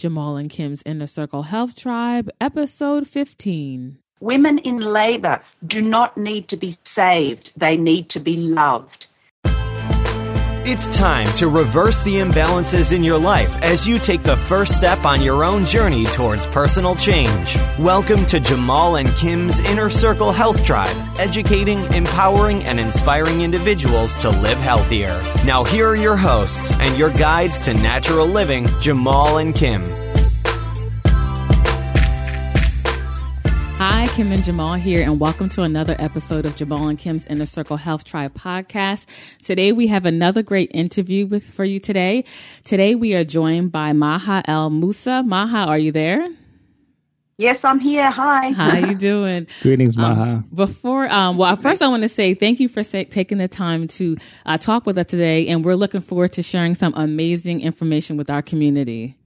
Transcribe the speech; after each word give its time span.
Jamal 0.00 0.38
and 0.38 0.48
Kim's 0.48 0.82
Inner 0.86 1.06
Circle 1.06 1.42
Health 1.42 1.76
Tribe, 1.76 2.30
episode 2.40 3.06
15. 3.06 3.98
Women 4.20 4.56
in 4.60 4.78
labor 4.78 5.42
do 5.66 5.82
not 5.82 6.16
need 6.16 6.48
to 6.48 6.56
be 6.56 6.74
saved, 6.84 7.52
they 7.54 7.76
need 7.76 8.08
to 8.08 8.18
be 8.18 8.38
loved. 8.38 9.08
It's 10.72 10.88
time 10.88 11.26
to 11.34 11.48
reverse 11.48 12.00
the 12.02 12.14
imbalances 12.18 12.94
in 12.94 13.02
your 13.02 13.18
life 13.18 13.60
as 13.60 13.88
you 13.88 13.98
take 13.98 14.22
the 14.22 14.36
first 14.36 14.76
step 14.76 15.04
on 15.04 15.20
your 15.20 15.42
own 15.42 15.66
journey 15.66 16.04
towards 16.04 16.46
personal 16.46 16.94
change. 16.94 17.56
Welcome 17.76 18.24
to 18.26 18.38
Jamal 18.38 18.94
and 18.94 19.08
Kim's 19.16 19.58
Inner 19.58 19.90
Circle 19.90 20.30
Health 20.30 20.64
Tribe, 20.64 20.96
educating, 21.18 21.80
empowering, 21.92 22.62
and 22.62 22.78
inspiring 22.78 23.40
individuals 23.40 24.14
to 24.18 24.30
live 24.30 24.58
healthier. 24.58 25.20
Now, 25.44 25.64
here 25.64 25.88
are 25.88 25.96
your 25.96 26.16
hosts 26.16 26.76
and 26.78 26.96
your 26.96 27.10
guides 27.14 27.58
to 27.62 27.74
natural 27.74 28.28
living, 28.28 28.68
Jamal 28.78 29.38
and 29.38 29.52
Kim. 29.52 29.82
Kim 34.20 34.32
and 34.32 34.44
Jamal 34.44 34.74
here, 34.74 35.02
and 35.02 35.18
welcome 35.18 35.48
to 35.48 35.62
another 35.62 35.96
episode 35.98 36.44
of 36.44 36.54
Jamal 36.54 36.88
and 36.88 36.98
Kim's 36.98 37.26
Inner 37.28 37.46
Circle 37.46 37.78
Health 37.78 38.04
Tribe 38.04 38.34
podcast. 38.34 39.06
Today, 39.42 39.72
we 39.72 39.86
have 39.86 40.04
another 40.04 40.42
great 40.42 40.70
interview 40.74 41.26
with 41.26 41.42
for 41.42 41.64
you 41.64 41.78
today. 41.78 42.24
Today, 42.64 42.94
we 42.94 43.14
are 43.14 43.24
joined 43.24 43.72
by 43.72 43.94
Maha 43.94 44.42
Al 44.46 44.68
Musa. 44.68 45.22
Maha, 45.22 45.60
are 45.60 45.78
you 45.78 45.90
there? 45.90 46.28
Yes, 47.38 47.64
I'm 47.64 47.80
here. 47.80 48.10
Hi. 48.10 48.50
How 48.50 48.76
you 48.76 48.94
doing? 48.94 49.46
Greetings, 49.62 49.96
Maha. 49.96 50.22
Um, 50.22 50.48
before, 50.52 51.10
um, 51.10 51.38
well, 51.38 51.56
first 51.56 51.80
I 51.80 51.88
want 51.88 52.02
to 52.02 52.08
say 52.10 52.34
thank 52.34 52.60
you 52.60 52.68
for 52.68 52.84
sa- 52.84 53.04
taking 53.08 53.38
the 53.38 53.48
time 53.48 53.88
to 53.88 54.18
uh, 54.44 54.58
talk 54.58 54.84
with 54.84 54.98
us 54.98 55.06
today, 55.06 55.48
and 55.48 55.64
we're 55.64 55.76
looking 55.76 56.02
forward 56.02 56.34
to 56.34 56.42
sharing 56.42 56.74
some 56.74 56.92
amazing 56.94 57.62
information 57.62 58.18
with 58.18 58.28
our 58.28 58.42
community. 58.42 59.16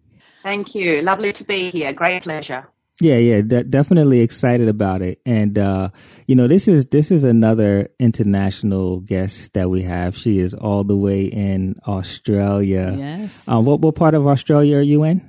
Thank 0.45 0.77
you. 0.77 1.03
Lovely 1.03 1.33
to 1.33 1.43
be 1.43 1.71
here. 1.71 1.93
Great 1.93 2.23
pleasure. 2.23 2.69
Yeah, 3.01 3.17
yeah, 3.17 3.41
de- 3.41 3.65
definitely 3.65 4.21
excited 4.21 4.69
about 4.69 5.03
it. 5.03 5.21
And 5.27 5.59
uh, 5.59 5.91
you 6.27 6.37
know, 6.37 6.47
this 6.47 6.69
is 6.69 6.87
this 6.87 7.11
is 7.11 7.25
another 7.25 7.89
international 7.99 9.01
guest 9.01 9.53
that 9.55 9.69
we 9.69 9.83
have. 9.83 10.17
She 10.17 10.39
is 10.39 10.55
all 10.55 10.85
the 10.85 10.97
way 10.97 11.25
in 11.25 11.75
Australia. 11.89 12.95
Yes. 12.97 13.31
Um, 13.49 13.65
what 13.65 13.81
what 13.81 13.97
part 13.97 14.15
of 14.15 14.27
Australia 14.27 14.79
are 14.79 14.83
you 14.83 15.03
in? 15.03 15.29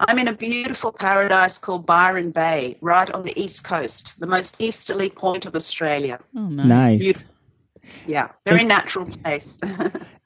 I'm 0.00 0.18
in 0.18 0.28
a 0.28 0.32
beautiful 0.32 0.92
paradise 0.92 1.58
called 1.58 1.86
Byron 1.86 2.30
Bay, 2.30 2.76
right 2.80 3.10
on 3.10 3.24
the 3.24 3.38
east 3.40 3.64
coast, 3.64 4.14
the 4.18 4.26
most 4.26 4.60
easterly 4.60 5.08
point 5.08 5.46
of 5.46 5.54
Australia. 5.54 6.20
Oh, 6.36 6.48
nice. 6.48 6.66
Nice. 7.00 7.24
Yeah, 8.06 8.28
very 8.44 8.64
natural 8.64 9.06
place. 9.06 9.56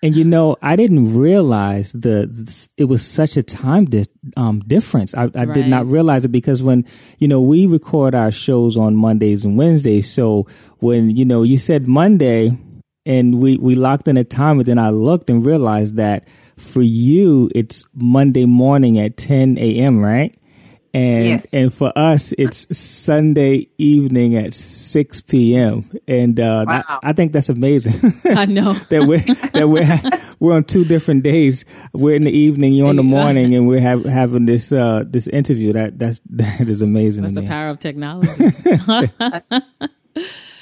And 0.03 0.16
you 0.16 0.25
know, 0.25 0.56
I 0.62 0.77
didn't 0.77 1.14
realize 1.14 1.92
the, 1.92 2.69
it 2.78 2.84
was 2.84 3.06
such 3.06 3.36
a 3.36 3.42
time 3.42 3.84
di- 3.84 4.06
um, 4.34 4.61
difference. 4.61 5.14
I, 5.14 5.25
I 5.34 5.44
did 5.44 5.67
not 5.67 5.86
realize 5.86 6.25
it 6.25 6.28
because 6.33 6.62
when 6.62 6.86
you 7.19 7.28
know 7.28 7.42
we 7.42 7.67
record 7.67 8.14
our 8.14 8.33
shows 8.33 8.78
on 8.78 8.97
Mondays 8.97 9.44
and 9.44 9.58
Wednesdays, 9.58 10.11
so 10.11 10.47
when 10.78 11.11
you 11.11 11.27
know 11.27 11.42
you 11.42 11.58
said 11.58 11.86
Monday 11.86 12.56
and 13.05 13.42
we 13.42 13.58
we 13.58 13.74
locked 13.74 14.08
in 14.08 14.17
a 14.17 14.24
time, 14.24 14.58
and 14.58 14.67
then 14.67 14.78
I 14.78 14.89
looked 14.89 15.28
and 15.28 15.45
realized 15.45 15.97
that 15.97 16.27
for 16.56 16.80
you 16.83 17.50
it's 17.55 17.84
Monday 17.92 18.47
morning 18.47 18.98
at 18.98 19.19
ten 19.19 19.58
a.m. 19.58 20.00
Right? 20.00 20.34
And 20.92 21.24
Yes. 21.24 21.55
and 21.55 21.72
for 21.72 21.92
us 21.96 22.33
it's 22.36 22.66
Sunday 22.77 23.69
evening 23.78 24.34
at 24.36 24.55
six 24.55 25.20
p.m. 25.20 25.88
And 26.08 26.41
uh, 26.41 26.64
Wow. 26.66 26.83
I, 26.88 26.98
I 27.05 27.12
think 27.12 27.33
that's 27.33 27.48
amazing. 27.48 28.12
I 28.24 28.46
know. 28.46 28.72
that 28.91 29.06
we're 29.06 29.18
that 29.52 29.68
we're 29.68 30.00
we're 30.41 30.52
on 30.55 30.64
two 30.64 30.84
different 30.84 31.22
days. 31.22 31.64
We're 31.92 32.16
in 32.16 32.24
the 32.24 32.33
evening, 32.36 32.72
you're 32.72 32.91
in 32.91 32.96
the 32.96 33.05
morning, 33.05 33.55
and 33.55 33.68
we're 33.68 33.80
have, 33.80 34.05
having 34.05 34.46
this 34.46 34.72
uh 34.72 35.05
this 35.06 35.28
interview. 35.28 35.72
That 35.74 35.98
that's 35.98 36.20
that 36.30 36.68
is 36.68 36.83
amazing 36.83 37.22
That's 37.22 37.34
the 37.34 37.42
me. 37.42 37.48
power 37.48 37.68
of 37.68 37.78
technology. 37.78 38.28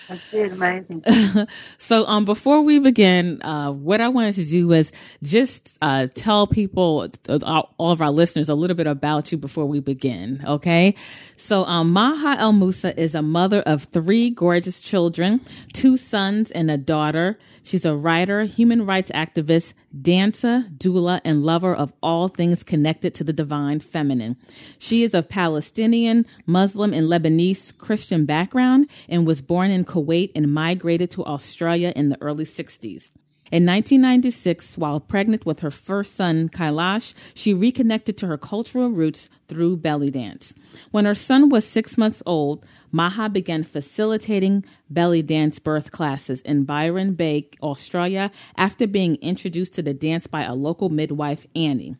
That's 0.08 0.32
amazing. 0.32 1.04
So, 1.78 2.06
um, 2.06 2.24
before 2.24 2.62
we 2.62 2.78
begin, 2.78 3.40
uh, 3.42 3.70
what 3.70 4.00
I 4.00 4.08
wanted 4.08 4.34
to 4.36 4.44
do 4.44 4.68
was 4.68 4.90
just 5.22 5.78
uh, 5.82 6.08
tell 6.14 6.46
people, 6.46 7.08
uh, 7.28 7.62
all 7.78 7.92
of 7.92 8.00
our 8.00 8.10
listeners, 8.10 8.48
a 8.48 8.54
little 8.54 8.76
bit 8.76 8.86
about 8.86 9.30
you 9.30 9.38
before 9.38 9.66
we 9.66 9.80
begin. 9.80 10.42
Okay, 10.46 10.94
so 11.36 11.64
um, 11.64 11.92
Maha 11.92 12.40
Al 12.40 12.52
Musa 12.52 12.98
is 13.00 13.14
a 13.14 13.22
mother 13.22 13.60
of 13.60 13.84
three 13.84 14.30
gorgeous 14.30 14.80
children, 14.80 15.40
two 15.72 15.96
sons 15.96 16.50
and 16.52 16.70
a 16.70 16.78
daughter. 16.78 17.38
She's 17.62 17.84
a 17.84 17.94
writer, 17.94 18.44
human 18.44 18.86
rights 18.86 19.10
activist, 19.14 19.72
dancer, 20.02 20.64
doula, 20.76 21.20
and 21.24 21.44
lover 21.44 21.74
of 21.74 21.92
all 22.02 22.28
things 22.28 22.62
connected 22.62 23.14
to 23.14 23.24
the 23.24 23.32
divine 23.32 23.80
feminine. 23.80 24.36
She 24.78 25.02
is 25.02 25.14
of 25.14 25.28
Palestinian, 25.28 26.26
Muslim, 26.46 26.92
and 26.92 27.08
Lebanese 27.08 27.76
Christian 27.76 28.24
background 28.24 28.88
and 29.08 29.26
was 29.26 29.42
born 29.42 29.70
in 29.70 29.84
Kuwait 29.84 30.32
and 30.34 30.52
migrated 30.52 31.10
to 31.12 31.24
Australia 31.24 31.92
in 31.96 32.08
the 32.10 32.20
early 32.20 32.44
60s. 32.44 33.10
In 33.50 33.64
1996, 33.64 34.76
while 34.76 35.00
pregnant 35.00 35.46
with 35.46 35.60
her 35.60 35.70
first 35.70 36.16
son, 36.16 36.50
Kailash, 36.50 37.14
she 37.32 37.54
reconnected 37.54 38.18
to 38.18 38.26
her 38.26 38.36
cultural 38.36 38.90
roots 38.90 39.30
through 39.48 39.78
belly 39.78 40.10
dance. 40.10 40.52
When 40.90 41.06
her 41.06 41.14
son 41.14 41.48
was 41.48 41.66
six 41.66 41.96
months 41.96 42.22
old, 42.26 42.64
Maha 42.92 43.30
began 43.30 43.64
facilitating 43.64 44.66
belly 44.90 45.22
dance 45.22 45.58
birth 45.58 45.90
classes 45.90 46.42
in 46.42 46.64
Byron 46.64 47.14
Bay, 47.14 47.48
Australia, 47.62 48.30
after 48.56 48.86
being 48.86 49.16
introduced 49.16 49.74
to 49.74 49.82
the 49.82 49.94
dance 49.94 50.26
by 50.26 50.42
a 50.42 50.54
local 50.54 50.90
midwife, 50.90 51.46
Annie. 51.56 51.96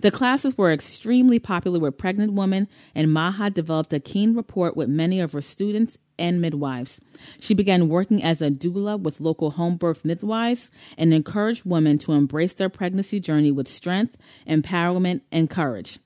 The 0.00 0.12
classes 0.12 0.56
were 0.56 0.72
extremely 0.72 1.40
popular 1.40 1.80
with 1.80 1.98
pregnant 1.98 2.34
women, 2.34 2.68
and 2.94 3.12
Maha 3.12 3.50
developed 3.50 3.92
a 3.92 3.98
keen 3.98 4.34
rapport 4.34 4.72
with 4.76 4.88
many 4.88 5.18
of 5.18 5.32
her 5.32 5.42
students 5.42 5.98
and 6.22 6.40
midwives. 6.40 7.00
She 7.40 7.52
began 7.52 7.88
working 7.88 8.22
as 8.22 8.40
a 8.40 8.48
doula 8.48 8.98
with 8.98 9.20
local 9.20 9.50
home 9.50 9.76
birth 9.76 10.04
midwives 10.04 10.70
and 10.96 11.12
encouraged 11.12 11.66
women 11.66 11.98
to 11.98 12.12
embrace 12.12 12.54
their 12.54 12.68
pregnancy 12.68 13.18
journey 13.18 13.50
with 13.50 13.66
strength, 13.66 14.16
empowerment, 14.48 15.22
and 15.32 15.50
courage. 15.50 15.98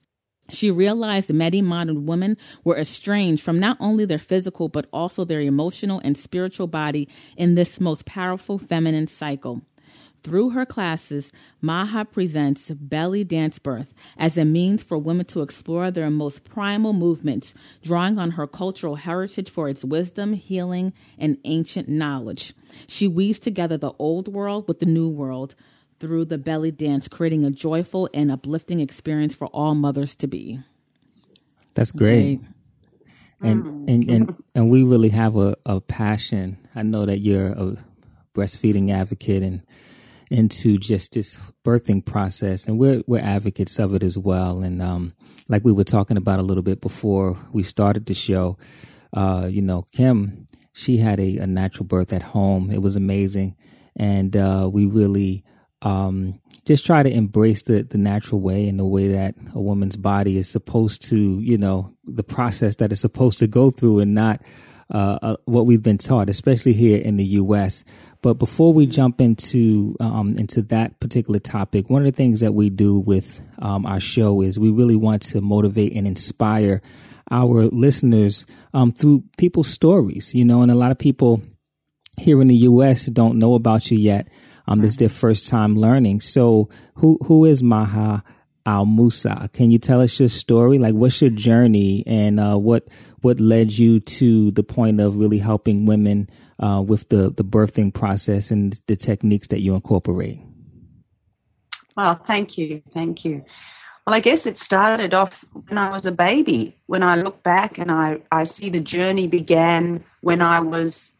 She 0.49 0.71
realized 0.71 1.31
many 1.31 1.61
modern 1.61 2.07
women 2.07 2.35
were 2.63 2.79
estranged 2.79 3.43
from 3.43 3.59
not 3.59 3.77
only 3.79 4.05
their 4.05 4.17
physical 4.17 4.69
but 4.69 4.87
also 4.91 5.23
their 5.23 5.41
emotional 5.41 6.01
and 6.03 6.17
spiritual 6.17 6.67
body 6.67 7.07
in 7.35 7.55
this 7.55 7.79
most 7.79 8.05
powerful 8.05 8.57
feminine 8.57 9.07
cycle. 9.07 9.61
Through 10.27 10.49
her 10.49 10.65
classes, 10.65 11.31
Maha 11.61 12.03
presents 12.03 12.69
Belly 12.69 13.23
Dance 13.23 13.59
Birth 13.59 13.93
as 14.17 14.35
a 14.35 14.43
means 14.43 14.83
for 14.83 14.97
women 14.97 15.25
to 15.27 15.41
explore 15.41 15.89
their 15.89 16.09
most 16.09 16.43
primal 16.43 16.91
movements, 16.91 17.53
drawing 17.81 18.19
on 18.19 18.31
her 18.31 18.45
cultural 18.45 18.97
heritage 18.97 19.49
for 19.49 19.69
its 19.69 19.85
wisdom, 19.85 20.33
healing, 20.33 20.91
and 21.17 21.37
ancient 21.45 21.87
knowledge. 21.87 22.53
She 22.87 23.07
weaves 23.07 23.39
together 23.39 23.77
the 23.77 23.93
old 23.99 24.27
world 24.27 24.67
with 24.67 24.81
the 24.81 24.85
new 24.85 25.07
world 25.07 25.55
through 26.01 26.25
the 26.25 26.37
belly 26.37 26.71
dance, 26.71 27.07
creating 27.07 27.45
a 27.45 27.49
joyful 27.49 28.09
and 28.13 28.29
uplifting 28.29 28.81
experience 28.81 29.33
for 29.33 29.47
all 29.47 29.75
mothers 29.75 30.13
to 30.17 30.27
be. 30.27 30.59
That's 31.73 31.93
great. 31.93 32.41
And, 33.39 33.63
mm. 33.63 33.93
and 33.93 34.09
and 34.09 34.43
and 34.53 34.69
we 34.69 34.83
really 34.83 35.09
have 35.09 35.37
a, 35.37 35.55
a 35.65 35.79
passion. 35.79 36.57
I 36.75 36.83
know 36.83 37.05
that 37.05 37.19
you're 37.19 37.47
a 37.47 37.77
breastfeeding 38.35 38.91
advocate 38.91 39.41
and 39.41 39.63
into 40.29 40.77
just 40.77 41.13
this 41.13 41.39
birthing 41.63 42.03
process. 42.05 42.67
And 42.67 42.77
we're 42.77 43.01
we're 43.07 43.21
advocates 43.21 43.79
of 43.79 43.93
it 43.93 44.03
as 44.03 44.17
well. 44.17 44.61
And 44.61 44.81
um 44.81 45.13
like 45.47 45.63
we 45.63 45.71
were 45.71 45.83
talking 45.83 46.17
about 46.17 46.39
a 46.39 46.43
little 46.43 46.63
bit 46.63 46.81
before 46.81 47.37
we 47.51 47.63
started 47.63 48.05
the 48.05 48.13
show 48.13 48.57
uh 49.13 49.47
you 49.49 49.61
know 49.61 49.83
kim 49.93 50.47
she 50.73 50.97
had 50.97 51.19
a, 51.19 51.37
a 51.37 51.47
natural 51.47 51.85
birth 51.85 52.13
at 52.13 52.21
home. 52.21 52.69
It 52.71 52.81
was 52.81 52.95
amazing. 52.95 53.55
And 53.95 54.35
uh 54.35 54.69
we 54.71 54.85
really 54.85 55.43
um 55.81 56.41
just 56.65 56.85
try 56.85 57.01
to 57.01 57.09
embrace 57.09 57.61
the 57.63 57.83
the 57.83 57.97
natural 57.97 58.41
way 58.41 58.67
and 58.67 58.77
the 58.77 58.85
way 58.85 59.07
that 59.07 59.35
a 59.53 59.61
woman's 59.61 59.95
body 59.95 60.37
is 60.37 60.49
supposed 60.49 61.03
to 61.09 61.39
you 61.39 61.57
know 61.57 61.93
the 62.03 62.23
process 62.23 62.75
that 62.77 62.91
it's 62.91 63.01
supposed 63.01 63.39
to 63.39 63.47
go 63.47 63.71
through 63.71 63.99
and 63.99 64.13
not 64.13 64.41
uh, 64.93 65.19
uh, 65.21 65.35
what 65.45 65.65
we've 65.65 65.83
been 65.83 65.97
taught, 65.97 66.29
especially 66.29 66.73
here 66.73 66.99
in 66.99 67.17
the 67.17 67.25
U.S. 67.25 67.83
But 68.21 68.35
before 68.35 68.73
we 68.73 68.85
jump 68.85 69.19
into 69.19 69.95
um, 69.99 70.37
into 70.37 70.61
that 70.63 70.99
particular 70.99 71.39
topic, 71.39 71.89
one 71.89 72.05
of 72.05 72.05
the 72.05 72.15
things 72.15 72.39
that 72.39 72.53
we 72.53 72.69
do 72.69 72.99
with 72.99 73.41
um, 73.59 73.85
our 73.85 73.99
show 73.99 74.41
is 74.41 74.57
we 74.57 74.71
really 74.71 74.95
want 74.95 75.21
to 75.23 75.41
motivate 75.41 75.93
and 75.93 76.07
inspire 76.07 76.81
our 77.29 77.65
listeners 77.65 78.45
um, 78.73 78.93
through 78.93 79.23
people's 79.37 79.67
stories. 79.67 80.33
You 80.33 80.45
know, 80.45 80.61
and 80.61 80.71
a 80.71 80.75
lot 80.75 80.91
of 80.91 80.97
people 80.97 81.41
here 82.17 82.41
in 82.41 82.47
the 82.47 82.55
U.S. 82.55 83.07
don't 83.07 83.39
know 83.39 83.55
about 83.55 83.91
you 83.91 83.97
yet. 83.97 84.29
Um, 84.67 84.81
this 84.81 84.91
is 84.91 84.97
their 84.97 85.09
first 85.09 85.47
time 85.47 85.75
learning. 85.75 86.21
So, 86.21 86.69
who 86.95 87.19
who 87.25 87.45
is 87.45 87.61
Maha 87.61 88.23
Al 88.67 88.85
Musa? 88.85 89.49
Can 89.53 89.71
you 89.71 89.79
tell 89.79 90.01
us 90.01 90.19
your 90.19 90.29
story? 90.29 90.77
Like, 90.77 90.93
what's 90.93 91.21
your 91.21 91.31
journey, 91.31 92.03
and 92.05 92.39
uh, 92.39 92.57
what 92.57 92.89
what 93.21 93.39
led 93.39 93.71
you 93.71 93.99
to 94.01 94.51
the 94.51 94.61
point 94.61 94.99
of 94.99 95.15
really 95.15 95.39
helping 95.39 95.85
women 95.85 96.29
uh, 96.59 96.83
with 96.85 97.07
the 97.09 97.31
the 97.31 97.45
birthing 97.45 97.93
process 97.93 98.51
and 98.51 98.79
the 98.87 98.97
techniques 98.97 99.47
that 99.47 99.61
you 99.61 99.73
incorporate? 99.73 100.39
Well, 101.95 102.15
thank 102.27 102.57
you, 102.57 102.83
thank 102.91 103.25
you. 103.25 103.43
Well, 104.05 104.15
I 104.15 104.19
guess 104.19 104.45
it 104.45 104.57
started 104.57 105.13
off 105.13 105.43
when 105.67 105.77
I 105.77 105.89
was 105.89 106.05
a 106.05 106.11
baby. 106.11 106.77
When 106.85 107.03
I 107.03 107.15
look 107.15 107.43
back 107.43 107.77
and 107.77 107.91
I, 107.91 108.21
I 108.31 108.43
see 108.43 108.69
the 108.69 108.79
journey 108.79 109.27
began 109.27 110.03
when 110.21 110.41
I 110.41 110.59
was 110.59 111.11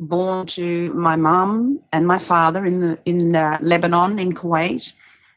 born 0.00 0.46
to 0.46 0.92
my 0.94 1.16
mum 1.16 1.80
and 1.92 2.06
my 2.06 2.18
father 2.18 2.64
in 2.64 2.80
the 2.80 2.98
in 3.04 3.36
uh, 3.36 3.58
Lebanon 3.60 4.18
in 4.18 4.32
Kuwait, 4.32 4.92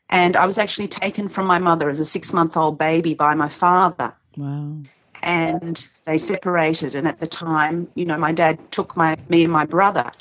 and 0.10 0.38
I 0.38 0.46
was 0.46 0.58
actually 0.58 0.88
taken 0.88 1.30
from 1.30 1.48
my 1.48 1.60
mother 1.60 1.90
as 1.90 2.00
a 2.00 2.06
six 2.06 2.34
month 2.34 2.56
old 2.58 2.78
baby 2.78 3.14
by 3.14 3.34
my 3.34 3.50
father. 3.50 4.14
Wow. 4.38 4.78
And 5.24 5.88
they 6.06 6.18
separated, 6.18 6.94
and 6.94 7.08
at 7.08 7.20
the 7.20 7.28
time, 7.28 7.88
you 7.96 8.06
know, 8.06 8.18
my 8.18 8.32
dad 8.32 8.60
took 8.72 8.96
my 8.96 9.18
me 9.30 9.44
and 9.44 9.52
my 9.52 9.66
brother, 9.66 10.12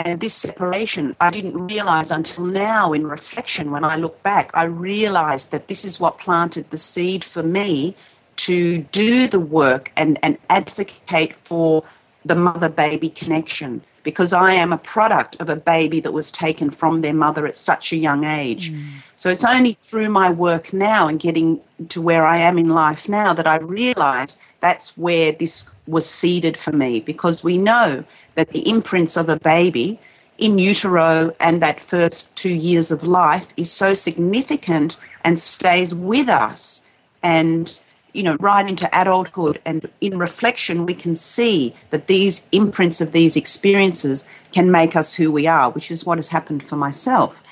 and 0.00 0.20
this 0.20 0.34
separation, 0.34 1.16
I 1.20 1.30
didn't 1.30 1.66
realize 1.66 2.12
until 2.12 2.44
now 2.44 2.92
in 2.92 3.06
reflection, 3.06 3.72
when 3.72 3.84
I 3.84 3.96
look 3.96 4.22
back, 4.22 4.50
I 4.54 4.64
realized 4.64 5.50
that 5.50 5.66
this 5.66 5.84
is 5.84 5.98
what 5.98 6.18
planted 6.18 6.70
the 6.70 6.76
seed 6.76 7.24
for 7.24 7.42
me 7.42 7.96
to 8.36 8.78
do 8.78 9.26
the 9.26 9.40
work 9.40 9.90
and, 9.96 10.16
and 10.22 10.38
advocate 10.50 11.34
for 11.44 11.82
the 12.24 12.34
mother 12.34 12.68
baby 12.68 13.10
connection 13.10 13.82
because 14.02 14.32
I 14.32 14.54
am 14.54 14.72
a 14.72 14.78
product 14.78 15.36
of 15.40 15.50
a 15.50 15.56
baby 15.56 16.00
that 16.00 16.12
was 16.12 16.32
taken 16.32 16.70
from 16.70 17.02
their 17.02 17.12
mother 17.12 17.46
at 17.46 17.56
such 17.56 17.92
a 17.92 17.96
young 17.96 18.24
age. 18.24 18.72
Mm. 18.72 19.02
So 19.16 19.28
it's 19.28 19.44
only 19.44 19.74
through 19.82 20.08
my 20.08 20.30
work 20.30 20.72
now 20.72 21.08
and 21.08 21.20
getting 21.20 21.60
to 21.90 22.00
where 22.00 22.24
I 22.26 22.38
am 22.38 22.58
in 22.58 22.70
life 22.70 23.08
now 23.08 23.34
that 23.34 23.46
I 23.46 23.56
realize 23.56 24.38
that's 24.60 24.96
where 24.96 25.32
this 25.32 25.66
was 25.86 26.08
seeded 26.08 26.56
for 26.56 26.72
me 26.72 27.00
because 27.00 27.44
we 27.44 27.58
know 27.58 28.04
that 28.34 28.50
the 28.50 28.68
imprints 28.68 29.16
of 29.16 29.28
a 29.28 29.38
baby 29.40 30.00
in 30.38 30.58
utero 30.58 31.30
and 31.40 31.60
that 31.60 31.80
first 31.80 32.34
two 32.36 32.54
years 32.54 32.90
of 32.90 33.02
life 33.02 33.46
is 33.56 33.70
so 33.70 33.92
significant 33.92 34.96
and 35.24 35.38
stays 35.38 35.94
with 35.94 36.28
us 36.28 36.82
and 37.22 37.80
you 38.12 38.22
know 38.22 38.36
right 38.40 38.68
into 38.68 38.88
adulthood 38.98 39.60
and 39.64 39.88
in 40.00 40.18
reflection 40.18 40.86
we 40.86 40.94
can 40.94 41.14
see 41.14 41.74
that 41.90 42.06
these 42.06 42.44
imprints 42.52 43.00
of 43.00 43.12
these 43.12 43.36
experiences 43.36 44.24
can 44.52 44.70
make 44.70 44.96
us 44.96 45.12
who 45.12 45.30
we 45.30 45.46
are 45.46 45.70
which 45.70 45.90
is 45.90 46.04
what 46.04 46.18
has 46.18 46.28
happened 46.28 46.62
for 46.62 46.76
myself 46.76 47.42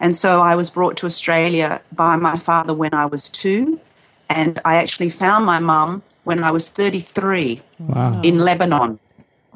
and 0.00 0.16
so 0.16 0.40
i 0.40 0.54
was 0.54 0.70
brought 0.70 0.96
to 0.96 1.06
australia 1.06 1.80
by 1.92 2.16
my 2.16 2.36
father 2.38 2.74
when 2.74 2.92
i 2.94 3.06
was 3.06 3.30
2 3.30 3.78
and 4.28 4.60
i 4.64 4.76
actually 4.76 5.10
found 5.10 5.44
my 5.44 5.58
mum 5.58 6.02
when 6.24 6.42
i 6.42 6.50
was 6.50 6.68
33 6.68 7.60
wow. 7.78 8.20
in 8.22 8.38
lebanon 8.38 8.98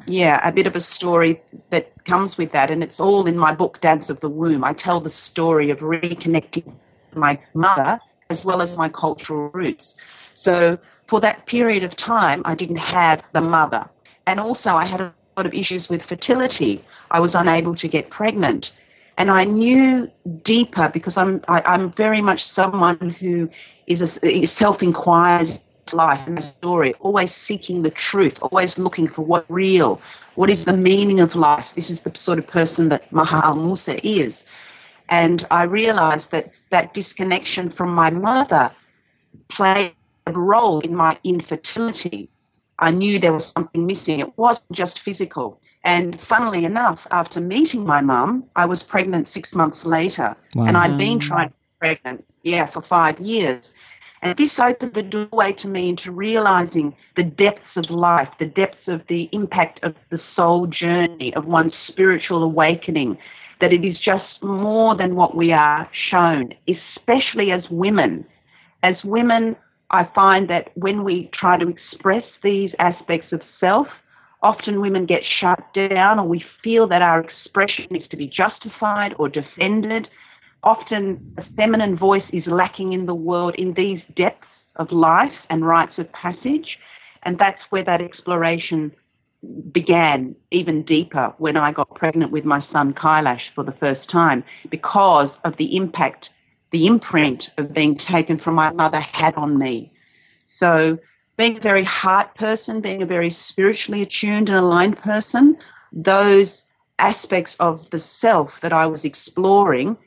yeah, 0.07 0.39
a 0.47 0.53
bit 0.53 0.65
of 0.65 0.75
a 0.75 0.79
story 0.79 1.41
that 1.69 1.91
comes 2.05 2.37
with 2.37 2.53
that, 2.53 2.71
and 2.71 2.81
it's 2.81 2.99
all 2.99 3.27
in 3.27 3.37
my 3.37 3.53
book, 3.53 3.81
Dance 3.81 4.09
of 4.09 4.21
the 4.21 4.29
Womb. 4.29 4.63
I 4.63 4.71
tell 4.71 5.01
the 5.01 5.09
story 5.09 5.69
of 5.69 5.79
reconnecting 5.79 6.73
my 7.13 7.37
mother 7.53 7.99
as 8.29 8.45
well 8.45 8.61
as 8.61 8.77
my 8.77 8.89
cultural 8.89 9.49
roots. 9.49 9.95
So 10.37 10.77
for 11.07 11.19
that 11.21 11.47
period 11.47 11.83
of 11.83 11.95
time, 11.95 12.43
I 12.45 12.53
didn't 12.53 12.77
have 12.77 13.23
the 13.33 13.41
mother. 13.41 13.89
And 14.27 14.39
also, 14.39 14.75
I 14.75 14.85
had 14.85 15.01
a 15.01 15.13
lot 15.35 15.47
of 15.47 15.53
issues 15.53 15.89
with 15.89 16.05
fertility. 16.05 16.85
I 17.09 17.19
was 17.19 17.33
unable 17.33 17.73
to 17.73 17.87
get 17.87 18.11
pregnant. 18.11 18.73
And 19.17 19.31
I 19.31 19.45
knew 19.45 20.11
deeper 20.43 20.89
because 20.93 21.17
I'm, 21.17 21.41
I, 21.47 21.59
am 21.59 21.63
i 21.65 21.73
am 21.73 21.91
very 21.93 22.21
much 22.21 22.43
someone 22.43 23.09
who 23.19 23.49
is 23.87 24.19
a, 24.23 24.45
self 24.45 24.83
inquires 24.83 25.59
life 25.91 26.27
and 26.27 26.43
story, 26.43 26.93
always 26.99 27.33
seeking 27.33 27.81
the 27.81 27.89
truth, 27.89 28.37
always 28.43 28.77
looking 28.77 29.07
for 29.07 29.23
what 29.23 29.43
real, 29.49 29.99
what 30.35 30.51
is 30.51 30.65
the 30.65 30.77
meaning 30.77 31.19
of 31.19 31.33
life. 31.33 31.67
This 31.75 31.89
is 31.89 32.01
the 32.01 32.11
sort 32.13 32.37
of 32.37 32.45
person 32.45 32.89
that 32.89 33.11
Maha 33.11 33.41
Al 33.43 33.55
Musa 33.55 33.95
is. 34.05 34.43
And 35.09 35.47
I 35.49 35.63
realized 35.63 36.29
that 36.31 36.51
that 36.69 36.93
disconnection 36.93 37.71
from 37.71 37.89
my 37.95 38.11
mother 38.11 38.71
played 39.47 39.93
role 40.35 40.79
in 40.79 40.95
my 40.95 41.17
infertility. 41.23 42.29
I 42.79 42.91
knew 42.91 43.19
there 43.19 43.33
was 43.33 43.47
something 43.47 43.87
missing. 43.87 44.19
It 44.19 44.37
wasn't 44.37 44.71
just 44.71 44.99
physical. 44.99 45.59
And 45.83 46.21
funnily 46.21 46.63
enough, 46.63 47.07
after 47.11 47.39
meeting 47.39 47.85
my 47.85 48.01
mum, 48.01 48.43
I 48.55 48.65
was 48.65 48.83
pregnant 48.83 49.27
six 49.27 49.55
months 49.55 49.85
later. 49.85 50.35
Wow. 50.53 50.65
And 50.65 50.77
I'd 50.77 50.97
been 50.97 51.19
trying 51.19 51.49
to 51.49 51.53
be 51.53 51.77
pregnant, 51.79 52.25
yeah, 52.43 52.71
for 52.71 52.81
five 52.81 53.19
years. 53.19 53.71
And 54.21 54.35
this 54.37 54.59
opened 54.59 54.93
the 54.93 55.03
doorway 55.03 55.53
to 55.53 55.67
me 55.67 55.89
into 55.89 56.11
realizing 56.11 56.95
the 57.15 57.23
depths 57.23 57.75
of 57.75 57.89
life, 57.89 58.29
the 58.39 58.45
depths 58.45 58.87
of 58.87 59.01
the 59.09 59.29
impact 59.31 59.79
of 59.83 59.95
the 60.09 60.19
soul 60.35 60.67
journey, 60.67 61.33
of 61.35 61.45
one's 61.45 61.73
spiritual 61.87 62.43
awakening, 62.43 63.17
that 63.61 63.73
it 63.73 63.85
is 63.85 63.97
just 64.03 64.41
more 64.41 64.95
than 64.95 65.15
what 65.15 65.35
we 65.35 65.51
are 65.51 65.89
shown, 66.09 66.53
especially 66.67 67.51
as 67.51 67.63
women. 67.69 68.25
As 68.83 68.95
women, 69.03 69.55
I 69.91 70.07
find 70.13 70.49
that 70.49 70.69
when 70.75 71.03
we 71.03 71.29
try 71.33 71.57
to 71.57 71.69
express 71.69 72.23
these 72.43 72.71
aspects 72.79 73.31
of 73.31 73.41
self, 73.59 73.87
often 74.43 74.81
women 74.81 75.05
get 75.05 75.21
shut 75.39 75.63
down 75.73 76.19
or 76.19 76.27
we 76.27 76.43
feel 76.63 76.87
that 76.87 77.01
our 77.01 77.21
expression 77.21 77.87
needs 77.89 78.07
to 78.09 78.17
be 78.17 78.27
justified 78.27 79.13
or 79.17 79.29
defended 79.29 80.07
often 80.63 81.33
a 81.37 81.43
feminine 81.55 81.97
voice 81.97 82.23
is 82.33 82.43
lacking 82.47 82.93
in 82.93 83.05
the 83.05 83.15
world 83.15 83.55
in 83.57 83.73
these 83.73 83.99
depths 84.15 84.47
of 84.75 84.91
life 84.91 85.31
and 85.49 85.65
rites 85.65 85.93
of 85.97 86.11
passage. 86.11 86.77
And 87.23 87.37
that's 87.37 87.61
where 87.69 87.83
that 87.85 88.01
exploration 88.01 88.91
began 89.71 90.35
even 90.51 90.83
deeper 90.83 91.33
when 91.37 91.57
I 91.57 91.71
got 91.71 91.93
pregnant 91.95 92.31
with 92.31 92.43
my 92.43 92.61
son 92.71 92.93
Kailash 92.93 93.41
for 93.53 93.63
the 93.63 93.75
first 93.79 94.09
time 94.11 94.43
because 94.69 95.29
of 95.45 95.53
the 95.57 95.75
impact, 95.75 96.27
the 96.71 96.85
imprint 96.87 97.49
of 97.57 97.73
being 97.73 97.97
taken 97.97 98.37
from 98.37 98.55
my 98.55 98.71
mother 98.71 98.99
had 98.99 99.35
on 99.35 99.57
me. 99.57 99.93
So, 100.45 100.99
being 101.37 101.57
a 101.57 101.61
very 101.61 101.83
heart 101.83 102.35
person, 102.35 102.81
being 102.81 103.03
a 103.03 103.05
very 103.05 103.29
spiritually 103.29 104.01
attuned 104.01 104.49
and 104.49 104.57
aligned 104.57 104.97
person, 104.97 105.57
those 105.91 106.63
aspects 106.99 107.55
of 107.55 107.89
the 107.91 107.99
self 107.99 108.59
that 108.61 108.73
I 108.73 108.87
was 108.87 109.05
exploring 109.05 109.97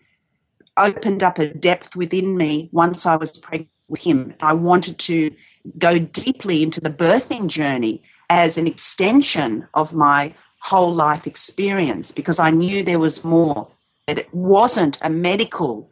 opened 0.76 1.22
up 1.22 1.38
a 1.38 1.52
depth 1.54 1.94
within 1.94 2.36
me 2.36 2.68
once 2.72 3.06
I 3.06 3.16
was 3.16 3.38
pregnant 3.38 3.70
with 3.88 4.00
him. 4.00 4.34
I 4.40 4.54
wanted 4.54 4.98
to 5.00 5.30
go 5.78 5.98
deeply 5.98 6.62
into 6.62 6.80
the 6.80 6.90
birthing 6.90 7.48
journey 7.48 8.02
as 8.28 8.58
an 8.58 8.66
extension 8.66 9.66
of 9.74 9.92
my 9.92 10.34
whole 10.60 10.92
life 10.92 11.26
experience 11.26 12.12
because 12.12 12.38
I 12.38 12.50
knew 12.50 12.82
there 12.82 12.98
was 12.98 13.24
more. 13.24 13.70
That 14.06 14.18
it 14.18 14.34
wasn't 14.34 14.98
a 15.02 15.10
medical 15.10 15.89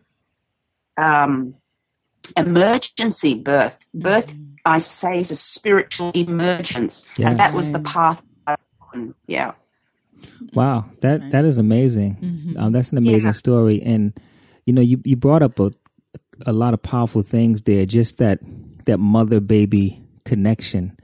um, 0.99 1.55
emergency 2.37 3.35
birth. 3.35 3.79
Birth, 3.95 4.35
I 4.65 4.79
say, 4.79 5.21
is 5.21 5.31
a 5.31 5.37
spiritual 5.37 6.11
emergence, 6.15 7.07
yes. 7.17 7.31
and 7.31 7.41
that 7.41 7.55
was 7.55 7.73
the 7.73 7.81
path. 7.81 8.23
Yeah. 9.27 9.53
Wow, 10.53 10.91
that 11.01 11.31
that 11.31 11.45
is 11.45 11.59
amazing. 11.59 12.17
Mm-hmm. 12.17 12.59
Um, 12.59 12.73
that's 12.73 12.91
an 12.91 12.99
amazing 12.99 13.29
yeah. 13.29 13.33
story, 13.33 13.81
and 13.83 14.19
you 14.69 14.75
know, 14.75 14.83
you, 14.83 15.01
you 15.03 15.17
brought 15.17 15.43
up 15.43 15.59
a, 15.61 15.71
a 16.45 16.53
lot 16.53 16.75
of 16.75 16.83
powerful 16.83 17.23
things 17.23 17.63
there, 17.63 17.87
just 17.87 18.19
that, 18.19 18.39
that 18.85 18.99
mother 18.99 19.41
baby 19.41 20.03
connection. 20.27 20.95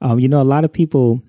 Um, 0.00 0.18
you 0.18 0.28
know, 0.28 0.40
a 0.40 0.44
lot 0.44 0.64
of 0.64 0.72
people, 0.72 1.22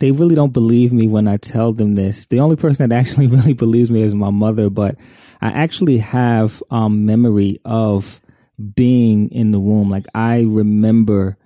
they 0.00 0.10
really 0.10 0.34
don't 0.34 0.52
believe 0.52 0.92
me 0.92 1.08
when 1.08 1.26
I 1.26 1.36
tell 1.38 1.72
them 1.72 1.94
this. 1.94 2.26
The 2.26 2.40
only 2.40 2.56
person 2.56 2.88
that 2.88 2.96
actually 3.00 3.26
really 3.26 3.54
believes 3.54 3.90
me 3.90 4.02
is 4.02 4.14
my 4.14 4.30
mother, 4.30 4.70
but 4.70 4.96
I 5.40 5.48
actually 5.48 5.98
have 5.98 6.62
um, 6.70 7.06
memory 7.06 7.60
of 7.64 8.20
being 8.74 9.30
in 9.30 9.52
the 9.52 9.60
womb. 9.60 9.90
Like 9.90 10.06
I 10.14 10.42
remember 10.42 11.36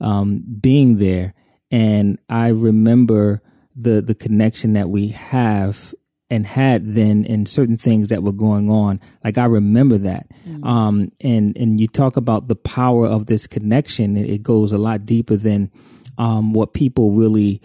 um, 0.00 0.42
being 0.60 0.96
there, 0.96 1.34
and 1.70 2.18
I 2.28 2.48
remember 2.48 3.42
the 3.76 4.00
the 4.00 4.14
connection 4.14 4.74
that 4.74 4.88
we 4.88 5.08
have 5.08 5.94
and 6.30 6.46
had 6.46 6.94
then 6.94 7.24
in 7.24 7.44
certain 7.44 7.76
things 7.76 8.08
that 8.08 8.22
were 8.22 8.32
going 8.32 8.70
on. 8.70 9.00
Like 9.24 9.36
I 9.36 9.46
remember 9.46 9.98
that. 9.98 10.28
Mm-hmm. 10.48 10.64
Um, 10.64 11.12
and, 11.20 11.56
and 11.56 11.80
you 11.80 11.88
talk 11.88 12.16
about 12.16 12.46
the 12.46 12.54
power 12.54 13.06
of 13.06 13.26
this 13.26 13.48
connection. 13.48 14.16
It, 14.16 14.42
goes 14.44 14.70
a 14.70 14.78
lot 14.78 15.04
deeper 15.04 15.36
than, 15.36 15.72
um, 16.18 16.52
what 16.52 16.72
people 16.72 17.12
really, 17.12 17.60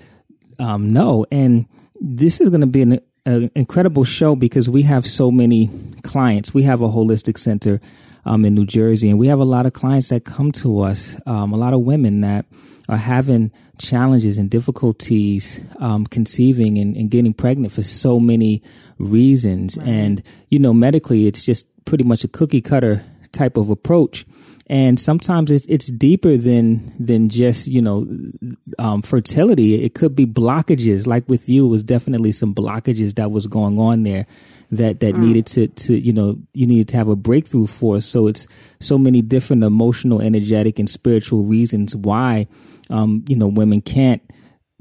um, 0.59 0.91
know. 0.91 1.25
And 1.31 1.65
this 1.99 2.39
is 2.41 2.49
going 2.49 2.61
to 2.61 2.67
be 2.67 2.81
an, 2.81 2.99
an 3.25 3.51
incredible 3.55 4.03
show 4.03 4.35
because 4.35 4.69
we 4.69 4.83
have 4.83 5.07
so 5.07 5.31
many 5.31 5.69
clients. 6.03 6.53
We 6.53 6.63
have 6.63 6.81
a 6.81 6.87
holistic 6.87 7.37
center, 7.37 7.81
um, 8.25 8.43
in 8.43 8.55
New 8.55 8.65
Jersey 8.65 9.09
and 9.09 9.19
we 9.19 9.27
have 9.27 9.39
a 9.39 9.45
lot 9.45 9.65
of 9.65 9.73
clients 9.73 10.09
that 10.09 10.25
come 10.25 10.51
to 10.53 10.81
us, 10.81 11.15
um, 11.25 11.53
a 11.53 11.57
lot 11.57 11.73
of 11.73 11.81
women 11.81 12.21
that, 12.21 12.45
are 12.87 12.97
having 12.97 13.51
challenges 13.79 14.37
and 14.37 14.49
difficulties 14.49 15.59
um, 15.79 16.05
conceiving 16.05 16.77
and, 16.77 16.95
and, 16.95 17.09
getting 17.09 17.33
pregnant 17.33 17.73
for 17.73 17.81
so 17.81 18.19
many 18.19 18.61
reasons. 18.99 19.75
Right. 19.77 19.87
And, 19.87 20.23
you 20.49 20.59
know, 20.59 20.73
medically, 20.73 21.25
it's 21.25 21.43
just 21.43 21.65
pretty 21.85 22.03
much 22.03 22.23
a 22.23 22.27
cookie 22.27 22.61
cutter 22.61 23.03
type 23.31 23.57
of 23.57 23.69
approach. 23.69 24.25
And 24.67 24.99
sometimes 24.99 25.51
it's, 25.51 25.65
it's 25.67 25.87
deeper 25.87 26.37
than 26.37 26.91
than 26.99 27.29
just 27.29 27.67
you 27.67 27.81
know 27.81 28.07
um, 28.79 29.03
fertility. 29.03 29.83
It 29.83 29.93
could 29.93 30.15
be 30.15 30.25
blockages. 30.25 31.05
Like 31.05 31.29
with 31.29 31.47
you, 31.47 31.65
it 31.65 31.69
was 31.69 31.83
definitely 31.83 32.31
some 32.31 32.55
blockages 32.55 33.15
that 33.15 33.31
was 33.31 33.45
going 33.45 33.77
on 33.79 34.03
there 34.03 34.25
that 34.71 35.01
that 35.01 35.13
mm. 35.13 35.19
needed 35.19 35.45
to 35.47 35.67
to 35.67 35.95
you 35.95 36.11
know 36.11 36.37
you 36.53 36.65
needed 36.65 36.87
to 36.89 36.97
have 36.97 37.07
a 37.07 37.15
breakthrough 37.15 37.67
for. 37.67 38.01
So 38.01 38.27
it's 38.27 38.47
so 38.79 38.97
many 38.97 39.21
different 39.21 39.63
emotional, 39.63 40.21
energetic, 40.21 40.79
and 40.79 40.89
spiritual 40.89 41.43
reasons 41.43 41.95
why 41.95 42.47
um, 42.89 43.23
you 43.27 43.35
know 43.35 43.47
women 43.47 43.81
can't 43.81 44.21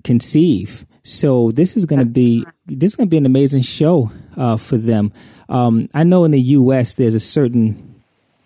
conceive. 0.03 0.87
So 1.03 1.51
this 1.51 1.77
is 1.77 1.85
going 1.85 2.01
to 2.01 2.11
be 2.11 2.47
this 2.67 2.93
is 2.93 2.97
going 2.97 3.09
to 3.09 3.11
be 3.11 3.19
an 3.19 3.27
amazing 3.27 3.63
show 3.63 4.11
uh, 4.37 4.57
for 4.57 4.79
them. 4.79 5.13
Um, 5.51 5.91
I 5.93 6.05
know 6.05 6.25
in 6.25 6.31
the 6.31 6.41
U.S. 6.41 6.95
there's 6.95 7.15
a 7.15 7.21
certain 7.21 7.94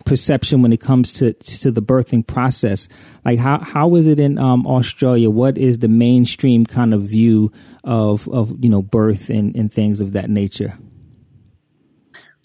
perception 0.09 0.63
when 0.63 0.73
it 0.73 0.81
comes 0.81 1.11
to 1.13 1.33
to 1.33 1.69
the 1.69 1.81
birthing 1.81 2.25
process. 2.25 2.87
Like 3.23 3.37
how 3.37 3.59
how 3.59 3.95
is 3.95 4.07
it 4.07 4.19
in 4.19 4.39
um, 4.39 4.65
Australia? 4.65 5.29
What 5.29 5.57
is 5.57 5.77
the 5.77 5.87
mainstream 5.87 6.65
kind 6.65 6.93
of 6.93 7.03
view 7.03 7.51
of 7.83 8.27
of 8.29 8.51
you 8.63 8.69
know 8.69 8.81
birth 8.81 9.29
and, 9.29 9.55
and 9.55 9.71
things 9.71 9.99
of 10.01 10.13
that 10.13 10.29
nature? 10.29 10.77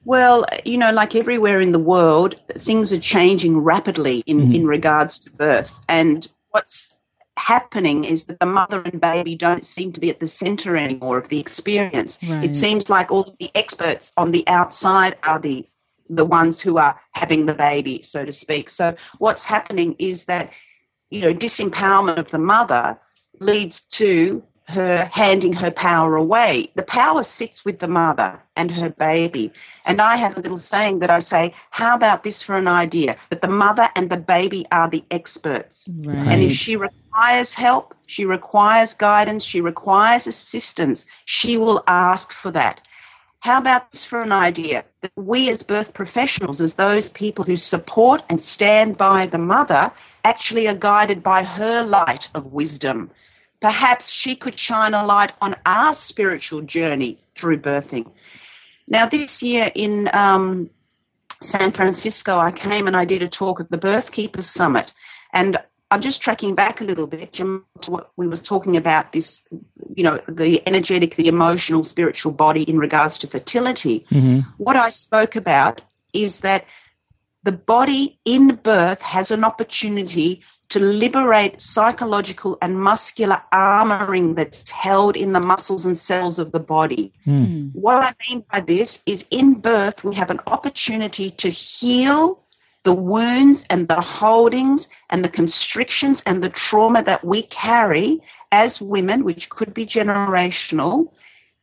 Well, 0.05 0.45
you 0.67 0.77
know, 0.77 0.93
like 0.93 1.15
everywhere 1.15 1.63
in 1.63 1.73
the 1.73 1.79
world, 1.79 2.35
things 2.51 2.93
are 2.93 3.01
changing 3.01 3.57
rapidly 3.57 4.23
in, 4.27 4.39
mm-hmm. 4.39 4.53
in 4.53 4.67
regards 4.67 5.19
to 5.21 5.31
birth. 5.31 5.73
And 5.89 6.31
what's 6.51 6.99
happening 7.39 8.05
is 8.05 8.27
that 8.27 8.39
the 8.39 8.47
mother 8.47 8.83
and 8.83 9.01
baby 9.01 9.35
don't 9.35 9.65
seem 9.65 9.93
to 9.93 10.01
be 10.01 10.11
at 10.11 10.21
the 10.21 10.27
center 10.27 10.77
anymore 10.77 11.17
of 11.17 11.31
the 11.31 11.41
experience. 11.41 12.19
Right. 12.23 12.45
It 12.45 12.55
seems 12.55 12.91
like 12.91 13.11
all 13.11 13.35
the 13.41 13.51
experts 13.55 14.13
on 14.19 14.33
the 14.33 14.47
outside 14.47 15.17
are 15.23 15.39
the 15.39 15.67
the 16.09 16.25
ones 16.25 16.61
who 16.61 16.79
are 16.79 17.01
having 17.13 17.47
the 17.47 17.55
baby, 17.55 18.03
so 18.03 18.25
to 18.25 18.33
speak. 18.33 18.69
So 18.69 18.95
what's 19.19 19.45
happening 19.45 19.97
is 19.99 20.25
that, 20.25 20.53
you 21.11 21.21
know, 21.21 21.33
disempowerment 21.33 22.19
of 22.19 22.31
the 22.31 22.39
mother 22.39 22.99
leads 23.41 23.85
to 23.85 24.43
her 24.67 25.05
handing 25.13 25.53
her 25.53 25.71
power 25.71 26.17
away. 26.17 26.71
The 26.75 26.85
power 26.85 27.23
sits 27.23 27.65
with 27.67 27.81
the 27.81 27.89
mother 27.89 28.41
and 28.57 28.71
her 28.71 28.89
baby. 28.89 29.53
And 29.85 30.01
I 30.01 30.17
have 30.17 30.39
a 30.39 30.41
little 30.41 30.59
saying 30.59 31.01
that 31.01 31.11
I 31.11 31.19
say, 31.19 31.53
how 31.71 31.95
about 31.95 32.25
this 32.25 32.43
for 32.43 32.57
an 32.57 32.67
idea? 32.67 33.17
That 33.29 33.43
the 33.43 33.49
mother 33.49 33.91
and 33.95 34.09
the 34.11 34.17
baby 34.17 34.65
are 34.73 34.89
the 34.89 35.05
experts. 35.11 35.89
Right. 36.03 36.17
And 36.17 36.43
if 36.43 36.53
she 36.53 36.77
requires 36.77 37.53
help, 37.53 37.95
she 38.07 38.25
requires 38.25 38.95
guidance, 38.95 39.45
she 39.45 39.61
requires 39.61 40.27
assistance, 40.27 41.05
she 41.27 41.59
will 41.59 41.85
ask 41.87 42.33
for 42.33 42.51
that. 42.53 42.81
How 43.45 43.59
about 43.59 43.93
this 43.93 44.07
for 44.07 44.23
an 44.23 44.33
idea? 44.33 44.87
That 45.03 45.13
we, 45.17 45.51
as 45.51 45.63
birth 45.63 45.93
professionals, 45.93 46.63
as 46.63 46.73
those 46.73 47.11
people 47.11 47.45
who 47.45 47.57
support 47.57 48.23
and 48.31 48.41
stand 48.41 48.97
by 48.97 49.27
the 49.27 49.37
mother, 49.37 49.93
actually 50.25 50.67
are 50.67 50.75
guided 50.75 51.23
by 51.23 51.45
her 51.45 51.83
light 51.83 52.27
of 52.35 52.55
wisdom. 52.55 53.11
Perhaps 53.61 54.11
she 54.11 54.35
could 54.35 54.59
shine 54.59 54.95
a 54.95 55.05
light 55.05 55.33
on 55.43 55.57
our 55.67 55.93
spiritual 55.93 56.63
journey 56.63 57.19
through 57.35 57.59
birthing. 57.59 58.11
Now, 58.89 59.05
this 59.05 59.43
year 59.43 59.71
in 59.75 60.09
um, 60.15 60.71
San 61.43 61.71
Francisco, 61.71 62.39
I 62.39 62.51
came 62.51 62.87
and 62.87 62.97
I 62.97 63.05
did 63.05 63.23
a 63.23 63.29
talk 63.29 63.61
at 63.61 63.71
the 63.71 63.77
Birth 63.77 64.11
Keepers 64.11 64.47
Summit. 64.47 64.91
And 65.35 65.59
I'm 65.91 66.01
just 66.01 66.21
tracking 66.21 66.55
back 66.55 66.81
a 66.81 66.85
little 66.85 67.07
bit 67.07 67.35
to 67.35 67.65
what 67.89 68.11
we 68.17 68.27
was 68.27 68.41
talking 68.41 68.77
about 68.77 69.13
this, 69.13 69.45
you 69.95 70.03
know, 70.03 70.19
the 70.29 70.67
energetic, 70.67 71.17
the 71.17 71.29
emotional, 71.29 71.85
spiritual 71.85 72.33
body 72.33 72.63
in 72.63 72.79
regards 72.79 73.19
to 73.19 73.29
fertility. 73.29 74.05
Mm-hmm. 74.11 74.41
What 74.59 74.77
I 74.77 74.89
spoke 74.89 75.37
about 75.37 75.83
is 76.13 76.41
that 76.41 76.65
the 77.45 77.53
body 77.53 78.19
in 78.25 78.57
birth 78.57 79.03
has 79.03 79.31
an 79.31 79.45
opportunity 79.45 80.43
to 80.71 80.81
liberate 80.81 81.61
psychological 81.61 82.57
and 82.63 82.81
muscular 82.81 83.41
armoring 83.53 84.35
that's 84.35 84.71
held 84.71 85.17
in 85.17 85.33
the 85.33 85.41
muscles 85.41 85.85
and 85.85 85.97
cells 85.97 86.39
of 86.39 86.53
the 86.53 86.61
body. 86.61 87.13
Mm. 87.27 87.75
What 87.75 88.03
I 88.03 88.15
mean 88.29 88.45
by 88.51 88.61
this 88.61 89.03
is 89.05 89.27
in 89.31 89.55
birth, 89.55 90.03
we 90.05 90.15
have 90.15 90.31
an 90.31 90.41
opportunity 90.47 91.31
to 91.33 91.51
heal 91.51 92.43
the 92.85 92.95
wounds 92.95 93.65
and 93.71 93.89
the 93.89 94.01
holdings 94.01 94.89
and 95.11 95.25
the 95.25 95.29
constrictions 95.29 96.23
and 96.27 96.45
the 96.45 96.51
trauma 96.51 97.03
that 97.03 97.25
we 97.25 97.43
carry 97.43 98.21
as 98.53 98.81
women, 98.81 99.25
which 99.25 99.49
could 99.51 99.75
be 99.75 99.85
generational, 99.85 101.13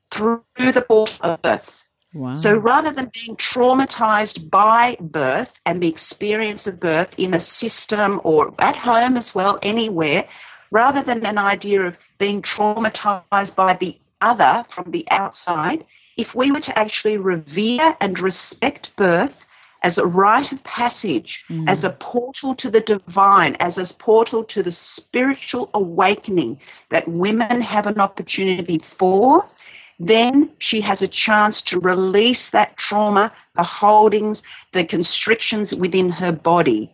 through 0.10 0.44
the 0.58 0.86
course 0.88 1.20
of 1.22 1.42
birth. 1.42 1.88
Wow. 2.13 2.34
So 2.34 2.58
rather 2.58 2.92
than 2.92 3.10
being 3.13 3.38
traumatized 3.38 4.50
by 4.50 4.98
birth 5.00 5.58
and 5.66 5.82
the 5.82 5.88
experience 5.88 6.68
of 6.68 6.80
birth 6.80 7.16
in 7.18 7.34
a 7.34 7.40
system 7.40 8.20
or 8.25 8.54
at 8.60 8.75
home 8.75 9.16
as 9.16 9.34
well, 9.34 9.58
anywhere, 9.63 10.28
rather 10.72 11.01
than 11.01 11.25
an 11.25 11.38
idea 11.38 11.84
of 11.84 11.98
being 12.18 12.42
traumatized 12.42 13.56
by 13.56 13.78
the 13.80 13.98
other 14.20 14.66
from 14.70 14.92
the 14.92 15.08
outside, 15.10 15.86
if 16.18 16.36
we 16.36 16.51
were 16.51 16.60
to 16.60 16.78
actually 16.78 17.18
revere 17.18 17.96
and 18.01 18.20
respect 18.20 18.92
birth 18.98 19.46
as 19.81 19.97
a 19.97 20.05
rite 20.05 20.51
of 20.51 20.63
passage, 20.63 21.43
mm. 21.50 21.67
as 21.67 21.83
a 21.83 21.89
portal 21.89 22.55
to 22.55 22.69
the 22.69 22.81
divine, 22.81 23.55
as 23.59 23.77
a 23.77 23.95
portal 23.95 24.43
to 24.45 24.61
the 24.61 24.71
spiritual 24.71 25.69
awakening 25.73 26.59
that 26.89 27.07
women 27.07 27.61
have 27.61 27.88
an 27.88 28.00
opportunity 28.00 28.79
for, 28.97 29.47
then 30.00 30.51
she 30.57 30.81
has 30.81 31.01
a 31.01 31.07
chance 31.07 31.61
to 31.61 31.79
release 31.79 32.50
that 32.51 32.77
trauma, 32.77 33.31
the 33.55 33.63
holdings, 33.63 34.41
the 34.73 34.85
constrictions 34.85 35.73
within 35.73 36.09
her 36.09 36.31
body. 36.31 36.91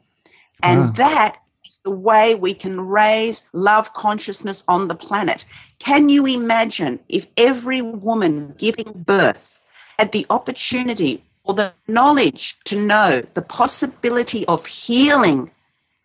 And 0.64 0.80
wow. 0.80 0.94
that 0.98 1.38
is 1.66 1.80
the 1.84 1.92
way 1.92 2.36
we 2.36 2.54
can 2.54 2.82
raise 2.82 3.44
love 3.54 3.94
consciousness 3.94 4.64
on 4.68 4.88
the 4.88 4.96
planet. 4.96 5.46
Can 5.80 6.10
you 6.10 6.26
imagine 6.26 7.00
if 7.08 7.28
every 7.38 7.82
woman 7.82 8.56
giving 8.58 9.04
birth 9.06 9.60
had 9.98 10.12
the 10.12 10.26
opportunity 10.30 11.24
or 11.48 11.54
the 11.54 11.74
knowledge 11.88 12.58
to 12.66 12.80
know 12.80 13.22
the 13.34 13.42
possibility 13.42 14.46
of 14.48 14.66
healing 14.66 15.50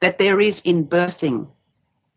that 0.00 0.18
there 0.18 0.40
is 0.40 0.60
in 0.60 0.86
birthing 0.86 1.48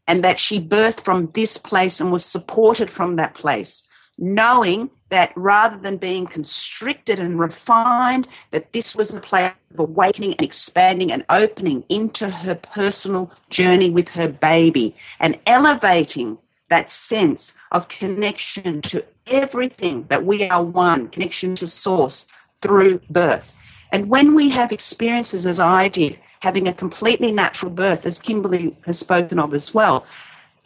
and 0.08 0.24
that 0.24 0.39
she 0.39 0.60
birthed 0.60 1.03
from 1.03 1.32
this 1.34 1.58
place 1.58 2.00
and 2.00 2.12
was 2.12 2.25
supported 2.25 2.89
from 2.89 3.15
that 3.15 3.34
place 3.34 3.88
knowing 4.17 4.89
that 5.10 5.32
rather 5.36 5.77
than 5.77 5.98
being 5.98 6.25
constricted 6.25 7.20
and 7.20 7.39
refined 7.39 8.27
that 8.51 8.72
this 8.72 8.96
was 8.96 9.13
a 9.13 9.20
place 9.20 9.51
of 9.74 9.79
awakening 9.79 10.32
and 10.32 10.41
expanding 10.41 11.12
and 11.12 11.25
opening 11.29 11.84
into 11.89 12.29
her 12.29 12.55
personal 12.55 13.32
journey 13.50 13.89
with 13.89 14.08
her 14.10 14.29
baby 14.29 14.96
and 15.20 15.38
elevating 15.48 16.38
that 16.70 16.89
sense 16.89 17.53
of 17.72 17.88
connection 17.88 18.82
to 18.82 19.03
everything 19.27 20.05
that 20.08 20.25
we 20.25 20.48
are 20.50 20.63
one 20.63 21.08
connection 21.10 21.55
to 21.55 21.67
source 21.67 22.25
through 22.62 23.00
birth. 23.10 23.56
And 23.92 24.10
when 24.10 24.36
we 24.36 24.50
have 24.50 24.72
experiences, 24.72 25.46
as 25.46 25.60
I 25.60 25.88
did, 25.88 26.20
having 26.40 26.68
a 26.68 26.74
completely 26.74 27.32
natural 27.32 27.72
birth, 27.72 28.06
as 28.06 28.20
Kimberly 28.20 28.76
has 28.86 29.00
spoken 29.00 29.40
of 29.40 29.54
as 29.54 29.74
well, 29.74 30.06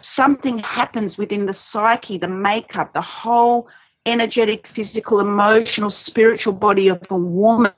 something 0.02 0.58
happens 0.60 1.18
within 1.18 1.46
the 1.46 1.54
psyche, 1.54 2.18
the 2.18 2.28
makeup, 2.28 2.94
the 2.94 3.02
whole 3.02 3.68
energetic, 4.06 4.68
physical, 4.68 5.20
emotional, 5.20 5.90
spiritual 5.90 6.54
body 6.54 6.88
of 6.88 7.02
a 7.10 7.16
woman. 7.16 7.74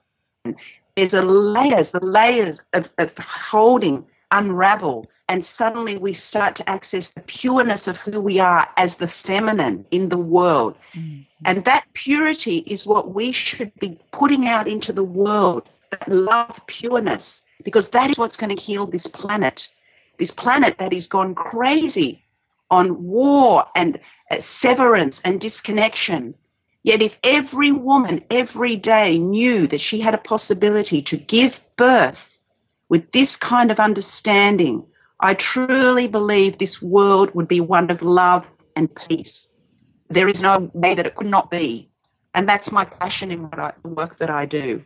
There's 0.95 1.13
a 1.13 1.21
layers, 1.21 1.91
the 1.91 2.03
layers 2.03 2.61
of, 2.73 2.89
of 2.97 3.11
holding 3.17 4.05
unravel 4.31 5.09
and 5.31 5.45
suddenly 5.45 5.97
we 5.97 6.11
start 6.11 6.57
to 6.57 6.69
access 6.69 7.07
the 7.07 7.21
pureness 7.21 7.87
of 7.87 7.95
who 7.95 8.19
we 8.19 8.37
are 8.37 8.67
as 8.75 8.95
the 8.95 9.07
feminine 9.07 9.85
in 9.89 10.09
the 10.09 10.17
world. 10.17 10.75
Mm-hmm. 10.93 11.21
And 11.45 11.63
that 11.63 11.85
purity 11.93 12.57
is 12.67 12.85
what 12.85 13.15
we 13.15 13.31
should 13.31 13.71
be 13.79 13.97
putting 14.11 14.45
out 14.45 14.67
into 14.67 14.91
the 14.91 15.05
world 15.05 15.69
that 15.91 16.05
love 16.09 16.59
pureness, 16.67 17.43
because 17.63 17.89
that 17.91 18.09
is 18.09 18.17
what's 18.17 18.35
going 18.35 18.53
to 18.53 18.61
heal 18.61 18.85
this 18.85 19.07
planet. 19.07 19.69
This 20.19 20.31
planet 20.31 20.75
that 20.79 20.91
has 20.91 21.07
gone 21.07 21.33
crazy 21.33 22.21
on 22.69 23.01
war 23.01 23.63
and 23.73 24.01
uh, 24.29 24.41
severance 24.41 25.21
and 25.23 25.39
disconnection. 25.39 26.35
Yet, 26.83 27.01
if 27.01 27.15
every 27.23 27.71
woman 27.71 28.25
every 28.29 28.75
day 28.75 29.17
knew 29.17 29.65
that 29.67 29.79
she 29.79 30.01
had 30.01 30.13
a 30.13 30.17
possibility 30.33 31.01
to 31.03 31.15
give 31.15 31.57
birth 31.77 32.37
with 32.89 33.13
this 33.13 33.37
kind 33.37 33.71
of 33.71 33.79
understanding, 33.79 34.87
I 35.21 35.35
truly 35.35 36.07
believe 36.07 36.57
this 36.57 36.81
world 36.81 37.35
would 37.35 37.47
be 37.47 37.61
one 37.61 37.91
of 37.91 38.01
love 38.01 38.49
and 38.75 38.93
peace. 38.93 39.49
There 40.09 40.27
is 40.27 40.41
no 40.41 40.71
way 40.73 40.95
that 40.95 41.05
it 41.05 41.15
could 41.15 41.27
not 41.27 41.51
be. 41.51 41.89
And 42.33 42.49
that's 42.49 42.71
my 42.71 42.85
passion 42.85 43.31
in 43.31 43.43
what 43.43 43.59
I, 43.59 43.73
the 43.83 43.89
work 43.89 44.17
that 44.17 44.29
I 44.29 44.45
do. 44.45 44.83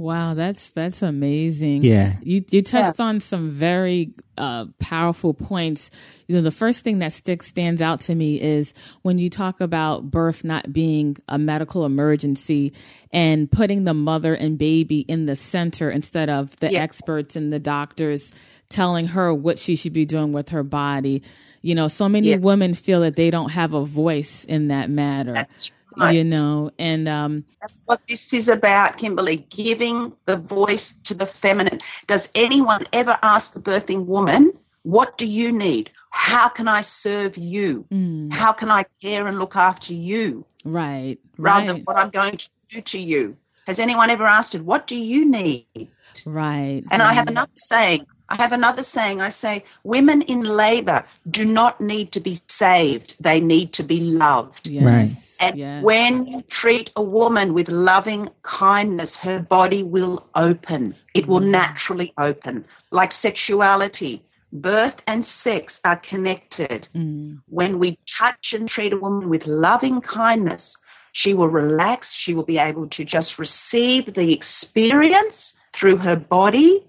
Wow, 0.00 0.32
that's 0.32 0.70
that's 0.70 1.02
amazing. 1.02 1.82
Yeah, 1.82 2.14
you 2.22 2.42
you 2.50 2.62
touched 2.62 2.98
yeah. 2.98 3.04
on 3.04 3.20
some 3.20 3.50
very 3.50 4.14
uh, 4.38 4.64
powerful 4.78 5.34
points. 5.34 5.90
You 6.26 6.36
know, 6.36 6.40
the 6.40 6.50
first 6.50 6.84
thing 6.84 7.00
that 7.00 7.12
sticks 7.12 7.48
stands 7.48 7.82
out 7.82 8.00
to 8.02 8.14
me 8.14 8.40
is 8.40 8.72
when 9.02 9.18
you 9.18 9.28
talk 9.28 9.60
about 9.60 10.10
birth 10.10 10.42
not 10.42 10.72
being 10.72 11.18
a 11.28 11.36
medical 11.36 11.84
emergency 11.84 12.72
and 13.12 13.50
putting 13.50 13.84
the 13.84 13.92
mother 13.92 14.32
and 14.32 14.56
baby 14.56 15.00
in 15.00 15.26
the 15.26 15.36
center 15.36 15.90
instead 15.90 16.30
of 16.30 16.58
the 16.60 16.72
yes. 16.72 16.82
experts 16.82 17.36
and 17.36 17.52
the 17.52 17.58
doctors 17.58 18.32
telling 18.70 19.08
her 19.08 19.34
what 19.34 19.58
she 19.58 19.76
should 19.76 19.92
be 19.92 20.06
doing 20.06 20.32
with 20.32 20.48
her 20.48 20.62
body. 20.62 21.22
You 21.60 21.74
know, 21.74 21.88
so 21.88 22.08
many 22.08 22.36
women 22.38 22.74
feel 22.74 23.02
that 23.02 23.16
they 23.16 23.28
don't 23.28 23.50
have 23.50 23.74
a 23.74 23.84
voice 23.84 24.44
in 24.44 24.68
that 24.68 24.88
matter. 24.88 25.34
That's 25.34 25.70
Right. 25.96 26.16
You 26.16 26.24
know, 26.24 26.70
and 26.78 27.08
um, 27.08 27.44
that's 27.60 27.82
what 27.86 28.00
this 28.08 28.32
is 28.32 28.48
about, 28.48 28.96
Kimberly 28.96 29.38
giving 29.50 30.12
the 30.26 30.36
voice 30.36 30.94
to 31.04 31.14
the 31.14 31.26
feminine. 31.26 31.80
Does 32.06 32.28
anyone 32.34 32.86
ever 32.92 33.18
ask 33.22 33.56
a 33.56 33.60
birthing 33.60 34.06
woman, 34.06 34.52
What 34.84 35.18
do 35.18 35.26
you 35.26 35.50
need? 35.52 35.90
How 36.10 36.48
can 36.48 36.68
I 36.68 36.80
serve 36.80 37.36
you? 37.36 37.84
Mm. 37.90 38.32
How 38.32 38.52
can 38.52 38.70
I 38.70 38.84
care 39.02 39.26
and 39.26 39.38
look 39.38 39.56
after 39.56 39.92
you? 39.92 40.44
Right. 40.64 41.18
Rather 41.38 41.66
right. 41.66 41.74
than 41.74 41.82
what 41.82 41.96
I'm 41.96 42.10
going 42.10 42.36
to 42.36 42.48
do 42.70 42.80
to 42.80 42.98
you. 42.98 43.36
Has 43.66 43.78
anyone 43.78 44.10
ever 44.10 44.24
asked 44.24 44.54
it, 44.54 44.64
What 44.64 44.86
do 44.86 44.96
you 44.96 45.28
need? 45.28 45.88
Right. 46.24 46.82
And 46.90 47.02
right. 47.02 47.10
I 47.10 47.12
have 47.12 47.28
another 47.28 47.50
saying 47.54 48.06
I 48.30 48.36
have 48.36 48.52
another 48.52 48.84
saying. 48.84 49.20
I 49.20 49.28
say, 49.28 49.64
women 49.82 50.22
in 50.22 50.42
labor 50.42 51.04
do 51.28 51.44
not 51.44 51.80
need 51.80 52.12
to 52.12 52.20
be 52.20 52.38
saved, 52.48 53.16
they 53.18 53.40
need 53.40 53.72
to 53.74 53.82
be 53.82 54.00
loved. 54.00 54.68
Yes. 54.68 54.84
Right. 54.84 55.10
And 55.40 55.58
yes. 55.58 55.82
when 55.82 56.26
you 56.26 56.42
treat 56.42 56.90
a 56.94 57.02
woman 57.02 57.54
with 57.54 57.68
loving 57.68 58.30
kindness, 58.42 59.16
her 59.16 59.40
body 59.40 59.82
will 59.82 60.26
open. 60.34 60.94
It 61.14 61.26
will 61.26 61.40
mm. 61.40 61.50
naturally 61.50 62.12
open. 62.18 62.66
Like 62.92 63.10
sexuality, 63.10 64.22
birth 64.52 65.02
and 65.08 65.24
sex 65.24 65.80
are 65.84 65.96
connected. 65.96 66.88
Mm. 66.94 67.40
When 67.48 67.80
we 67.80 67.98
touch 68.06 68.52
and 68.52 68.68
treat 68.68 68.92
a 68.92 68.98
woman 68.98 69.28
with 69.28 69.46
loving 69.46 70.00
kindness, 70.00 70.76
she 71.12 71.34
will 71.34 71.48
relax. 71.48 72.14
She 72.14 72.34
will 72.34 72.44
be 72.44 72.58
able 72.58 72.86
to 72.88 73.04
just 73.04 73.40
receive 73.40 74.14
the 74.14 74.32
experience 74.32 75.56
through 75.72 75.96
her 75.96 76.16
body 76.16 76.86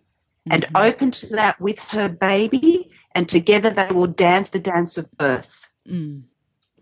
and 0.49 0.63
mm-hmm. 0.63 0.77
open 0.77 1.11
to 1.11 1.27
that 1.35 1.59
with 1.59 1.79
her 1.79 2.09
baby, 2.09 2.91
and 3.13 3.27
together 3.27 3.69
they 3.69 3.91
will 3.91 4.07
dance 4.07 4.49
the 4.49 4.59
dance 4.59 4.97
of 4.97 5.09
birth. 5.11 5.69
Mm. 5.87 6.23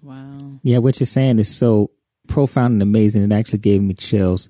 Wow. 0.01 0.59
Yeah, 0.63 0.77
what 0.77 0.99
you're 0.99 1.07
saying 1.07 1.39
is 1.39 1.53
so 1.53 1.91
profound 2.27 2.73
and 2.73 2.81
amazing. 2.81 3.23
It 3.23 3.35
actually 3.35 3.59
gave 3.59 3.81
me 3.81 3.93
chills 3.93 4.49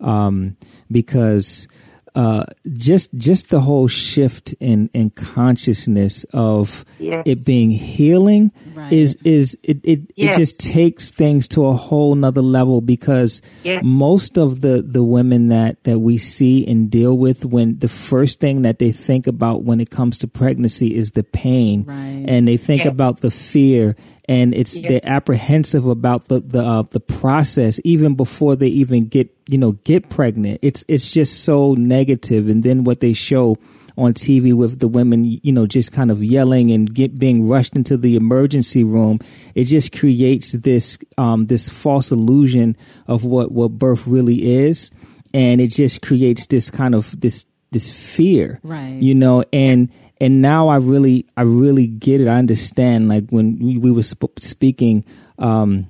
um, 0.00 0.56
because 0.90 1.68
uh, 2.14 2.44
just 2.72 3.12
just 3.14 3.50
the 3.50 3.60
whole 3.60 3.88
shift 3.88 4.54
in 4.60 4.90
in 4.92 5.10
consciousness 5.10 6.24
of 6.32 6.84
yes. 6.98 7.22
it 7.26 7.38
being 7.46 7.70
healing 7.70 8.50
right. 8.74 8.92
is 8.92 9.16
is 9.24 9.58
it 9.62 9.78
it, 9.84 10.00
yes. 10.16 10.34
it 10.34 10.38
just 10.38 10.60
takes 10.60 11.10
things 11.10 11.48
to 11.48 11.66
a 11.66 11.72
whole 11.72 12.14
nother 12.14 12.42
level 12.42 12.80
because 12.80 13.42
yes. 13.62 13.82
most 13.84 14.38
of 14.38 14.60
the 14.60 14.82
the 14.82 15.02
women 15.02 15.48
that 15.48 15.82
that 15.84 15.98
we 15.98 16.18
see 16.18 16.66
and 16.66 16.90
deal 16.90 17.16
with 17.16 17.44
when 17.44 17.78
the 17.78 17.88
first 17.88 18.40
thing 18.40 18.62
that 18.62 18.78
they 18.78 18.92
think 18.92 19.26
about 19.26 19.64
when 19.64 19.80
it 19.80 19.90
comes 19.90 20.18
to 20.18 20.28
pregnancy 20.28 20.94
is 20.94 21.12
the 21.12 21.22
pain 21.22 21.84
right. 21.84 22.24
and 22.28 22.48
they 22.48 22.56
think 22.56 22.84
about 22.84 23.18
the 23.20 23.30
fear 23.30 23.96
and 24.28 24.54
it's 24.54 24.76
yes. 24.76 24.86
they're 24.88 25.12
apprehensive 25.12 25.86
about 25.86 26.28
the 26.28 26.40
the 26.40 26.64
uh, 26.64 26.82
the 26.90 27.00
process 27.00 27.80
even 27.84 28.14
before 28.14 28.54
they 28.56 28.68
even 28.68 29.06
get 29.06 29.34
you 29.48 29.58
know 29.58 29.72
get 29.84 30.10
pregnant. 30.10 30.60
It's 30.62 30.84
it's 30.86 31.10
just 31.10 31.44
so 31.44 31.74
negative, 31.74 32.48
and 32.48 32.62
then 32.62 32.84
what 32.84 33.00
they 33.00 33.14
show 33.14 33.58
on 33.98 34.14
TV 34.14 34.54
with 34.54 34.78
the 34.78 34.86
women, 34.86 35.24
you 35.24 35.50
know, 35.50 35.66
just 35.66 35.90
kind 35.90 36.10
of 36.12 36.22
yelling 36.22 36.70
and 36.70 36.94
get 36.94 37.18
being 37.18 37.48
rushed 37.48 37.74
into 37.74 37.96
the 37.96 38.14
emergency 38.14 38.84
room. 38.84 39.18
It 39.56 39.64
just 39.64 39.96
creates 39.96 40.52
this 40.52 40.98
um, 41.18 41.46
this 41.46 41.68
false 41.68 42.12
illusion 42.12 42.76
of 43.08 43.24
what 43.24 43.50
what 43.50 43.72
birth 43.72 44.06
really 44.06 44.54
is, 44.54 44.92
and 45.34 45.60
it 45.60 45.68
just 45.68 46.00
creates 46.00 46.46
this 46.46 46.70
kind 46.70 46.94
of 46.94 47.20
this 47.20 47.44
this 47.72 47.90
fear, 47.90 48.60
right? 48.62 49.02
You 49.02 49.14
know, 49.14 49.44
and 49.52 49.92
and 50.20 50.42
now 50.42 50.68
I 50.68 50.76
really, 50.76 51.26
I 51.36 51.42
really 51.42 51.86
get 51.86 52.20
it. 52.20 52.28
I 52.28 52.36
understand. 52.36 53.08
Like 53.08 53.28
when 53.30 53.58
we, 53.58 53.78
we 53.78 53.90
were 53.92 54.02
sp- 54.02 54.38
speaking 54.40 55.04
um, 55.38 55.88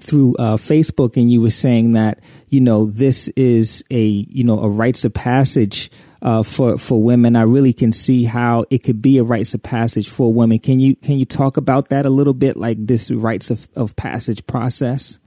through 0.00 0.36
uh, 0.36 0.56
Facebook, 0.56 1.16
and 1.16 1.30
you 1.30 1.40
were 1.40 1.50
saying 1.50 1.92
that 1.92 2.20
you 2.48 2.60
know 2.60 2.86
this 2.86 3.28
is 3.28 3.84
a 3.90 4.04
you 4.04 4.44
know 4.44 4.60
a 4.60 4.68
rites 4.68 5.04
of 5.04 5.14
passage 5.14 5.90
uh, 6.22 6.42
for 6.42 6.78
for 6.78 7.02
women. 7.02 7.36
I 7.36 7.42
really 7.42 7.72
can 7.72 7.92
see 7.92 8.24
how 8.24 8.64
it 8.70 8.82
could 8.82 9.02
be 9.02 9.18
a 9.18 9.24
rites 9.24 9.54
of 9.54 9.62
passage 9.62 10.08
for 10.08 10.32
women. 10.32 10.58
Can 10.58 10.80
you 10.80 10.96
can 10.96 11.18
you 11.18 11.24
talk 11.24 11.56
about 11.56 11.90
that 11.90 12.06
a 12.06 12.10
little 12.10 12.34
bit, 12.34 12.56
like 12.56 12.78
this 12.84 13.10
rites 13.10 13.50
of, 13.50 13.68
of 13.76 13.94
passage 13.96 14.46
process? 14.46 15.18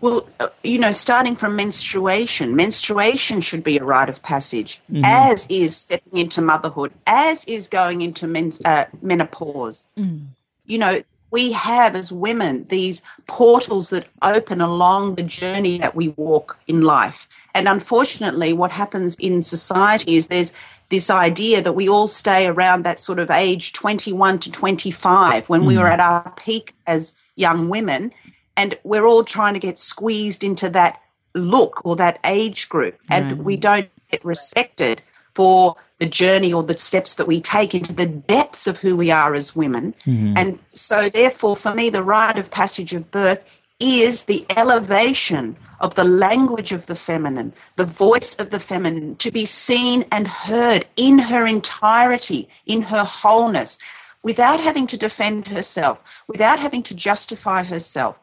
Well, 0.00 0.28
uh, 0.40 0.48
you 0.62 0.78
know, 0.78 0.92
starting 0.92 1.36
from 1.36 1.56
menstruation, 1.56 2.54
menstruation 2.54 3.40
should 3.40 3.64
be 3.64 3.78
a 3.78 3.84
rite 3.84 4.08
of 4.08 4.22
passage, 4.22 4.80
mm-hmm. 4.92 5.04
as 5.04 5.46
is 5.48 5.76
stepping 5.76 6.18
into 6.18 6.42
motherhood, 6.42 6.92
as 7.06 7.44
is 7.46 7.68
going 7.68 8.02
into 8.02 8.26
men, 8.26 8.52
uh, 8.64 8.84
menopause. 9.00 9.88
Mm. 9.96 10.26
You 10.66 10.78
know, 10.78 11.02
we 11.30 11.52
have 11.52 11.96
as 11.96 12.12
women 12.12 12.66
these 12.68 13.02
portals 13.26 13.90
that 13.90 14.06
open 14.22 14.60
along 14.60 15.14
the 15.14 15.22
journey 15.22 15.78
that 15.78 15.94
we 15.94 16.08
walk 16.10 16.58
in 16.66 16.82
life. 16.82 17.28
And 17.54 17.66
unfortunately, 17.66 18.52
what 18.52 18.70
happens 18.70 19.16
in 19.16 19.42
society 19.42 20.16
is 20.16 20.26
there's 20.26 20.52
this 20.90 21.10
idea 21.10 21.62
that 21.62 21.72
we 21.72 21.88
all 21.88 22.06
stay 22.06 22.46
around 22.46 22.84
that 22.84 23.00
sort 23.00 23.18
of 23.18 23.30
age 23.30 23.72
21 23.72 24.38
to 24.40 24.52
25 24.52 25.48
when 25.48 25.62
mm. 25.62 25.66
we 25.66 25.78
were 25.78 25.88
at 25.88 26.00
our 26.00 26.32
peak 26.36 26.74
as 26.86 27.16
young 27.34 27.68
women 27.68 28.12
and 28.56 28.78
we're 28.84 29.06
all 29.06 29.24
trying 29.24 29.54
to 29.54 29.60
get 29.60 29.78
squeezed 29.78 30.44
into 30.44 30.68
that 30.70 31.00
look 31.34 31.84
or 31.84 31.96
that 31.96 32.18
age 32.24 32.68
group 32.68 32.98
and 33.10 33.32
right. 33.32 33.44
we 33.44 33.56
don't 33.56 33.88
get 34.10 34.24
respected 34.24 35.02
for 35.34 35.76
the 35.98 36.06
journey 36.06 36.52
or 36.52 36.62
the 36.62 36.78
steps 36.78 37.14
that 37.14 37.26
we 37.26 37.40
take 37.40 37.74
into 37.74 37.92
the 37.92 38.06
depths 38.06 38.66
of 38.66 38.78
who 38.78 38.96
we 38.96 39.10
are 39.10 39.34
as 39.34 39.54
women 39.54 39.94
mm-hmm. 40.06 40.32
and 40.36 40.58
so 40.72 41.10
therefore 41.10 41.56
for 41.56 41.74
me 41.74 41.90
the 41.90 42.02
rite 42.02 42.38
of 42.38 42.50
passage 42.50 42.94
of 42.94 43.10
birth 43.10 43.44
is 43.78 44.22
the 44.22 44.46
elevation 44.56 45.56
of 45.80 45.94
the 45.94 46.04
language 46.04 46.72
of 46.72 46.86
the 46.86 46.96
feminine, 46.96 47.52
the 47.76 47.84
voice 47.84 48.34
of 48.36 48.50
the 48.50 48.60
feminine, 48.60 49.16
to 49.16 49.30
be 49.30 49.44
seen 49.44 50.04
and 50.12 50.26
heard 50.26 50.86
in 50.96 51.18
her 51.18 51.46
entirety, 51.46 52.48
in 52.64 52.80
her 52.80 53.04
wholeness, 53.04 53.78
without 54.22 54.60
having 54.60 54.86
to 54.86 54.96
defend 54.96 55.46
herself, 55.46 55.98
without 56.26 56.58
having 56.58 56.82
to 56.82 56.94
justify 56.94 57.62
herself. 57.62 58.18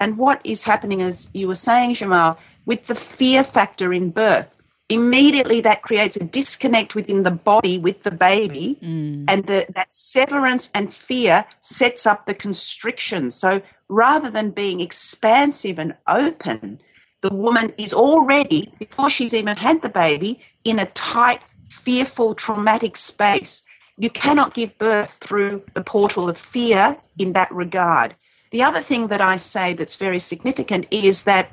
And 0.00 0.16
what 0.16 0.40
is 0.44 0.62
happening, 0.62 1.02
as 1.02 1.28
you 1.32 1.48
were 1.48 1.54
saying, 1.54 1.94
Jamal, 1.94 2.38
with 2.66 2.86
the 2.86 2.94
fear 2.94 3.42
factor 3.42 3.92
in 3.92 4.10
birth, 4.10 4.58
immediately 4.88 5.60
that 5.60 5.82
creates 5.82 6.16
a 6.16 6.24
disconnect 6.24 6.94
within 6.94 7.22
the 7.22 7.30
body 7.30 7.78
with 7.78 8.02
the 8.02 8.10
baby, 8.10 8.78
mm. 8.82 9.24
and 9.28 9.46
the, 9.46 9.66
that 9.74 9.92
severance 9.94 10.70
and 10.74 10.92
fear 10.92 11.44
sets 11.60 12.06
up 12.06 12.24
the 12.24 12.34
constriction. 12.34 13.30
So 13.30 13.60
rather 13.88 14.30
than 14.30 14.50
being 14.50 14.80
expansive 14.80 15.78
and 15.78 15.94
open, 16.06 16.80
the 17.20 17.34
woman 17.34 17.74
is 17.76 17.92
already, 17.92 18.72
before 18.78 19.10
she's 19.10 19.34
even 19.34 19.56
had 19.56 19.82
the 19.82 19.88
baby, 19.88 20.40
in 20.64 20.78
a 20.78 20.86
tight, 20.86 21.40
fearful, 21.70 22.34
traumatic 22.34 22.96
space. 22.96 23.64
You 23.96 24.10
cannot 24.10 24.54
give 24.54 24.78
birth 24.78 25.18
through 25.20 25.64
the 25.74 25.82
portal 25.82 26.30
of 26.30 26.38
fear 26.38 26.96
in 27.18 27.32
that 27.32 27.52
regard. 27.52 28.14
The 28.50 28.62
other 28.62 28.80
thing 28.80 29.08
that 29.08 29.20
I 29.20 29.36
say 29.36 29.74
that's 29.74 29.96
very 29.96 30.18
significant 30.18 30.86
is 30.90 31.22
that 31.24 31.50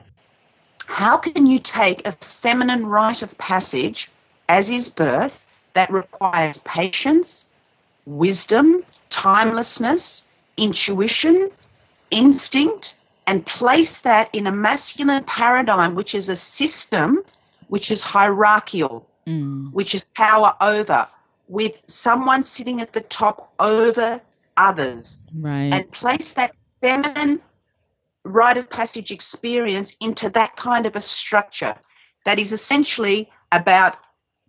how 0.87 1.17
can 1.17 1.45
you 1.45 1.59
take 1.59 2.05
a 2.07 2.11
feminine 2.11 2.85
rite 2.85 3.21
of 3.21 3.37
passage, 3.37 4.09
as 4.47 4.69
is 4.69 4.89
birth, 4.89 5.47
that 5.73 5.91
requires 5.91 6.57
patience, 6.59 7.53
wisdom, 8.05 8.83
timelessness, 9.09 10.25
intuition, 10.57 11.49
instinct, 12.11 12.95
and 13.27 13.45
place 13.45 13.99
that 13.99 14.29
in 14.33 14.47
a 14.47 14.51
masculine 14.51 15.23
paradigm, 15.25 15.95
which 15.95 16.15
is 16.15 16.29
a 16.29 16.35
system 16.35 17.23
which 17.67 17.91
is 17.91 18.03
hierarchical, 18.03 19.07
mm. 19.27 19.71
which 19.73 19.95
is 19.95 20.05
power 20.15 20.55
over, 20.61 21.07
with 21.47 21.77
someone 21.87 22.43
sitting 22.43 22.79
at 22.79 22.93
the 22.93 23.01
top 23.01 23.53
over 23.59 24.21
others. 24.55 25.19
Right. 25.35 25.73
And 25.73 25.91
place 25.91 26.31
that 26.33 26.55
feminine 26.85 27.41
rite 28.23 28.57
of 28.57 28.69
passage 28.69 29.11
experience 29.11 29.95
into 29.99 30.29
that 30.29 30.55
kind 30.55 30.85
of 30.85 30.95
a 30.95 31.01
structure 31.01 31.75
that 32.25 32.37
is 32.37 32.51
essentially 32.51 33.29
about 33.51 33.97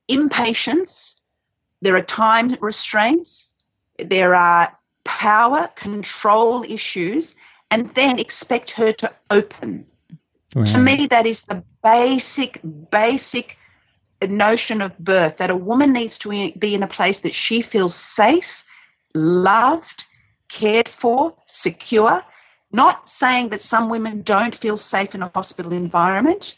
impatience. 0.09 1.17
There 1.81 1.97
are 1.97 2.03
time 2.03 2.57
restraints, 2.61 3.49
there 3.99 4.35
are 4.35 4.77
power 5.05 5.69
control 5.77 6.63
issues, 6.69 7.35
and 7.71 7.95
then 7.95 8.19
expect 8.19 8.71
her 8.73 8.93
to 8.93 9.13
open. 9.31 9.87
Right. 10.55 10.67
To 10.69 10.79
me, 10.79 11.07
that 11.11 11.27
is 11.27 11.43
the 11.43 11.63
basic, 11.83 12.61
basic 12.91 13.57
notion 14.23 14.83
of 14.83 14.99
birth 14.99 15.39
that 15.39 15.51
a 15.51 15.57
woman 15.57 15.93
needs 15.93 16.19
to 16.19 16.29
be 16.59 16.75
in 16.75 16.83
a 16.83 16.89
place 16.89 17.21
that 17.21 17.35
she 17.35 17.63
feels 17.63 17.95
safe, 17.95 18.65
loved, 19.15 20.05
cared 20.49 20.89
for, 20.89 21.35
secure. 21.47 22.23
Not 22.73 23.09
saying 23.09 23.51
that 23.51 23.61
some 23.61 23.89
women 23.89 24.23
don't 24.23 24.55
feel 24.55 24.77
safe 24.77 25.15
in 25.15 25.23
a 25.23 25.31
hospital 25.35 25.73
environment, 25.73 26.57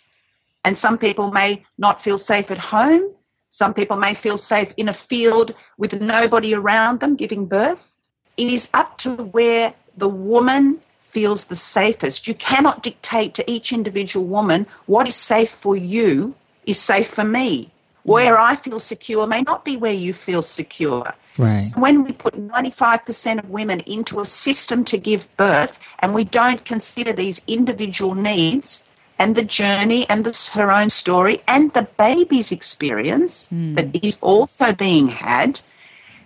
and 0.65 0.77
some 0.77 0.99
people 0.99 1.31
may 1.31 1.65
not 1.77 2.01
feel 2.01 2.19
safe 2.19 2.51
at 2.51 2.59
home. 2.59 3.13
Some 3.51 3.73
people 3.73 3.97
may 3.97 4.15
feel 4.15 4.37
safe 4.37 4.73
in 4.77 4.89
a 4.89 4.95
field 4.95 5.55
with 5.79 6.01
nobody 6.01 6.55
around 6.55 7.01
them 7.01 7.17
giving 7.17 7.47
birth. 7.47 7.91
It 8.37 8.53
is 8.53 8.69
up 8.75 8.99
to 8.99 9.11
where 9.17 9.73
the 9.97 10.09
woman 10.09 10.81
feels 11.09 11.45
the 11.45 11.57
safest. 11.57 12.29
You 12.29 12.35
cannot 12.35 12.83
dictate 12.83 13.35
to 13.35 13.51
each 13.51 13.73
individual 13.73 14.27
woman 14.27 14.67
what 14.87 15.09
is 15.09 15.17
safe 15.17 15.51
for 15.51 15.77
you 15.77 16.35
is 16.67 16.79
safe 16.79 17.09
for 17.09 17.25
me. 17.25 17.73
Where 18.05 18.39
I 18.39 18.57
feel 18.57 18.79
secure 18.79 19.27
may 19.27 19.43
not 19.43 19.65
be 19.65 19.77
where 19.77 19.93
you 19.93 20.13
feel 20.13 20.43
secure. 20.43 21.15
Right. 21.37 21.61
So 21.61 21.79
when 21.79 22.05
we 22.05 22.13
put 22.13 22.35
95% 22.35 23.39
of 23.39 23.51
women 23.51 23.81
into 23.81 24.21
a 24.21 24.25
system 24.25 24.85
to 24.87 24.99
give 24.99 25.29
birth 25.37 25.79
and 26.01 26.15
we 26.15 26.25
don't 26.25 26.65
consider 26.65 27.13
these 27.13 27.41
individual 27.47 28.15
needs 28.15 28.83
and 29.19 29.35
the 29.35 29.45
journey 29.45 30.09
and 30.09 30.25
the, 30.25 30.51
her 30.53 30.71
own 30.71 30.89
story 30.89 31.43
and 31.49 31.73
the 31.75 31.87
baby's 31.97 32.53
experience 32.53 33.49
mm. 33.49 33.77
that 33.77 34.05
is 34.05 34.19
also 34.21 34.73
being 34.73 35.09
had, 35.09 35.61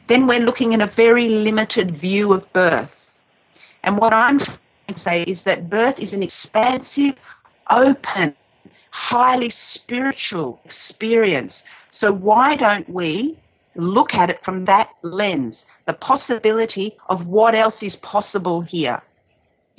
then 0.07 0.27
we're 0.27 0.41
looking 0.41 0.75
at 0.75 0.81
a 0.81 0.87
very 0.87 1.29
limited 1.29 1.91
view 1.91 2.33
of 2.33 2.51
birth. 2.53 3.19
And 3.83 3.99
what 3.99 4.13
I'm 4.13 4.39
trying 4.39 4.59
to 4.89 4.99
say 4.99 5.23
is 5.23 5.45
that 5.45 5.69
birth 5.69 5.99
is 5.99 6.13
an 6.13 6.23
expansive, 6.23 7.17
open, 7.71 8.37
highly 8.93 9.49
spiritual 9.49 10.61
experience. 10.67 11.65
So 11.91 12.13
why 12.13 12.57
don't 12.57 12.89
we 12.89 13.39
look 13.75 14.15
at 14.15 14.29
it 14.29 14.45
from 14.45 14.67
that 14.67 14.91
lens, 15.03 15.65
the 15.87 15.95
possibility 15.95 16.99
of 17.09 17.27
what 17.27 17.55
else 17.55 17.83
is 17.83 17.97
possible 17.97 18.61
here, 18.61 19.03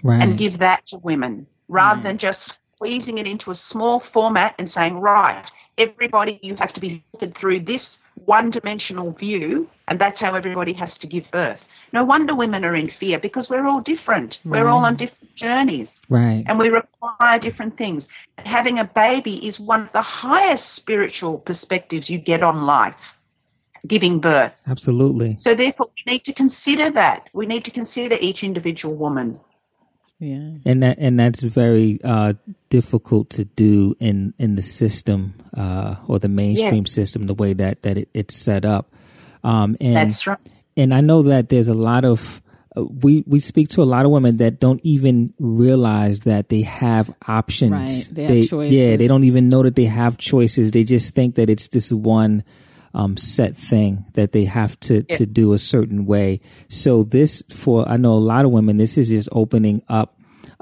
right. 0.03 0.19
and 0.19 0.35
give 0.37 0.57
that 0.57 0.87
to 0.87 0.97
women 0.97 1.45
rather 1.67 2.01
mm. 2.01 2.03
than 2.03 2.17
just 2.17 2.57
squeezing 2.75 3.17
it 3.17 3.27
into 3.27 3.51
a 3.51 3.55
small 3.55 3.99
format 3.99 4.55
and 4.57 4.69
saying, 4.69 4.99
right, 4.99 5.49
everybody, 5.77 6.39
you 6.41 6.55
have 6.55 6.73
to 6.73 6.79
be 6.79 7.03
filtered 7.11 7.35
through 7.35 7.59
this 7.61 7.99
one 8.25 8.49
dimensional 8.49 9.11
view, 9.11 9.67
and 9.87 9.99
that's 9.99 10.19
how 10.19 10.35
everybody 10.35 10.73
has 10.73 10.97
to 10.99 11.07
give 11.07 11.25
birth. 11.31 11.65
No 11.91 12.03
wonder 12.03 12.35
women 12.35 12.63
are 12.63 12.75
in 12.75 12.89
fear 12.89 13.19
because 13.19 13.49
we're 13.49 13.65
all 13.65 13.81
different. 13.81 14.39
Right. 14.45 14.61
We're 14.61 14.69
all 14.69 14.85
on 14.85 14.95
different 14.95 15.35
journeys. 15.35 16.01
Right. 16.09 16.43
And 16.47 16.59
we 16.59 16.69
require 16.69 17.39
different 17.39 17.77
things. 17.77 18.07
Having 18.37 18.79
a 18.79 18.85
baby 18.85 19.47
is 19.47 19.59
one 19.59 19.81
of 19.81 19.91
the 19.93 20.01
highest 20.01 20.73
spiritual 20.75 21.39
perspectives 21.39 22.09
you 22.09 22.19
get 22.19 22.43
on 22.43 22.65
life 22.65 23.15
giving 23.87 24.19
birth. 24.19 24.55
Absolutely. 24.67 25.35
So 25.37 25.55
therefore 25.55 25.89
we 25.95 26.13
need 26.13 26.23
to 26.23 26.33
consider 26.33 26.89
that. 26.91 27.29
We 27.33 27.45
need 27.45 27.65
to 27.65 27.71
consider 27.71 28.15
each 28.19 28.43
individual 28.43 28.95
woman. 28.95 29.39
Yeah. 30.23 30.71
And 30.71 30.83
that 30.83 30.97
and 30.99 31.19
that's 31.19 31.41
very 31.41 31.99
uh, 32.03 32.33
difficult 32.69 33.29
to 33.31 33.45
do 33.45 33.95
in 33.99 34.33
in 34.37 34.55
the 34.55 34.61
system 34.61 35.35
uh, 35.55 35.95
or 36.07 36.19
the 36.19 36.29
mainstream 36.29 36.83
yes. 36.83 36.93
system, 36.93 37.27
the 37.27 37.33
way 37.33 37.53
that 37.53 37.83
that 37.83 37.97
it, 37.97 38.09
it's 38.13 38.35
set 38.35 38.63
up. 38.63 38.93
Um, 39.43 39.75
and, 39.81 39.95
that's 39.95 40.25
right. 40.25 40.39
And 40.77 40.93
I 40.93 41.01
know 41.01 41.23
that 41.23 41.49
there's 41.49 41.67
a 41.67 41.73
lot 41.73 42.05
of 42.05 42.41
uh, 42.77 42.83
we 42.83 43.23
we 43.27 43.41
speak 43.41 43.67
to 43.69 43.83
a 43.83 43.83
lot 43.83 44.05
of 44.05 44.11
women 44.11 44.37
that 44.37 44.61
don't 44.61 44.79
even 44.83 45.33
realize 45.39 46.21
that 46.21 46.47
they 46.47 46.61
have 46.61 47.13
options. 47.27 47.71
Right. 47.73 48.07
They, 48.11 48.27
they 48.27 48.39
have 48.39 48.49
choices. 48.49 48.71
Yeah, 48.71 48.95
they 48.95 49.07
don't 49.07 49.25
even 49.25 49.49
know 49.49 49.63
that 49.63 49.75
they 49.75 49.85
have 49.85 50.17
choices. 50.17 50.71
They 50.71 50.85
just 50.85 51.13
think 51.13 51.35
that 51.35 51.49
it's 51.49 51.67
this 51.67 51.91
one 51.91 52.43
um, 52.93 53.17
set 53.17 53.57
thing 53.57 54.05
that 54.13 54.31
they 54.31 54.45
have 54.45 54.79
to, 54.81 55.05
yes. 55.09 55.17
to 55.17 55.25
do 55.25 55.53
a 55.53 55.59
certain 55.59 56.05
way. 56.05 56.41
So 56.69 57.03
this 57.03 57.43
for, 57.49 57.87
I 57.87 57.97
know 57.97 58.13
a 58.13 58.15
lot 58.15 58.45
of 58.45 58.51
women, 58.51 58.77
this 58.77 58.97
is 58.97 59.09
just 59.09 59.29
opening 59.31 59.81
up, 59.87 60.12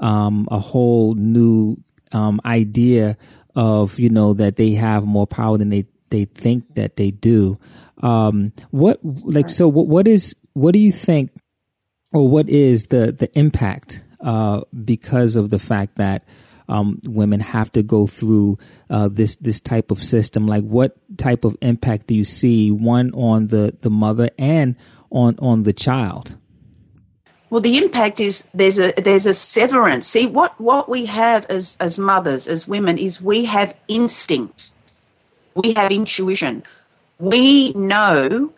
um, 0.02 0.46
a 0.50 0.58
whole 0.58 1.14
new, 1.14 1.76
um, 2.12 2.40
idea 2.44 3.16
of, 3.54 3.98
you 3.98 4.10
know, 4.10 4.34
that 4.34 4.56
they 4.56 4.72
have 4.72 5.06
more 5.06 5.26
power 5.26 5.56
than 5.56 5.70
they, 5.70 5.86
they 6.10 6.26
think 6.26 6.74
that 6.74 6.96
they 6.96 7.10
do. 7.10 7.58
Um, 8.02 8.52
what, 8.70 9.00
like, 9.24 9.48
so 9.48 9.66
what, 9.68 9.86
what 9.86 10.06
is, 10.06 10.36
what 10.52 10.72
do 10.72 10.78
you 10.78 10.92
think, 10.92 11.30
or 12.12 12.28
what 12.28 12.50
is 12.50 12.86
the, 12.86 13.12
the 13.12 13.30
impact, 13.38 14.02
uh, 14.20 14.60
because 14.84 15.36
of 15.36 15.48
the 15.48 15.58
fact 15.58 15.96
that, 15.96 16.24
um, 16.68 17.00
women 17.06 17.40
have 17.40 17.70
to 17.72 17.82
go 17.82 18.06
through 18.06 18.56
uh, 18.88 19.08
this 19.08 19.36
this 19.36 19.60
type 19.60 19.90
of 19.90 20.02
system? 20.02 20.46
Like, 20.46 20.64
what 20.64 20.96
type 21.18 21.44
of 21.44 21.56
impact 21.60 22.06
do 22.06 22.14
you 22.14 22.24
see 22.24 22.70
one 22.70 23.12
on 23.14 23.48
the 23.48 23.76
the 23.80 23.90
mother 23.90 24.30
and 24.38 24.76
on 25.10 25.36
on 25.40 25.64
the 25.64 25.72
child? 25.72 26.36
Well, 27.52 27.60
the 27.60 27.76
impact 27.76 28.18
is 28.18 28.48
there's 28.54 28.78
a 28.78 28.92
there's 28.92 29.26
a 29.26 29.34
severance. 29.34 30.06
See 30.06 30.24
what 30.24 30.58
what 30.58 30.88
we 30.88 31.04
have 31.04 31.44
as 31.50 31.76
as 31.80 31.98
mothers 31.98 32.48
as 32.48 32.66
women 32.66 32.96
is 32.96 33.20
we 33.20 33.44
have 33.44 33.76
instinct, 33.88 34.72
we 35.54 35.74
have 35.74 35.92
intuition, 35.92 36.62
we 37.18 37.74
know 37.74 38.50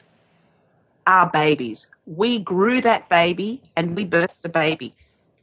our 1.08 1.28
babies. 1.28 1.90
We 2.06 2.38
grew 2.38 2.80
that 2.82 3.08
baby 3.08 3.60
and 3.74 3.96
we 3.96 4.06
birthed 4.06 4.42
the 4.42 4.48
baby. 4.48 4.94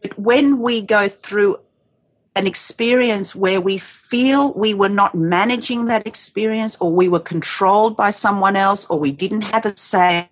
But 0.02 0.18
when 0.18 0.60
we 0.60 0.82
go 0.82 1.10
through 1.10 1.60
an 2.38 2.48
experience 2.48 3.36
where 3.36 3.60
we 3.60 3.78
feel 3.78 4.54
we 4.54 4.74
were 4.74 4.96
not 5.02 5.14
managing 5.14 5.88
that 5.88 6.08
experience 6.08 6.78
or 6.80 6.90
we 6.90 7.10
were 7.10 7.20
controlled 7.20 7.98
by 7.98 8.12
someone 8.12 8.56
else 8.56 8.86
or 8.86 8.98
we 8.98 9.12
didn't 9.12 9.42
have 9.42 9.66
a 9.66 9.76
say, 9.76 10.30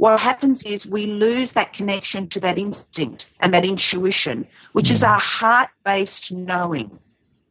what 0.00 0.18
happens 0.18 0.64
is 0.64 0.86
we 0.86 1.04
lose 1.04 1.52
that 1.52 1.74
connection 1.74 2.26
to 2.26 2.40
that 2.40 2.56
instinct 2.56 3.28
and 3.40 3.52
that 3.52 3.66
intuition, 3.66 4.46
which 4.72 4.90
is 4.90 5.02
our 5.02 5.20
heart 5.20 5.68
based 5.84 6.32
knowing. 6.32 6.98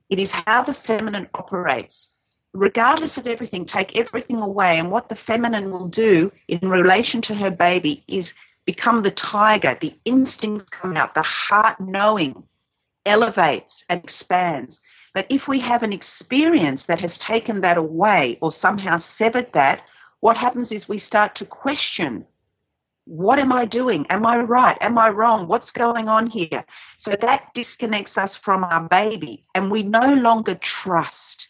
It 0.09 0.19
is 0.19 0.31
how 0.31 0.63
the 0.63 0.73
feminine 0.73 1.29
operates. 1.35 2.11
Regardless 2.53 3.19
of 3.19 3.27
everything, 3.27 3.65
take 3.65 3.95
everything 3.95 4.37
away. 4.37 4.79
And 4.79 4.89
what 4.89 5.09
the 5.09 5.15
feminine 5.15 5.71
will 5.71 5.89
do 5.89 6.31
in 6.47 6.71
relation 6.71 7.21
to 7.21 7.35
her 7.35 7.51
baby 7.51 8.03
is 8.07 8.33
become 8.65 9.03
the 9.03 9.11
tiger. 9.11 9.77
The 9.79 9.93
instincts 10.03 10.71
come 10.71 10.97
out, 10.97 11.13
the 11.13 11.21
heart 11.21 11.79
knowing 11.79 12.47
elevates 13.05 13.83
and 13.89 14.03
expands. 14.03 14.81
But 15.13 15.27
if 15.29 15.47
we 15.47 15.59
have 15.59 15.83
an 15.83 15.93
experience 15.93 16.85
that 16.85 17.01
has 17.01 17.15
taken 17.19 17.61
that 17.61 17.77
away 17.77 18.39
or 18.41 18.51
somehow 18.51 18.97
severed 18.97 19.53
that, 19.53 19.83
what 20.19 20.35
happens 20.35 20.71
is 20.71 20.89
we 20.89 20.97
start 20.97 21.35
to 21.35 21.45
question 21.45 22.25
what 23.09 23.39
am 23.39 23.51
I 23.51 23.65
doing? 23.65 24.05
Am 24.11 24.23
I 24.23 24.41
right? 24.41 24.77
Am 24.81 24.97
I 24.99 25.09
wrong? 25.09 25.47
What's 25.47 25.71
going 25.71 26.07
on 26.07 26.27
here? 26.27 26.63
So 26.97 27.15
that 27.21 27.49
disconnects 27.55 28.19
us 28.19 28.37
from 28.37 28.63
our 28.63 28.87
baby, 28.87 29.45
and 29.55 29.71
we 29.71 29.81
no 29.81 30.13
longer 30.13 30.55
trust. 30.61 31.49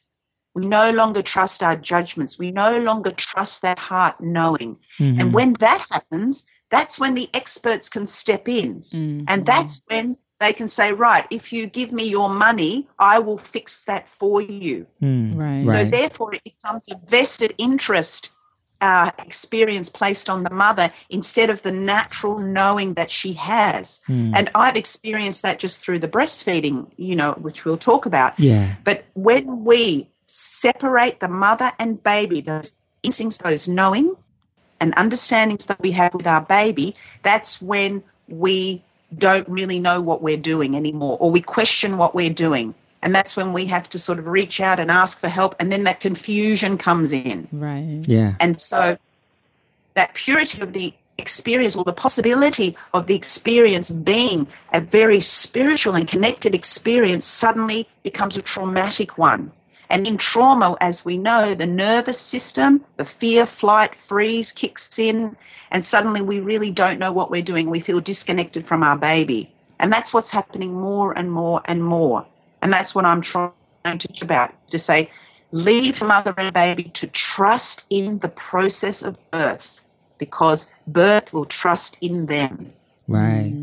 We 0.56 0.66
no 0.66 0.90
longer 0.92 1.22
trust 1.22 1.62
our 1.62 1.76
judgments. 1.76 2.40
We 2.40 2.52
no 2.52 2.80
longer 2.80 3.12
trust 3.12 3.62
that 3.62 3.78
heart 3.78 4.16
knowing. 4.22 4.78
Mm-hmm. 5.00 5.20
And 5.20 5.34
when 5.34 5.54
that 5.60 5.86
happens, 5.92 6.46
that's 6.72 6.98
when 6.98 7.14
the 7.14 7.30
experts 7.34 7.90
can 7.90 8.08
step 8.08 8.48
in. 8.48 8.82
Mm-hmm. 8.94 9.26
And 9.28 9.46
that's 9.46 9.82
when 9.88 10.18
they 10.40 10.54
can 10.54 10.70
say, 10.70 10.94
right, 10.94 11.28
if 11.30 11.52
you 11.52 11.68
give 11.68 11.92
me 11.92 12.06
your 12.08 12.30
money, 12.30 12.88
I 12.98 13.20
will 13.20 13.38
fix 13.38 13.84
that 13.86 14.08
for 14.18 14.42
you. 14.42 14.88
Mm, 15.02 15.38
right. 15.38 15.66
So 15.66 15.74
right. 15.74 15.92
therefore, 15.92 16.34
it 16.36 16.44
becomes 16.44 16.88
a 16.90 16.96
vested 17.10 17.54
interest 17.58 18.32
uh, 18.82 19.12
experience 19.20 19.90
placed 19.90 20.30
on 20.30 20.44
the 20.44 20.50
mother 20.50 20.92
instead 21.10 21.50
of 21.50 21.62
the 21.62 21.72
natural 21.72 22.40
knowing 22.40 22.94
that 22.94 23.12
she 23.12 23.34
has. 23.34 24.02
Mm. 24.08 24.34
And 24.36 24.52
I've 24.56 24.78
experienced 24.78 25.42
that 25.44 25.60
just 25.60 25.84
through 25.84 26.00
the 26.00 26.08
breastfeeding, 26.08 26.90
you 26.98 27.16
know, 27.16 27.34
which 27.34 27.66
we'll 27.66 27.78
talk 27.78 28.06
about. 28.06 28.40
Yeah. 28.40 28.76
But 28.84 29.06
when 29.14 29.66
we 29.66 30.10
separate 30.26 31.20
the 31.20 31.28
mother 31.28 31.72
and 31.80 32.02
baby, 32.02 32.42
those 32.42 32.76
instincts, 33.04 33.38
those 33.40 33.68
knowing 33.68 34.16
and 34.80 34.94
understandings 34.96 35.66
that 35.66 35.80
we 35.82 35.92
have 35.92 36.14
with 36.14 36.28
our 36.28 36.42
baby, 36.42 36.96
that's 37.24 37.62
when 37.62 38.04
we 38.28 38.82
don't 39.18 39.48
really 39.50 39.80
know 39.80 40.00
what 40.00 40.22
we're 40.22 40.38
doing 40.38 40.76
anymore, 40.76 41.18
or 41.20 41.32
we 41.32 41.42
question 41.42 41.98
what 41.98 42.14
we're 42.14 42.30
doing. 42.30 42.76
And 43.02 43.16
that's 43.16 43.38
when 43.38 43.54
we 43.54 43.66
have 43.66 43.88
to 43.90 44.00
sort 44.00 44.20
of 44.20 44.28
reach 44.28 44.60
out 44.60 44.80
and 44.80 44.92
ask 44.92 45.20
for 45.20 45.30
help, 45.30 45.56
and 45.60 45.72
then 45.72 45.86
that 45.86 46.00
confusion 46.00 46.78
comes 46.78 47.14
in. 47.14 47.48
Right. 47.52 48.04
Yeah. 48.06 48.36
And 48.40 48.60
so 48.60 48.98
that 49.94 50.14
purity 50.14 50.62
of 50.62 50.74
the 50.74 50.94
experience 51.18 51.76
or 51.76 51.84
the 51.84 51.94
possibility 51.94 52.76
of 52.94 53.08
the 53.08 53.16
experience 53.16 53.90
being 53.90 54.48
a 54.74 54.82
very 54.82 55.20
spiritual 55.20 55.96
and 55.96 56.08
connected 56.08 56.56
experience 56.56 57.26
suddenly 57.26 57.88
becomes 58.04 58.38
a 58.38 58.42
traumatic 58.42 59.18
one. 59.18 59.52
And 59.90 60.08
in 60.08 60.18
trauma, 60.18 60.78
as 60.82 61.04
we 61.04 61.18
know, 61.18 61.56
the 61.56 61.66
nervous 61.66 62.20
system, 62.20 62.86
the 62.98 63.06
fear, 63.06 63.48
flight, 63.48 63.96
freeze 64.08 64.52
kicks 64.52 65.00
in, 65.00 65.36
and 65.72 65.86
suddenly 65.86 66.22
we 66.22 66.40
really 66.40 66.72
don't 66.72 67.00
know 67.00 67.12
what 67.12 67.32
we're 67.32 67.42
doing. 67.42 67.70
We 67.70 67.80
feel 67.80 68.00
disconnected 68.00 68.68
from 68.68 68.84
our 68.84 68.98
baby. 68.98 69.52
And 69.80 69.92
that's 69.92 70.14
what's 70.14 70.30
happening 70.30 70.74
more 70.74 71.18
and 71.18 71.32
more 71.32 71.62
and 71.66 71.84
more. 71.84 72.26
And 72.62 72.72
that's 72.72 72.94
what 72.94 73.06
I'm 73.06 73.22
trying 73.22 73.54
to 73.86 74.08
teach 74.08 74.22
about 74.22 74.54
to 74.68 74.80
say, 74.80 75.12
leave 75.52 76.00
the 76.00 76.06
mother 76.06 76.34
and 76.38 76.54
baby 76.54 76.92
to 76.96 77.08
trust 77.08 77.84
in 77.90 78.20
the 78.20 78.30
process 78.30 79.02
of 79.02 79.18
birth 79.32 79.82
because 80.18 80.68
birth 80.86 81.32
will 81.34 81.46
trust 81.46 81.98
in 82.02 82.26
them. 82.26 82.74
Right. 83.08 83.54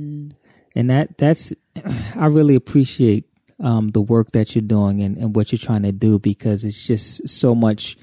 And 0.74 0.90
that 0.90 1.16
that's 1.18 1.52
I 2.16 2.26
really 2.26 2.54
appreciate 2.54 3.24
um, 3.60 3.90
the 3.90 4.02
work 4.02 4.32
that 4.32 4.54
you're 4.54 4.62
doing 4.62 5.00
and, 5.00 5.16
and 5.16 5.36
what 5.36 5.52
you're 5.52 5.58
trying 5.58 5.82
to 5.84 5.92
do 5.92 6.18
because 6.18 6.64
it's 6.64 6.82
just 6.82 7.28
so 7.28 7.54
much 7.54 7.96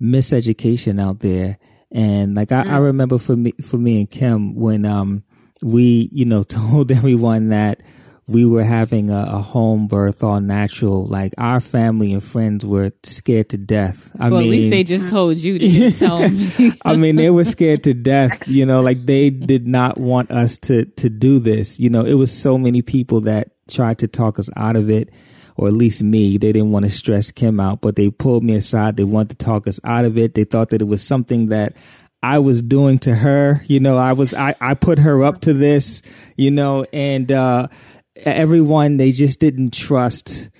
miseducation 0.00 1.00
out 1.00 1.20
there 1.20 1.58
and 1.92 2.34
like 2.36 2.52
I, 2.52 2.62
mm. 2.62 2.70
I 2.70 2.76
remember 2.78 3.18
for 3.18 3.36
me, 3.36 3.52
for 3.62 3.76
me 3.76 3.98
and 3.98 4.10
Kim, 4.10 4.54
when, 4.54 4.84
um, 4.84 5.24
we, 5.62 6.08
you 6.12 6.24
know, 6.24 6.42
told 6.44 6.92
everyone 6.92 7.48
that 7.48 7.82
we 8.30 8.44
were 8.44 8.62
having 8.62 9.10
a, 9.10 9.22
a, 9.22 9.38
home 9.38 9.88
birth 9.88 10.22
all 10.22 10.40
natural. 10.40 11.04
Like 11.04 11.34
our 11.36 11.58
family 11.58 12.12
and 12.12 12.22
friends 12.22 12.64
were 12.64 12.92
scared 13.02 13.48
to 13.50 13.58
death. 13.58 14.10
I 14.18 14.30
well, 14.30 14.40
mean, 14.40 14.48
at 14.48 14.50
least 14.50 14.70
they 14.70 14.84
just 14.84 15.08
told 15.08 15.36
you 15.38 15.58
to 15.58 15.90
tell 15.98 16.28
me. 16.28 16.72
I 16.84 16.94
mean, 16.94 17.16
they 17.16 17.30
were 17.30 17.44
scared 17.44 17.82
to 17.84 17.94
death. 17.94 18.46
You 18.46 18.66
know, 18.66 18.82
like 18.82 19.04
they 19.04 19.30
did 19.30 19.66
not 19.66 19.98
want 19.98 20.30
us 20.30 20.58
to 20.58 20.84
to 20.84 21.10
do 21.10 21.40
this. 21.40 21.80
You 21.80 21.90
know, 21.90 22.04
it 22.04 22.14
was 22.14 22.30
so 22.30 22.56
many 22.56 22.82
people 22.82 23.22
that 23.22 23.50
tried 23.68 23.98
to 23.98 24.08
talk 24.08 24.38
us 24.38 24.48
out 24.56 24.76
of 24.76 24.88
it 24.88 25.10
or 25.56 25.68
at 25.68 25.74
least 25.74 26.02
me. 26.02 26.38
They 26.38 26.52
didn't 26.52 26.70
want 26.70 26.84
to 26.84 26.90
stress 26.90 27.30
Kim 27.30 27.60
out, 27.60 27.80
but 27.80 27.96
they 27.96 28.10
pulled 28.10 28.44
me 28.44 28.54
aside. 28.54 28.96
They 28.96 29.04
wanted 29.04 29.38
to 29.38 29.44
talk 29.44 29.66
us 29.66 29.78
out 29.84 30.04
of 30.04 30.16
it. 30.16 30.34
They 30.34 30.44
thought 30.44 30.70
that 30.70 30.80
it 30.80 30.86
was 30.86 31.02
something 31.02 31.48
that 31.48 31.76
I 32.22 32.38
was 32.38 32.62
doing 32.62 32.98
to 33.00 33.14
her. 33.14 33.62
You 33.66 33.80
know, 33.80 33.96
I 33.96 34.12
was 34.12 34.34
I, 34.34 34.54
I 34.60 34.74
put 34.74 34.98
her 34.98 35.24
up 35.24 35.42
to 35.42 35.52
this, 35.52 36.02
you 36.36 36.50
know, 36.50 36.84
and 36.92 37.30
uh 37.32 37.68
everyone 38.24 38.96
they 38.96 39.12
just 39.12 39.40
didn't 39.40 39.72
trust 39.72 40.50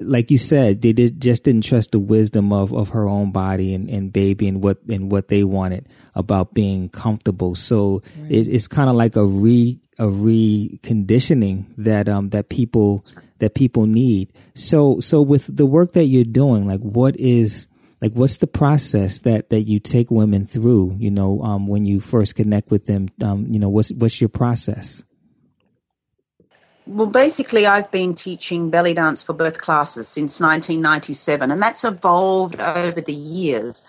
like 0.00 0.30
you 0.30 0.38
said, 0.38 0.82
they 0.82 0.92
did 0.92 1.20
just 1.20 1.44
didn't 1.44 1.64
trust 1.64 1.92
the 1.92 1.98
wisdom 1.98 2.52
of, 2.52 2.72
of 2.72 2.90
her 2.90 3.08
own 3.08 3.32
body 3.32 3.74
and, 3.74 3.88
and 3.88 4.12
baby 4.12 4.46
and 4.46 4.62
what 4.62 4.78
and 4.88 5.10
what 5.10 5.28
they 5.28 5.44
wanted 5.44 5.88
about 6.14 6.54
being 6.54 6.88
comfortable. 6.88 7.54
So 7.54 8.02
right. 8.20 8.30
it, 8.30 8.46
it's 8.46 8.68
kind 8.68 8.88
of 8.88 8.96
like 8.96 9.16
a 9.16 9.24
re 9.24 9.80
a 9.98 10.04
reconditioning 10.04 11.66
that 11.78 12.08
um 12.08 12.28
that 12.30 12.48
people 12.48 13.02
that 13.38 13.54
people 13.54 13.86
need. 13.86 14.32
So 14.54 15.00
so 15.00 15.20
with 15.20 15.54
the 15.54 15.66
work 15.66 15.92
that 15.92 16.04
you're 16.04 16.24
doing, 16.24 16.66
like 16.68 16.80
what 16.80 17.16
is 17.16 17.66
like 18.00 18.12
what's 18.12 18.36
the 18.36 18.46
process 18.46 19.20
that 19.20 19.50
that 19.50 19.62
you 19.62 19.80
take 19.80 20.10
women 20.10 20.46
through? 20.46 20.96
You 20.98 21.10
know, 21.10 21.42
um, 21.42 21.66
when 21.66 21.86
you 21.86 22.00
first 22.00 22.36
connect 22.36 22.70
with 22.70 22.86
them, 22.86 23.08
um, 23.22 23.46
you 23.50 23.58
know, 23.58 23.68
what's 23.68 23.90
what's 23.90 24.20
your 24.20 24.28
process? 24.28 25.02
Well, 26.88 27.06
basically, 27.06 27.66
I've 27.66 27.90
been 27.90 28.14
teaching 28.14 28.70
belly 28.70 28.94
dance 28.94 29.22
for 29.22 29.34
birth 29.34 29.60
classes 29.60 30.08
since 30.08 30.40
1997, 30.40 31.50
and 31.50 31.60
that's 31.60 31.84
evolved 31.84 32.58
over 32.60 33.02
the 33.02 33.12
years 33.12 33.84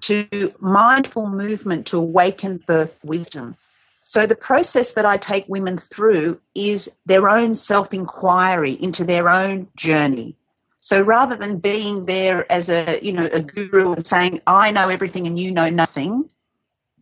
to 0.00 0.52
mindful 0.60 1.30
movement 1.30 1.86
to 1.86 1.96
awaken 1.96 2.62
birth 2.66 3.00
wisdom. 3.02 3.56
So, 4.02 4.26
the 4.26 4.36
process 4.36 4.92
that 4.92 5.06
I 5.06 5.16
take 5.16 5.46
women 5.48 5.78
through 5.78 6.38
is 6.54 6.90
their 7.06 7.26
own 7.26 7.54
self 7.54 7.94
inquiry 7.94 8.72
into 8.72 9.02
their 9.02 9.30
own 9.30 9.66
journey. 9.76 10.36
So, 10.76 11.00
rather 11.00 11.36
than 11.36 11.58
being 11.58 12.04
there 12.04 12.50
as 12.52 12.68
a, 12.68 13.00
you 13.02 13.12
know, 13.12 13.30
a 13.32 13.40
guru 13.40 13.94
and 13.94 14.06
saying, 14.06 14.42
I 14.46 14.72
know 14.72 14.90
everything 14.90 15.26
and 15.26 15.40
you 15.40 15.50
know 15.52 15.70
nothing, 15.70 16.28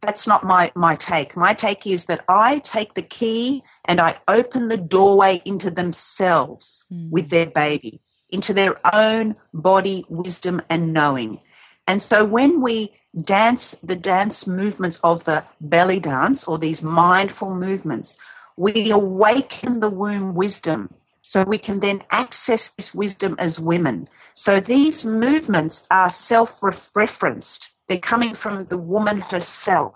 that's 0.01 0.27
not 0.27 0.45
my, 0.45 0.71
my 0.75 0.97
take. 0.97 1.37
My 1.37 1.53
take 1.53 1.87
is 1.87 2.07
that 2.07 2.25
I 2.29 2.59
take 2.61 2.95
the 2.95 3.03
key 3.03 3.63
and 3.87 4.01
I 4.01 4.17
open 4.29 4.69
the 4.69 4.77
doorway 4.77 5.43
into 5.45 5.71
themselves 5.71 6.85
mm. 6.93 7.11
with 7.11 7.31
their 7.31 7.47
baby, 7.47 8.01
into 8.31 8.53
their 8.53 8.77
own 8.95 9.35
body, 9.55 10.05
wisdom, 10.09 10.63
and 10.71 10.93
knowing. 10.93 11.41
And 11.87 12.01
so 12.03 12.25
when 12.25 12.61
we 12.61 12.91
dance 13.23 13.73
the 13.83 13.97
dance 13.97 14.47
movements 14.47 15.01
of 15.03 15.25
the 15.25 15.45
belly 15.61 16.01
dance 16.01 16.45
or 16.45 16.59
these 16.59 16.83
mindful 16.83 17.55
movements, 17.55 18.19
we 18.57 18.91
awaken 18.91 19.81
the 19.81 19.91
womb 19.91 20.35
wisdom 20.35 20.93
so 21.23 21.45
we 21.45 21.59
can 21.59 21.81
then 21.81 22.03
access 22.11 22.71
this 22.71 22.95
wisdom 22.95 23.37
as 23.39 23.61
women. 23.61 24.09
So 24.35 24.61
these 24.61 25.05
movements 25.05 25.87
are 25.91 26.09
self 26.09 26.61
referenced. 26.95 27.71
They're 27.88 27.98
coming 27.98 28.35
from 28.35 28.66
the 28.66 28.79
woman 28.79 29.20
herself. 29.20 29.94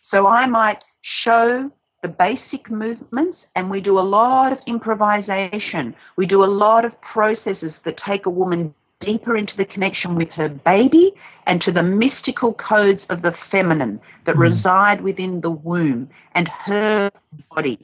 So 0.00 0.26
I 0.26 0.46
might 0.46 0.84
show 1.00 1.70
the 2.02 2.08
basic 2.08 2.70
movements 2.70 3.46
and 3.54 3.70
we 3.70 3.80
do 3.80 3.98
a 3.98 4.00
lot 4.00 4.52
of 4.52 4.58
improvisation. 4.66 5.94
We 6.16 6.26
do 6.26 6.44
a 6.44 6.46
lot 6.46 6.84
of 6.84 7.00
processes 7.00 7.80
that 7.84 7.96
take 7.96 8.26
a 8.26 8.30
woman 8.30 8.74
deeper 9.00 9.36
into 9.36 9.56
the 9.56 9.64
connection 9.64 10.14
with 10.14 10.30
her 10.32 10.48
baby 10.48 11.14
and 11.46 11.60
to 11.62 11.72
the 11.72 11.82
mystical 11.82 12.54
codes 12.54 13.06
of 13.06 13.22
the 13.22 13.32
feminine 13.32 14.00
that 14.24 14.36
mm. 14.36 14.40
reside 14.40 15.00
within 15.00 15.40
the 15.40 15.50
womb 15.50 16.08
and 16.32 16.48
her 16.48 17.10
body. 17.50 17.78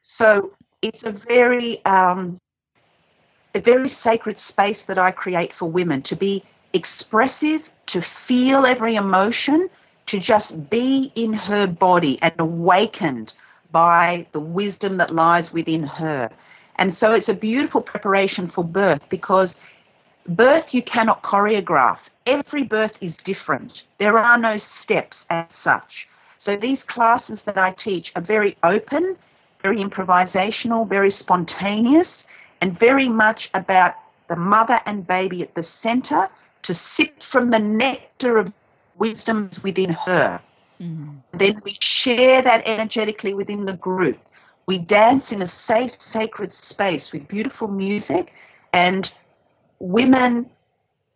So 0.00 0.52
it's 0.82 1.04
a 1.04 1.12
very 1.12 1.84
um, 1.84 2.38
a 3.54 3.60
very 3.60 3.88
sacred 3.88 4.38
space 4.38 4.84
that 4.84 4.98
I 4.98 5.10
create 5.10 5.52
for 5.52 5.70
women 5.70 6.02
to 6.02 6.16
be 6.16 6.42
expressive, 6.72 7.70
to 7.86 8.00
feel 8.00 8.66
every 8.66 8.96
emotion, 8.96 9.68
to 10.06 10.18
just 10.18 10.70
be 10.70 11.12
in 11.14 11.32
her 11.32 11.66
body 11.66 12.18
and 12.22 12.32
awakened 12.38 13.34
by 13.70 14.26
the 14.32 14.40
wisdom 14.40 14.96
that 14.98 15.10
lies 15.10 15.52
within 15.52 15.82
her. 15.82 16.30
And 16.76 16.94
so 16.94 17.12
it's 17.12 17.28
a 17.28 17.34
beautiful 17.34 17.82
preparation 17.82 18.48
for 18.48 18.64
birth 18.64 19.08
because 19.08 19.56
birth 20.28 20.74
you 20.74 20.82
cannot 20.82 21.22
choreograph. 21.22 21.98
Every 22.26 22.62
birth 22.62 22.98
is 23.00 23.16
different. 23.16 23.84
There 23.98 24.18
are 24.18 24.38
no 24.38 24.56
steps 24.56 25.26
as 25.30 25.54
such. 25.54 26.08
So 26.36 26.56
these 26.56 26.82
classes 26.82 27.42
that 27.44 27.58
I 27.58 27.72
teach 27.72 28.12
are 28.16 28.22
very 28.22 28.56
open, 28.62 29.16
very 29.62 29.78
improvisational, 29.78 30.88
very 30.88 31.10
spontaneous, 31.10 32.26
and 32.60 32.78
very 32.78 33.08
much 33.08 33.48
about 33.54 33.94
the 34.28 34.36
mother 34.36 34.80
and 34.86 35.06
baby 35.06 35.42
at 35.42 35.54
the 35.54 35.62
center 35.62 36.28
to 36.62 36.74
sip 36.74 37.22
from 37.22 37.50
the 37.50 37.58
nectar 37.58 38.38
of 38.38 38.52
wisdoms 38.96 39.62
within 39.62 39.90
her. 39.90 40.40
Mm-hmm. 40.80 41.38
Then 41.38 41.60
we 41.64 41.76
share 41.80 42.42
that 42.42 42.66
energetically 42.66 43.34
within 43.34 43.64
the 43.64 43.76
group. 43.76 44.18
We 44.66 44.78
dance 44.78 45.32
in 45.32 45.42
a 45.42 45.46
safe, 45.46 46.00
sacred 46.00 46.52
space 46.52 47.12
with 47.12 47.28
beautiful 47.28 47.68
music, 47.68 48.32
and 48.72 49.10
women, 49.78 50.50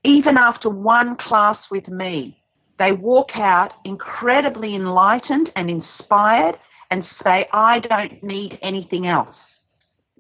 even 0.05 0.37
after 0.37 0.69
one 0.69 1.17
class 1.17 1.71
with 1.71 1.89
me, 1.89 2.39
they 2.79 2.93
walk 2.93 3.39
out 3.39 3.73
incredibly 3.85 4.75
enlightened 4.75 5.53
and 5.57 5.71
inspired 5.71 6.59
and 6.91 7.05
say, 7.05 7.49
I 7.53 7.81
don't 7.81 8.23
need 8.23 8.59
anything 8.63 9.07
else 9.07 9.61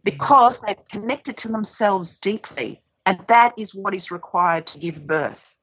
because 0.04 0.60
they've 0.60 0.88
connected 0.90 1.36
to 1.38 1.48
themselves 1.48 2.16
deeply. 2.18 2.80
And 3.06 3.24
that 3.28 3.54
is 3.56 3.74
what 3.74 3.94
is 3.94 4.10
required 4.10 4.66
to 4.68 4.78
give 4.78 5.06
birth. 5.06 5.54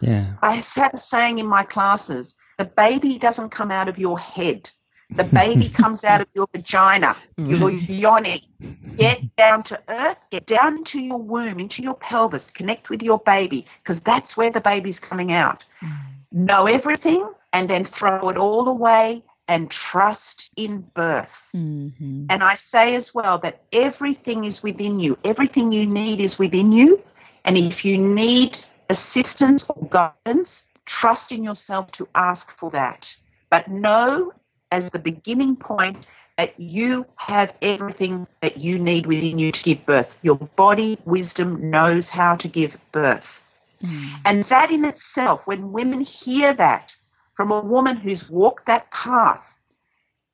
Yeah. 0.00 0.32
I 0.40 0.62
have 0.76 0.94
a 0.94 0.98
saying 0.98 1.38
in 1.38 1.46
my 1.46 1.64
classes 1.64 2.34
the 2.58 2.64
baby 2.64 3.18
doesn't 3.18 3.50
come 3.50 3.70
out 3.70 3.88
of 3.88 3.98
your 3.98 4.18
head. 4.18 4.70
The 5.10 5.24
baby 5.24 5.68
comes 5.76 6.04
out 6.04 6.20
of 6.20 6.28
your 6.34 6.46
vagina, 6.54 7.16
your 7.36 7.70
yoni. 7.70 8.48
Get 8.96 9.34
down 9.36 9.62
to 9.64 9.80
earth, 9.88 10.18
get 10.30 10.46
down 10.46 10.78
into 10.78 11.00
your 11.00 11.18
womb, 11.18 11.60
into 11.60 11.82
your 11.82 11.94
pelvis, 11.94 12.50
connect 12.50 12.88
with 12.88 13.02
your 13.02 13.18
baby, 13.18 13.66
because 13.82 14.00
that's 14.00 14.36
where 14.36 14.50
the 14.50 14.60
baby's 14.60 14.98
coming 14.98 15.32
out. 15.32 15.64
Mm. 15.82 15.98
Know 16.32 16.66
everything 16.66 17.28
and 17.52 17.68
then 17.68 17.84
throw 17.84 18.28
it 18.28 18.36
all 18.36 18.68
away 18.68 19.22
and 19.48 19.70
trust 19.70 20.50
in 20.56 20.80
birth. 20.94 21.32
Mm-hmm. 21.54 22.26
And 22.30 22.42
I 22.42 22.54
say 22.54 22.94
as 22.94 23.14
well 23.14 23.38
that 23.38 23.62
everything 23.72 24.44
is 24.44 24.62
within 24.62 25.00
you, 25.00 25.18
everything 25.24 25.72
you 25.72 25.86
need 25.86 26.20
is 26.20 26.38
within 26.38 26.72
you. 26.72 27.02
And 27.44 27.56
if 27.58 27.84
you 27.84 27.98
need 27.98 28.56
assistance 28.88 29.64
or 29.68 29.88
guidance, 29.88 30.64
trust 30.86 31.32
in 31.32 31.42
yourself 31.42 31.90
to 31.92 32.08
ask 32.14 32.56
for 32.58 32.70
that. 32.70 33.14
But 33.50 33.68
know 33.68 34.32
as 34.70 34.90
the 34.90 34.98
beginning 34.98 35.56
point 35.56 36.06
that 36.38 36.58
you 36.58 37.04
have 37.16 37.54
everything 37.60 38.26
that 38.40 38.56
you 38.56 38.78
need 38.78 39.06
within 39.06 39.38
you 39.38 39.52
to 39.52 39.62
give 39.62 39.84
birth. 39.84 40.16
Your 40.22 40.36
body 40.36 40.98
wisdom 41.04 41.70
knows 41.70 42.08
how 42.08 42.36
to 42.36 42.48
give 42.48 42.76
birth. 42.90 43.40
Mm. 43.84 44.20
And 44.24 44.44
that 44.44 44.70
in 44.70 44.84
itself, 44.84 45.42
when 45.44 45.72
women 45.72 46.00
hear 46.00 46.54
that 46.54 46.94
from 47.42 47.50
a 47.50 47.60
woman 47.60 47.96
who's 47.96 48.30
walked 48.30 48.66
that 48.66 48.88
path, 48.92 49.44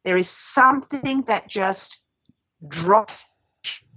there 0.05 0.19
is 0.19 0.29
something 0.29 1.23
that 1.23 1.49
just 1.49 1.97
drops 2.69 3.31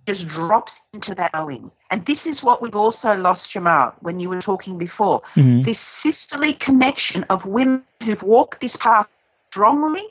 just 0.08 0.26
drops 0.28 0.80
into 0.94 1.14
that 1.16 1.32
knowing. 1.34 1.72
And 1.90 2.06
this 2.06 2.26
is 2.26 2.42
what 2.42 2.62
we've 2.62 2.74
also 2.74 3.18
lost, 3.18 3.52
Jamal, 3.52 3.94
when 4.00 4.22
you 4.22 4.30
were 4.30 4.40
talking 4.40 4.78
before. 4.78 5.24
Mm-hmm. 5.36 5.64
This 5.64 5.78
sisterly 5.78 6.54
connection 6.54 7.26
of 7.26 7.46
women 7.46 7.84
who've 8.02 8.24
walked 8.24 8.62
this 8.62 8.78
path 8.78 9.10
strongly, 9.50 10.08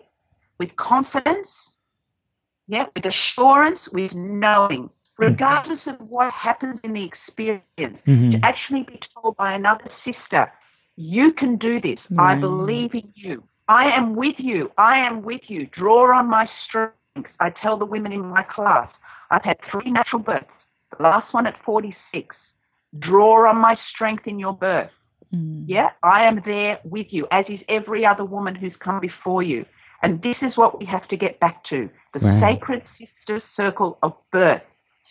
with 0.59 0.77
confidence, 0.77 1.79
yeah, 2.67 2.85
with 2.95 3.07
assurance, 3.07 3.89
with 3.89 4.15
knowing, 4.15 4.85
mm-hmm. 4.85 5.25
regardless 5.25 5.87
of 5.87 5.97
what 6.03 6.31
happens 6.35 6.81
in 6.85 6.93
the 6.93 7.05
experience, 7.05 7.63
mm-hmm. 8.07 8.33
to 8.33 8.41
actually 8.43 8.83
be 8.83 9.01
told 9.15 9.39
by 9.39 9.55
another 9.55 9.91
sister, 10.05 10.53
you 11.01 11.33
can 11.33 11.57
do 11.57 11.81
this. 11.81 11.99
I 12.19 12.35
believe 12.35 12.95
in 12.95 13.11
you. 13.15 13.43
I 13.69 13.91
am 13.97 14.17
with 14.17 14.35
you. 14.39 14.71
I 14.77 14.99
am 14.99 15.23
with 15.23 15.41
you. 15.49 15.67
Draw 15.67 16.19
on 16.19 16.29
my 16.29 16.47
strength. 16.67 17.31
I 17.41 17.51
tell 17.63 17.79
the 17.79 17.87
women 17.87 18.13
in 18.13 18.21
my 18.21 18.43
class, 18.43 18.91
I've 19.31 19.45
had 19.45 19.57
three 19.71 19.91
natural 19.91 20.23
births, 20.23 20.47
the 20.97 21.03
last 21.03 21.33
one 21.33 21.47
at 21.47 21.55
46. 21.65 22.37
Draw 22.99 23.49
on 23.49 23.57
my 23.57 23.77
strength 23.95 24.27
in 24.27 24.39
your 24.39 24.53
birth. 24.53 24.91
Mm. 25.35 25.65
Yeah, 25.67 25.91
I 26.03 26.25
am 26.25 26.43
there 26.45 26.81
with 26.85 27.07
you, 27.11 27.27
as 27.31 27.47
is 27.49 27.61
every 27.69 28.05
other 28.05 28.25
woman 28.25 28.55
who's 28.55 28.75
come 28.81 29.01
before 29.01 29.43
you. 29.43 29.65
And 30.03 30.23
this 30.23 30.37
is 30.43 30.57
what 30.57 30.79
we 30.79 30.87
have 30.87 31.07
to 31.09 31.17
get 31.17 31.41
back 31.41 31.65
to 31.71 31.89
the 32.13 32.21
sacred 32.41 32.83
sister 32.99 33.43
circle 33.57 33.99
of 34.03 34.15
birth. 34.33 34.63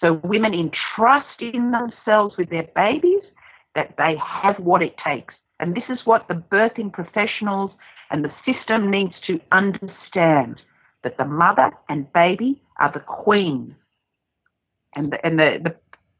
So 0.01 0.19
women 0.23 0.53
entrust 0.53 1.41
in 1.41 1.71
themselves 1.71 2.35
with 2.37 2.49
their 2.49 2.67
babies 2.75 3.23
that 3.75 3.95
they 3.97 4.15
have 4.17 4.59
what 4.59 4.81
it 4.81 4.95
takes. 5.05 5.33
And 5.59 5.75
this 5.75 5.83
is 5.89 5.99
what 6.05 6.27
the 6.27 6.35
birthing 6.35 6.91
professionals 6.91 7.71
and 8.09 8.23
the 8.23 8.31
system 8.45 8.89
needs 8.89 9.13
to 9.27 9.39
understand 9.51 10.61
that 11.03 11.17
the 11.17 11.25
mother 11.25 11.71
and 11.87 12.11
baby 12.13 12.61
are 12.79 12.91
the 12.91 12.99
queen. 12.99 13.75
And 14.95 15.11
the, 15.11 15.25
and 15.25 15.37
the, 15.37 15.59
the 15.63 15.75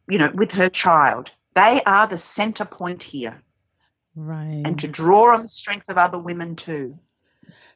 you 0.10 0.17
know 0.17 0.32
with 0.34 0.52
her 0.52 0.69
child. 0.69 1.30
They 1.56 1.82
are 1.86 2.08
the 2.08 2.17
center 2.17 2.65
point 2.65 3.02
here. 3.02 3.41
Right. 4.15 4.62
And 4.63 4.78
to 4.80 4.88
draw 4.88 5.34
on 5.34 5.41
the 5.41 5.47
strength 5.47 5.89
of 5.89 5.97
other 5.97 6.19
women 6.19 6.56
too. 6.56 6.97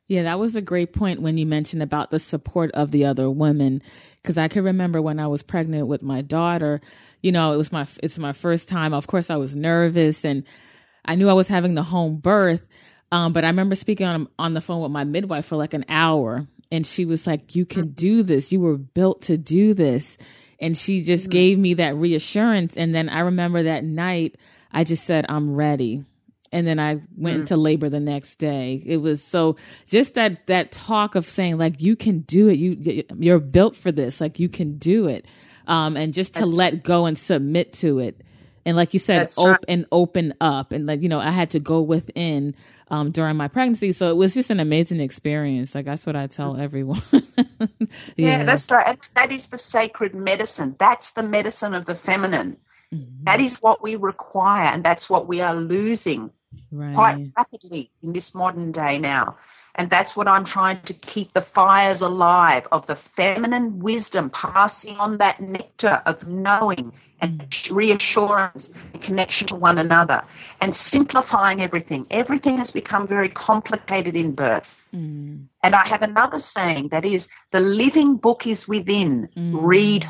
Yeah, 0.07 0.23
that 0.23 0.37
was 0.37 0.55
a 0.55 0.61
great 0.61 0.93
point 0.93 1.21
when 1.21 1.37
you 1.37 1.45
mentioned 1.45 1.81
about 1.81 2.11
the 2.11 2.19
support 2.19 2.71
of 2.71 2.91
the 2.91 3.05
other 3.05 3.29
women. 3.29 3.81
Cause 4.23 4.37
I 4.37 4.47
can 4.47 4.63
remember 4.63 5.01
when 5.01 5.19
I 5.19 5.27
was 5.27 5.41
pregnant 5.41 5.87
with 5.87 6.03
my 6.03 6.21
daughter, 6.21 6.81
you 7.21 7.31
know, 7.31 7.53
it 7.53 7.57
was 7.57 7.71
my, 7.71 7.87
it's 8.03 8.19
my 8.19 8.33
first 8.33 8.67
time. 8.67 8.93
Of 8.93 9.07
course, 9.07 9.29
I 9.29 9.37
was 9.37 9.55
nervous 9.55 10.23
and 10.23 10.43
I 11.05 11.15
knew 11.15 11.29
I 11.29 11.33
was 11.33 11.47
having 11.47 11.75
the 11.75 11.83
home 11.83 12.17
birth. 12.17 12.65
Um, 13.11 13.33
but 13.33 13.43
I 13.43 13.47
remember 13.47 13.75
speaking 13.75 14.07
on, 14.07 14.27
on 14.39 14.53
the 14.53 14.61
phone 14.61 14.81
with 14.81 14.91
my 14.91 15.03
midwife 15.03 15.45
for 15.45 15.55
like 15.55 15.73
an 15.73 15.85
hour 15.87 16.47
and 16.71 16.85
she 16.87 17.05
was 17.05 17.27
like, 17.27 17.55
you 17.55 17.65
can 17.65 17.89
do 17.89 18.23
this. 18.23 18.51
You 18.51 18.59
were 18.59 18.77
built 18.77 19.23
to 19.23 19.37
do 19.37 19.75
this. 19.75 20.17
And 20.59 20.75
she 20.75 21.03
just 21.03 21.25
mm-hmm. 21.25 21.31
gave 21.31 21.59
me 21.59 21.75
that 21.75 21.95
reassurance. 21.95 22.75
And 22.75 22.95
then 22.95 23.09
I 23.09 23.19
remember 23.19 23.63
that 23.63 23.83
night, 23.83 24.37
I 24.71 24.83
just 24.83 25.03
said, 25.03 25.25
I'm 25.29 25.53
ready 25.53 26.05
and 26.53 26.67
then 26.67 26.79
I 26.79 27.01
went 27.17 27.37
mm. 27.37 27.39
into 27.41 27.57
labor 27.57 27.89
the 27.89 27.99
next 27.99 28.35
day. 28.35 28.81
It 28.85 28.97
was 28.97 29.23
so 29.23 29.57
just 29.87 30.13
that 30.13 30.45
that 30.47 30.71
talk 30.71 31.15
of 31.15 31.27
saying 31.27 31.57
like 31.57 31.81
you 31.81 31.95
can 31.95 32.19
do 32.19 32.47
it. 32.47 32.59
You 32.59 33.03
you're 33.17 33.39
built 33.39 33.75
for 33.75 33.91
this. 33.91 34.21
Like 34.21 34.39
you 34.39 34.47
can 34.47 34.77
do 34.77 35.07
it. 35.07 35.25
Um, 35.65 35.97
and 35.97 36.13
just 36.13 36.35
to 36.35 36.41
That's 36.41 36.55
let 36.55 36.83
go 36.83 37.07
and 37.07 37.17
submit 37.17 37.73
to 37.73 37.99
it. 37.99 38.21
And 38.65 38.77
like 38.77 38.93
you 38.93 38.99
said, 38.99 39.29
open 39.37 39.51
right. 39.51 39.65
and 39.67 39.85
open 39.91 40.33
up. 40.39 40.71
And 40.71 40.85
like, 40.85 41.01
you 41.01 41.09
know, 41.09 41.19
I 41.19 41.31
had 41.31 41.49
to 41.51 41.59
go 41.59 41.81
within 41.81 42.55
um, 42.89 43.11
during 43.11 43.35
my 43.35 43.47
pregnancy. 43.47 43.91
So 43.91 44.09
it 44.09 44.15
was 44.15 44.33
just 44.33 44.51
an 44.51 44.59
amazing 44.59 44.99
experience. 44.99 45.75
Like 45.75 45.85
that's 45.85 46.05
what 46.05 46.15
I 46.15 46.27
tell 46.27 46.57
everyone. 46.57 47.01
yeah. 47.11 47.87
yeah, 48.15 48.43
that's 48.43 48.71
right. 48.71 49.09
That 49.15 49.31
is 49.31 49.47
the 49.47 49.57
sacred 49.57 50.13
medicine. 50.13 50.75
That's 50.79 51.11
the 51.11 51.23
medicine 51.23 51.73
of 51.73 51.85
the 51.85 51.95
feminine. 51.95 52.57
Mm-hmm. 52.93 53.23
That 53.23 53.39
is 53.41 53.61
what 53.61 53.81
we 53.81 53.95
require, 53.95 54.65
and 54.65 54.83
that's 54.83 55.09
what 55.09 55.27
we 55.27 55.41
are 55.41 55.55
losing 55.55 56.29
right. 56.71 56.93
quite 56.93 57.31
rapidly 57.35 57.89
in 58.03 58.13
this 58.13 58.35
modern 58.35 58.71
day 58.71 58.99
now. 58.99 59.37
And 59.75 59.89
that's 59.89 60.15
what 60.15 60.27
I'm 60.27 60.43
trying 60.43 60.81
to 60.83 60.93
keep 60.93 61.33
the 61.33 61.41
fires 61.41 62.01
alive 62.01 62.67
of 62.71 62.85
the 62.85 62.95
feminine 62.95 63.79
wisdom, 63.79 64.29
passing 64.29 64.95
on 64.97 65.17
that 65.17 65.41
nectar 65.41 66.01
of 66.05 66.27
knowing 66.27 66.93
and 67.21 67.69
reassurance 67.71 68.71
and 68.93 69.01
connection 69.01 69.47
to 69.47 69.55
one 69.55 69.77
another 69.77 70.21
and 70.61 70.73
simplifying 70.75 71.61
everything. 71.61 72.05
Everything 72.11 72.57
has 72.57 72.71
become 72.71 73.07
very 73.07 73.29
complicated 73.29 74.15
in 74.15 74.33
birth. 74.33 74.87
Mm. 74.93 75.45
And 75.63 75.75
I 75.75 75.87
have 75.87 76.01
another 76.01 76.39
saying 76.39 76.89
that 76.89 77.05
is 77.05 77.27
the 77.51 77.59
living 77.59 78.17
book 78.17 78.45
is 78.45 78.67
within. 78.67 79.29
Mm. 79.37 79.51
Read. 79.53 80.05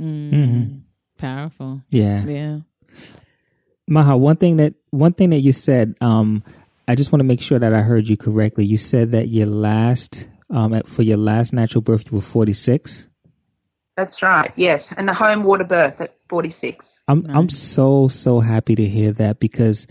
Mm. 0.00 0.32
Mm-hmm. 0.32 0.78
Powerful. 1.18 1.82
Yeah. 1.90 2.24
Yeah. 2.24 2.58
Maha, 3.88 4.16
one 4.16 4.36
thing 4.36 4.56
that 4.56 4.74
one 4.90 5.12
thing 5.12 5.30
that 5.30 5.40
you 5.40 5.52
said, 5.52 5.94
um, 6.00 6.42
I 6.88 6.94
just 6.94 7.12
want 7.12 7.20
to 7.20 7.24
make 7.24 7.40
sure 7.40 7.58
that 7.58 7.74
I 7.74 7.80
heard 7.82 8.08
you 8.08 8.16
correctly. 8.16 8.64
You 8.64 8.78
said 8.78 9.12
that 9.12 9.28
your 9.28 9.46
last 9.46 10.28
um, 10.50 10.80
for 10.82 11.02
your 11.02 11.16
last 11.16 11.52
natural 11.52 11.82
birth 11.82 12.10
you 12.10 12.16
were 12.16 12.22
forty 12.22 12.52
six. 12.52 13.06
That's 13.96 14.22
right. 14.22 14.52
Yes, 14.56 14.92
and 14.96 15.06
the 15.08 15.14
home 15.14 15.44
water 15.44 15.64
birth 15.64 16.00
at 16.00 16.16
forty 16.32 16.48
six. 16.48 16.98
I'm 17.08 17.26
I'm 17.28 17.50
so 17.50 18.08
so 18.08 18.40
happy 18.40 18.74
to 18.74 18.86
hear 18.86 19.12
that 19.12 19.38
because 19.38 19.86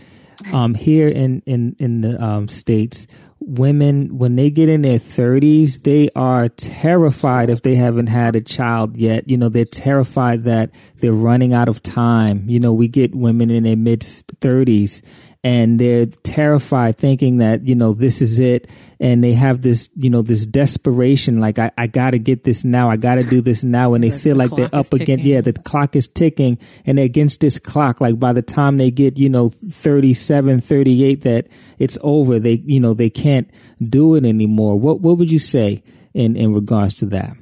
um, 0.52 0.74
here 0.74 1.08
in 1.08 1.44
in 1.46 1.76
in 1.78 2.02
the 2.02 2.22
um, 2.22 2.48
states 2.48 3.06
women 3.40 4.18
when 4.18 4.36
they 4.36 4.52
get 4.52 4.70
in 4.70 4.84
their 4.84 5.00
30s 5.00 5.82
they 5.82 6.10
are 6.16 6.48
terrified 6.48 7.50
if 7.50 7.64
they 7.64 7.74
haven't 7.76 8.08
had 8.08 8.36
a 8.36 8.42
child 8.42 8.98
yet. 8.98 9.30
You 9.30 9.38
know 9.38 9.50
they're 9.50 9.66
terrified 9.66 10.44
that 10.46 10.72
they're 10.98 11.14
running 11.14 11.54
out 11.54 11.70
of 11.70 11.84
time. 11.84 12.50
You 12.50 12.60
know 12.60 12.74
we 12.74 12.88
get 12.88 13.14
women 13.14 13.52
in 13.52 13.64
their 13.64 13.78
mid 13.78 14.02
30s 14.02 15.04
and 15.44 15.80
they're 15.80 16.06
terrified 16.06 16.98
thinking 16.98 17.38
that 17.38 17.66
you 17.66 17.74
know 17.74 17.94
this 17.94 18.22
is 18.22 18.40
it. 18.40 18.70
And 19.00 19.24
they 19.24 19.34
have 19.34 19.62
this 19.62 19.90
you 19.96 20.10
know 20.12 20.22
this 20.22 20.46
desperation 20.46 21.40
like 21.40 21.58
i, 21.58 21.72
I 21.78 21.88
gotta 21.88 22.20
get 22.20 22.44
this 22.44 22.64
now. 22.64 22.90
I 22.90 22.98
gotta 22.98 23.24
do 23.24 23.42
this 23.42 23.64
now. 23.64 23.96
And 23.96 24.04
they 24.04 24.12
feel 24.12 24.36
the 24.36 24.44
like 24.46 24.52
they're 24.52 24.80
up 24.80 24.94
against 24.94 25.26
yeah 25.26 25.42
the 25.42 25.54
clock 25.54 25.96
is 25.96 26.08
ticking. 26.08 26.60
And 26.86 26.98
they're 26.98 27.06
against 27.06 27.40
this 27.40 27.58
clock. 27.58 28.00
Like 28.00 28.20
by 28.20 28.34
the 28.34 28.44
time 28.44 28.78
they 28.78 28.92
get 28.92 29.18
you 29.18 29.30
know 29.30 29.50
37 29.50 30.62
38 30.62 31.22
that 31.22 31.48
it's 31.80 31.98
over. 32.02 32.40
They 32.40 32.62
you 32.66 32.80
know 32.80 32.94
they 32.94 33.10
can't 33.10 33.50
do 33.82 34.16
it 34.16 34.26
anymore. 34.26 34.80
What 34.80 35.02
what 35.02 35.18
would 35.18 35.32
you 35.32 35.40
say 35.40 35.82
in 36.14 36.36
in 36.36 36.54
regards 36.54 36.96
to 36.96 37.08
that? 37.08 37.36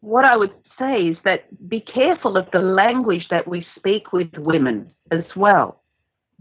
What 0.00 0.24
i 0.24 0.36
would 0.36 0.52
say 0.78 1.08
is 1.08 1.16
that 1.24 1.68
be 1.68 1.80
careful 1.80 2.36
of 2.36 2.46
the 2.52 2.60
language 2.60 3.26
that 3.30 3.48
we 3.48 3.66
speak 3.76 4.12
with 4.12 4.28
women 4.38 4.88
as 5.10 5.24
well 5.34 5.82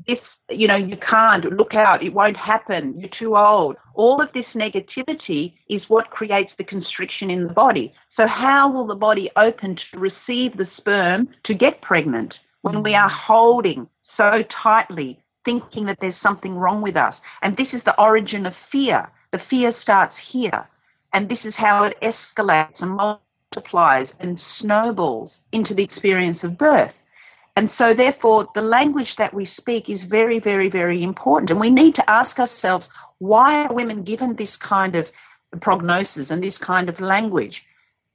this, 0.06 0.20
you 0.50 0.68
know, 0.68 0.76
you 0.76 0.98
can't, 0.98 1.46
look 1.46 1.74
out, 1.74 2.04
it 2.04 2.14
won't 2.14 2.38
happen, 2.38 3.00
you're 3.00 3.10
too 3.18 3.36
old. 3.36 3.76
All 3.96 4.22
of 4.22 4.30
this 4.34 4.46
negativity 4.56 5.54
is 5.70 5.82
what 5.88 6.12
creates 6.12 6.52
the 6.58 6.64
constriction 6.64 7.30
in 7.30 7.48
the 7.48 7.54
body. 7.54 7.94
So, 8.16 8.28
how 8.28 8.72
will 8.72 8.86
the 8.86 8.96
body 8.96 9.32
open 9.36 9.78
to 9.92 10.00
receive 10.00 10.58
the 10.58 10.68
sperm 10.78 11.30
to 11.46 11.54
get 11.54 11.82
pregnant 11.82 12.36
when 12.62 12.84
we 12.84 12.94
are 12.94 13.10
holding 13.10 13.88
so 14.16 14.44
tightly, 14.64 15.20
thinking 15.46 15.86
that 15.86 15.98
there's 16.02 16.18
something 16.18 16.56
wrong 16.56 16.82
with 16.82 16.96
us? 16.96 17.22
And 17.42 17.58
this 17.58 17.74
is 17.74 17.84
the 17.84 18.00
origin 18.00 18.46
of 18.46 18.56
fear. 18.72 19.10
The 19.32 19.40
fear 19.40 19.72
starts 19.72 20.18
here. 20.18 20.68
And 21.14 21.30
this 21.30 21.46
is 21.46 21.56
how 21.56 21.84
it 21.86 21.98
escalates 22.02 22.82
and 22.82 22.92
multiplies 22.92 24.14
and 24.20 24.40
snowballs 24.40 25.42
into 25.52 25.74
the 25.74 25.84
experience 25.84 26.44
of 26.44 26.58
birth. 26.58 26.94
And 27.58 27.72
so, 27.72 27.92
therefore, 27.96 28.48
the 28.54 28.62
language 28.62 29.16
that 29.16 29.34
we 29.34 29.44
speak 29.44 29.90
is 29.90 30.04
very, 30.04 30.38
very, 30.38 30.70
very 30.70 31.02
important. 31.02 31.50
And 31.50 31.60
we 31.60 31.72
need 31.72 31.96
to 31.96 32.08
ask 32.08 32.40
ourselves 32.40 32.88
why 33.18 33.66
are 33.66 33.74
women 33.74 34.04
given 34.04 34.36
this 34.36 34.56
kind 34.56 34.96
of 34.96 35.12
prognosis 35.60 36.30
and 36.30 36.44
this 36.44 36.60
kind 36.60 36.88
of 36.88 37.00
language? 37.00 37.66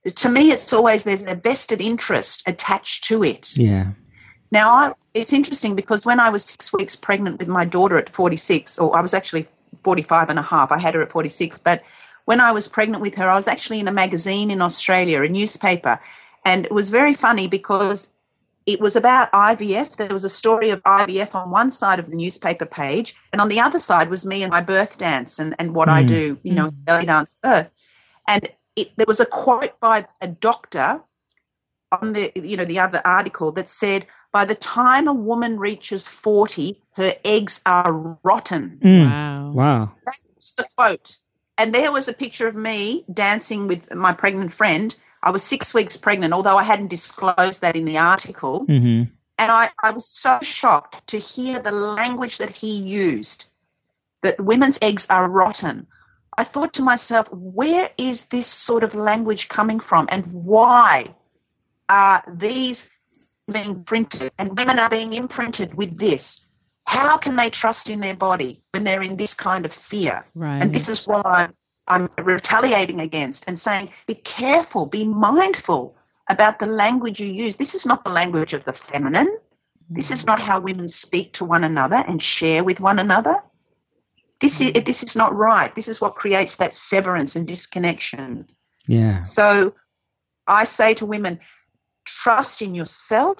To 0.05 0.29
me, 0.29 0.53
it's 0.53 0.73
always 0.73 1.03
there's 1.03 1.25
a 1.25 1.35
vested 1.35 1.81
interest 1.81 2.45
attached 2.47 3.03
to 3.09 3.25
it. 3.25 3.57
Yeah. 3.57 3.89
Now, 4.53 4.69
I, 4.71 4.93
it's 5.13 5.33
interesting 5.33 5.75
because 5.75 6.07
when 6.07 6.21
I 6.21 6.31
was 6.31 6.45
six 6.45 6.73
weeks 6.73 6.95
pregnant 6.95 7.41
with 7.41 7.49
my 7.49 7.65
daughter 7.65 7.99
at 7.99 8.11
46, 8.11 8.79
or 8.79 8.97
I 8.97 9.01
was 9.01 9.13
actually 9.13 9.49
45 9.83 10.31
and 10.31 10.39
a 10.39 10.43
half, 10.43 10.71
I 10.71 10.79
had 10.79 10.95
her 10.95 11.03
at 11.03 11.11
46, 11.11 11.59
but 11.59 11.83
when 12.27 12.41
I 12.41 12.53
was 12.53 12.69
pregnant 12.69 13.03
with 13.03 13.17
her, 13.17 13.29
I 13.29 13.35
was 13.35 13.49
actually 13.49 13.81
in 13.81 13.89
a 13.89 13.93
magazine 13.93 14.53
in 14.53 14.63
Australia, 14.63 15.21
a 15.21 15.29
newspaper. 15.29 15.99
And 16.45 16.65
it 16.65 16.71
was 16.71 16.91
very 16.91 17.15
funny 17.15 17.49
because 17.49 18.09
it 18.67 18.81
was 18.81 18.97
about 18.97 19.33
IVF. 19.33 19.97
There 19.97 20.09
was 20.09 20.25
a 20.25 20.29
story 20.29 20.71
of 20.71 20.83
IVF 20.83 21.35
on 21.35 21.51
one 21.51 21.71
side 21.71 21.99
of 21.99 22.11
the 22.11 22.17
newspaper 22.17 22.67
page, 22.67 23.15
and 23.33 23.41
on 23.41 23.49
the 23.49 23.61
other 23.61 23.79
side 23.79 24.09
was 24.09 24.25
me 24.25 24.43
and 24.43 24.51
my 24.51 24.61
birth 24.61 24.99
dance 24.99 25.39
and, 25.39 25.55
and 25.59 25.75
what 25.75 25.89
mm. 25.89 25.93
I 25.93 26.03
do, 26.03 26.39
you 26.43 26.53
know, 26.53 26.67
mm. 26.67 26.85
belly 26.85 27.07
dance 27.07 27.39
birth. 27.43 27.71
And 28.29 28.49
it, 28.77 28.89
there 28.97 29.07
was 29.07 29.21
a 29.21 29.27
quote 29.27 29.79
by 29.81 30.07
a 30.21 30.29
doctor 30.29 31.01
on 32.01 32.13
the, 32.13 32.33
you 32.35 32.57
know, 32.57 32.65
the 32.65 32.79
other 32.79 33.03
article 33.05 33.53
that 33.53 33.69
said, 33.69 34.07
by 34.33 34.45
the 34.45 34.55
time 34.55 35.09
a 35.09 35.13
woman 35.13 35.59
reaches 35.59 36.09
40, 36.09 36.81
her 36.97 37.13
eggs 37.25 37.61
are 37.67 38.19
rotten. 38.23 38.79
Mm. 38.83 39.11
Wow. 39.11 39.51
Wow. 39.53 39.93
That's 40.07 40.53
the 40.55 40.65
quote. 40.77 41.19
And 41.59 41.75
there 41.75 41.93
was 41.93 42.09
a 42.09 42.15
picture 42.15 42.49
of 42.49 42.57
me 42.57 43.05
dancing 43.13 43.69
with 43.69 43.93
my 43.95 44.13
pregnant 44.13 44.53
friend 44.53 44.97
I 45.23 45.31
was 45.31 45.43
six 45.43 45.73
weeks 45.73 45.97
pregnant, 45.97 46.35
although 46.35 46.57
I 46.57 46.65
hadn't 46.65 46.89
disclosed 46.89 47.61
that 47.61 47.77
in 47.77 47.85
the 47.85 47.99
article. 47.99 48.67
Mm-hmm. 48.67 49.05
And 49.39 49.53
I, 49.53 49.71
I 49.83 49.91
was 49.91 50.09
so 50.09 50.39
shocked 50.43 51.07
to 51.09 51.19
hear 51.19 51.59
the 51.59 51.73
language 51.73 52.39
that 52.39 52.51
he 52.51 52.79
used 52.79 53.47
that 54.23 54.41
women's 54.41 54.79
eggs 54.83 55.07
are 55.11 55.29
rotten. 55.29 55.87
I 56.39 56.45
thought 56.45 56.73
to 56.75 56.83
myself, 56.83 57.29
where 57.33 57.91
is 57.99 58.27
this 58.27 58.47
sort 58.47 58.85
of 58.85 58.95
language 58.95 59.49
coming 59.49 59.81
from 59.81 60.07
and 60.11 60.25
why 60.33 61.15
are 61.89 62.23
these 62.27 62.91
being 63.53 63.85
printed 63.85 64.33
and 64.39 64.57
women 64.57 64.79
are 64.79 64.89
being 64.89 65.13
imprinted 65.13 65.75
with 65.75 65.99
this? 65.99 66.45
How 66.87 67.17
can 67.17 67.37
they 67.37 67.51
trust 67.51 67.91
in 67.91 68.01
their 68.01 68.17
body 68.17 68.63
when 68.73 68.85
they're 68.85 69.03
in 69.03 69.17
this 69.17 69.35
kind 69.35 69.67
of 69.67 69.73
fear? 69.73 70.25
Right. 70.35 70.63
And 70.63 70.75
this 70.75 70.89
is 70.89 71.07
why 71.07 71.23
I'm 71.25 71.55
I'm 71.93 72.09
retaliating 72.25 73.01
against 73.01 73.45
and 73.47 73.59
saying, 73.59 73.91
be 74.07 74.15
careful, 74.15 74.87
be 74.87 75.05
mindful 75.05 75.95
about 76.29 76.59
the 76.59 76.67
language 76.67 77.21
you 77.21 77.27
use. 77.27 77.57
This 77.57 77.75
is 77.75 77.85
not 77.85 78.05
the 78.05 78.11
language 78.11 78.55
of 78.55 78.65
the 78.65 78.73
feminine. 78.73 79.37
This 79.91 80.11
is 80.11 80.25
not 80.25 80.41
how 80.41 80.59
women 80.61 80.89
speak 80.89 81.35
to 81.35 81.45
one 81.45 81.65
another 81.65 82.03
and 82.09 82.23
share 82.23 82.65
with 82.65 82.81
one 82.81 82.99
another. 82.99 83.43
This 84.41 84.61
is 84.61 84.73
this 84.85 85.03
is 85.03 85.15
not 85.15 85.37
right. 85.37 85.75
This 85.75 85.87
is 85.87 86.01
what 86.01 86.17
creates 86.17 86.57
that 86.57 86.73
severance 86.73 87.37
and 87.37 87.47
disconnection. 87.47 88.49
Yeah. 88.89 89.23
So 89.23 89.75
I 90.47 90.65
say 90.65 90.95
to 90.95 91.07
women, 91.07 91.41
trust 92.07 92.63
in 92.63 92.75
yourself, 92.75 93.39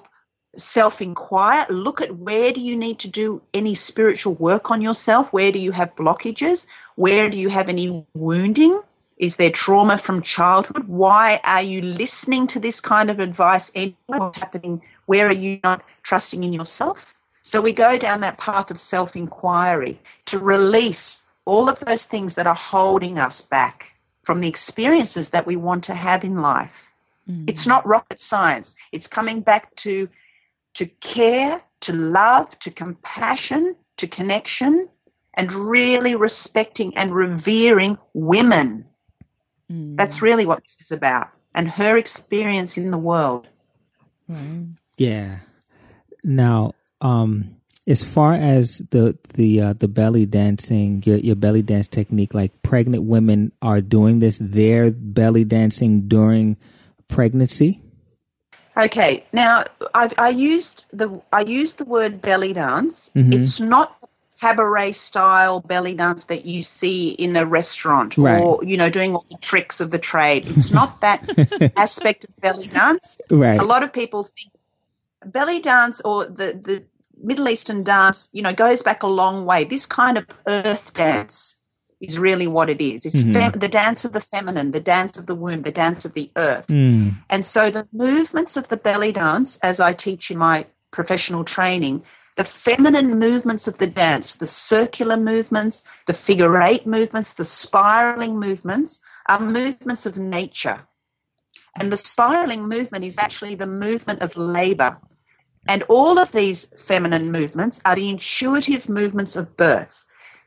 self 0.55 1.01
inquire, 1.01 1.65
look 1.69 2.01
at 2.01 2.15
where 2.15 2.51
do 2.51 2.61
you 2.61 2.75
need 2.75 2.99
to 2.99 3.07
do 3.07 3.41
any 3.53 3.75
spiritual 3.75 4.35
work 4.35 4.71
on 4.71 4.81
yourself? 4.81 5.33
Where 5.33 5.51
do 5.51 5.59
you 5.59 5.71
have 5.71 5.95
blockages? 5.95 6.65
Where 6.95 7.29
do 7.29 7.39
you 7.39 7.49
have 7.49 7.69
any 7.69 8.05
wounding? 8.13 8.81
Is 9.17 9.35
there 9.35 9.51
trauma 9.51 9.97
from 9.97 10.21
childhood? 10.21 10.87
Why 10.87 11.39
are 11.43 11.61
you 11.61 11.81
listening 11.81 12.47
to 12.47 12.59
this 12.59 12.81
kind 12.81 13.09
of 13.09 13.19
advice 13.19 13.71
anyway? 13.75 13.95
What's 14.07 14.39
happening? 14.39 14.81
Where 15.05 15.27
are 15.27 15.33
you 15.33 15.59
not 15.63 15.83
trusting 16.03 16.43
in 16.43 16.53
yourself? 16.53 17.13
So 17.41 17.61
we 17.61 17.73
go 17.73 17.97
down 17.97 18.21
that 18.21 18.37
path 18.37 18.71
of 18.71 18.79
self 18.79 19.15
inquiry 19.15 19.99
to 20.25 20.39
release 20.39 21.25
all 21.45 21.69
of 21.69 21.79
those 21.81 22.05
things 22.05 22.35
that 22.35 22.47
are 22.47 22.55
holding 22.55 23.19
us 23.19 23.41
back 23.41 23.95
from 24.23 24.39
the 24.39 24.47
experiences 24.47 25.29
that 25.29 25.45
we 25.45 25.57
want 25.57 25.83
to 25.85 25.93
have 25.93 26.23
in 26.23 26.41
life. 26.41 26.91
Mm. 27.29 27.49
It's 27.49 27.67
not 27.67 27.85
rocket 27.85 28.19
science. 28.19 28.75
It's 28.91 29.07
coming 29.07 29.41
back 29.41 29.75
to 29.77 30.09
to 30.75 30.85
care, 30.85 31.61
to 31.81 31.93
love, 31.93 32.57
to 32.59 32.71
compassion, 32.71 33.75
to 33.97 34.07
connection, 34.07 34.89
and 35.35 35.51
really 35.51 36.15
respecting 36.15 36.95
and 36.97 37.13
revering 37.13 37.97
women. 38.13 38.85
Mm. 39.71 39.97
That's 39.97 40.21
really 40.21 40.45
what 40.45 40.63
this 40.63 40.79
is 40.81 40.91
about, 40.91 41.29
and 41.55 41.69
her 41.69 41.97
experience 41.97 42.77
in 42.77 42.91
the 42.91 42.97
world. 42.97 43.47
Yeah. 44.97 45.39
Now, 46.23 46.73
um, 47.01 47.57
as 47.85 48.03
far 48.03 48.33
as 48.33 48.81
the 48.91 49.17
the 49.33 49.61
uh, 49.61 49.73
the 49.73 49.87
belly 49.87 50.25
dancing, 50.25 51.03
your 51.05 51.17
your 51.17 51.35
belly 51.35 51.61
dance 51.61 51.87
technique, 51.87 52.33
like 52.33 52.61
pregnant 52.61 53.03
women 53.03 53.51
are 53.61 53.81
doing 53.81 54.19
this, 54.19 54.37
they're 54.39 54.91
belly 54.91 55.43
dancing 55.43 56.07
during 56.07 56.57
pregnancy. 57.07 57.81
Okay, 58.75 59.25
now 59.31 59.65
I've, 59.93 60.13
I 60.17 60.29
used 60.29 60.85
the 60.91 61.21
I 61.31 61.41
used 61.41 61.77
the 61.77 61.85
word 61.85 62.21
belly 62.21 62.53
dance. 62.53 63.11
Mm-hmm. 63.15 63.33
It's 63.33 63.59
not 63.59 63.97
cabaret 64.41 64.91
style 64.91 65.59
belly 65.59 65.93
dance 65.93 66.25
that 66.25 66.45
you 66.45 66.63
see 66.63 67.11
in 67.11 67.35
a 67.35 67.45
restaurant 67.45 68.17
right. 68.17 68.41
or 68.41 68.63
you 68.63 68.75
know 68.75 68.89
doing 68.89 69.13
all 69.13 69.25
the 69.29 69.37
tricks 69.37 69.79
of 69.79 69.91
the 69.91 69.99
trade. 69.99 70.47
It's 70.47 70.71
not 70.71 71.01
that 71.01 71.73
aspect 71.77 72.25
of 72.25 72.35
belly 72.37 72.67
dance. 72.67 73.21
Right. 73.29 73.59
A 73.59 73.63
lot 73.63 73.83
of 73.83 73.93
people 73.93 74.23
think 74.23 74.53
belly 75.25 75.59
dance 75.59 76.01
or 76.01 76.25
the 76.25 76.59
the 76.59 76.83
Middle 77.21 77.47
Eastern 77.47 77.83
dance, 77.83 78.29
you 78.33 78.41
know, 78.41 78.53
goes 78.53 78.83
back 78.83 79.03
a 79.03 79.07
long 79.07 79.45
way. 79.45 79.63
This 79.63 79.85
kind 79.85 80.17
of 80.17 80.25
earth 80.45 80.93
dance 80.93 81.57
is 82.03 82.19
really 82.19 82.47
what 82.47 82.69
it 82.69 82.81
is. 82.81 83.05
It's 83.05 83.21
mm-hmm. 83.21 83.33
fem- 83.33 83.51
the 83.53 83.69
dance 83.69 84.03
of 84.05 84.11
the 84.11 84.19
feminine, 84.19 84.71
the 84.71 84.79
dance 84.79 85.17
of 85.17 85.25
the 85.25 85.35
womb, 85.35 85.61
the 85.61 85.71
dance 85.71 86.05
of 86.05 86.13
the 86.13 86.29
earth. 86.35 86.67
Mm. 86.67 87.15
And 87.29 87.43
so 87.45 87.69
the 87.69 87.87
movements 87.93 88.57
of 88.57 88.67
the 88.67 88.77
belly 88.77 89.11
dance, 89.11 89.57
as 89.63 89.79
I 89.79 89.93
teach 89.93 90.29
in 90.29 90.37
my 90.37 90.65
professional 90.91 91.43
training, 91.43 92.03
the 92.35 92.43
feminine 92.43 93.19
movements 93.19 93.67
of 93.67 93.77
the 93.77 93.87
dance, 93.87 94.35
the 94.35 94.47
circular 94.47 95.17
movements, 95.17 95.83
the 96.07 96.13
figure 96.13 96.61
eight 96.61 96.85
movements, 96.85 97.33
the 97.33 97.45
spiraling 97.45 98.39
movements, 98.39 98.99
are 99.29 99.39
movements 99.39 100.05
of 100.05 100.17
nature. 100.17 100.81
And 101.79 101.91
the 101.91 101.97
spiraling 101.97 102.67
movement 102.67 103.05
is 103.05 103.17
actually 103.17 103.55
the 103.55 103.67
movement 103.67 104.21
of 104.21 104.35
labor. 104.35 104.97
And 105.67 105.83
all 105.83 106.19
of 106.19 106.31
these 106.31 106.65
feminine 106.77 107.31
movements 107.31 107.79
are 107.85 107.95
the 107.95 108.09
intuitive 108.09 108.89
movements 108.89 109.35
of 109.35 109.55
birth. 109.55 110.02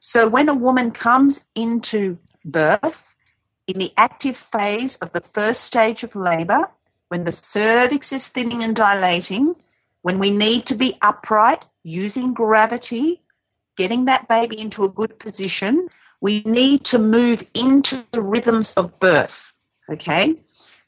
So 0.07 0.29
when 0.29 0.49
a 0.49 0.55
woman 0.55 0.93
comes 0.93 1.45
into 1.57 2.17
birth, 2.45 3.17
in 3.67 3.77
the 3.79 3.93
active 3.97 4.37
phase 4.37 4.95
of 4.99 5.11
the 5.11 5.21
first 5.21 5.65
stage 5.65 6.05
of 6.05 6.15
labor, 6.15 6.71
when 7.09 7.25
the 7.25 7.33
cervix 7.33 8.13
is 8.13 8.29
thinning 8.29 8.63
and 8.63 8.77
dilating, 8.77 9.57
when 10.03 10.21
we 10.21 10.31
need 10.31 10.65
to 10.67 10.77
be 10.77 10.97
upright, 11.03 11.65
using 11.83 12.35
gravity, 12.35 13.21
getting 13.77 14.05
that 14.05 14.29
baby 14.29 14.61
into 14.61 14.85
a 14.85 14.89
good 14.89 15.19
position, 15.19 15.89
we 16.21 16.41
need 16.47 16.85
to 16.85 17.01
move 17.01 17.43
into 17.55 18.07
the 18.13 18.23
rhythms 18.23 18.75
of 18.75 19.01
birth. 19.01 19.53
Okay? 19.91 20.37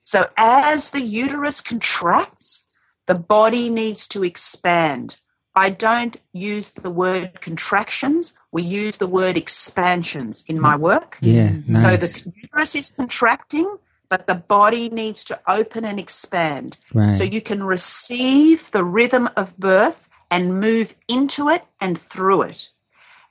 So 0.05 0.31
as 0.37 0.91
the 0.91 1.03
uterus 1.03 1.61
contracts, 1.61 2.69
the 3.07 3.17
body 3.17 3.69
needs 3.69 4.07
to 4.09 4.23
expand. 4.23 5.17
I 5.59 5.71
don't 5.71 6.17
use 6.33 6.71
the 6.71 6.91
word 6.91 7.41
contractions. 7.41 8.35
We 8.53 8.63
use 8.63 8.97
the 8.97 9.09
word 9.09 9.37
expansions 9.37 10.45
in 10.47 10.61
my 10.61 10.77
work. 10.77 11.19
Yeah. 11.21 11.49
Mm. 11.49 11.69
Nice. 11.69 11.83
So 11.83 11.97
the 11.97 12.33
uterus 12.43 12.75
is 12.77 12.91
contracting, 12.91 13.77
but 14.09 14.29
the 14.29 14.37
body 14.37 14.89
needs 14.89 15.25
to 15.25 15.41
open 15.49 15.85
and 15.85 15.99
expand. 15.99 16.79
Right. 16.95 17.11
So 17.11 17.25
you 17.25 17.41
can 17.41 17.63
receive 17.65 18.71
the 18.71 18.85
rhythm 18.85 19.29
of 19.37 19.57
birth 19.59 20.09
and 20.31 20.61
move 20.61 20.95
into 21.09 21.49
it 21.49 21.65
and 21.81 21.99
through 21.99 22.43
it. 22.43 22.69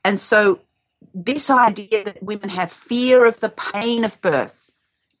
And 0.04 0.18
so 0.18 0.60
this 1.14 1.48
idea 1.48 2.04
that 2.04 2.22
women 2.22 2.50
have 2.50 2.70
fear 2.70 3.24
of 3.24 3.40
the 3.40 3.48
pain 3.48 4.04
of 4.04 4.20
birth. 4.20 4.70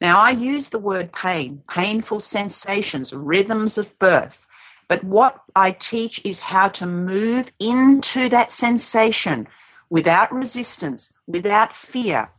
Now 0.00 0.20
I 0.20 0.30
use 0.30 0.68
the 0.68 0.78
word 0.78 1.12
pain, 1.12 1.62
painful 1.68 2.20
sensations, 2.20 3.14
rhythms 3.14 3.78
of 3.78 3.98
birth. 3.98 4.46
But 4.88 5.04
what 5.04 5.42
I 5.54 5.72
teach 5.72 6.18
is 6.24 6.38
how 6.38 6.68
to 6.68 6.86
move 6.86 7.52
into 7.60 8.30
that 8.30 8.50
sensation 8.50 9.46
without 9.90 10.32
resistance, 10.32 11.12
without 11.26 11.76
fear, 11.76 12.30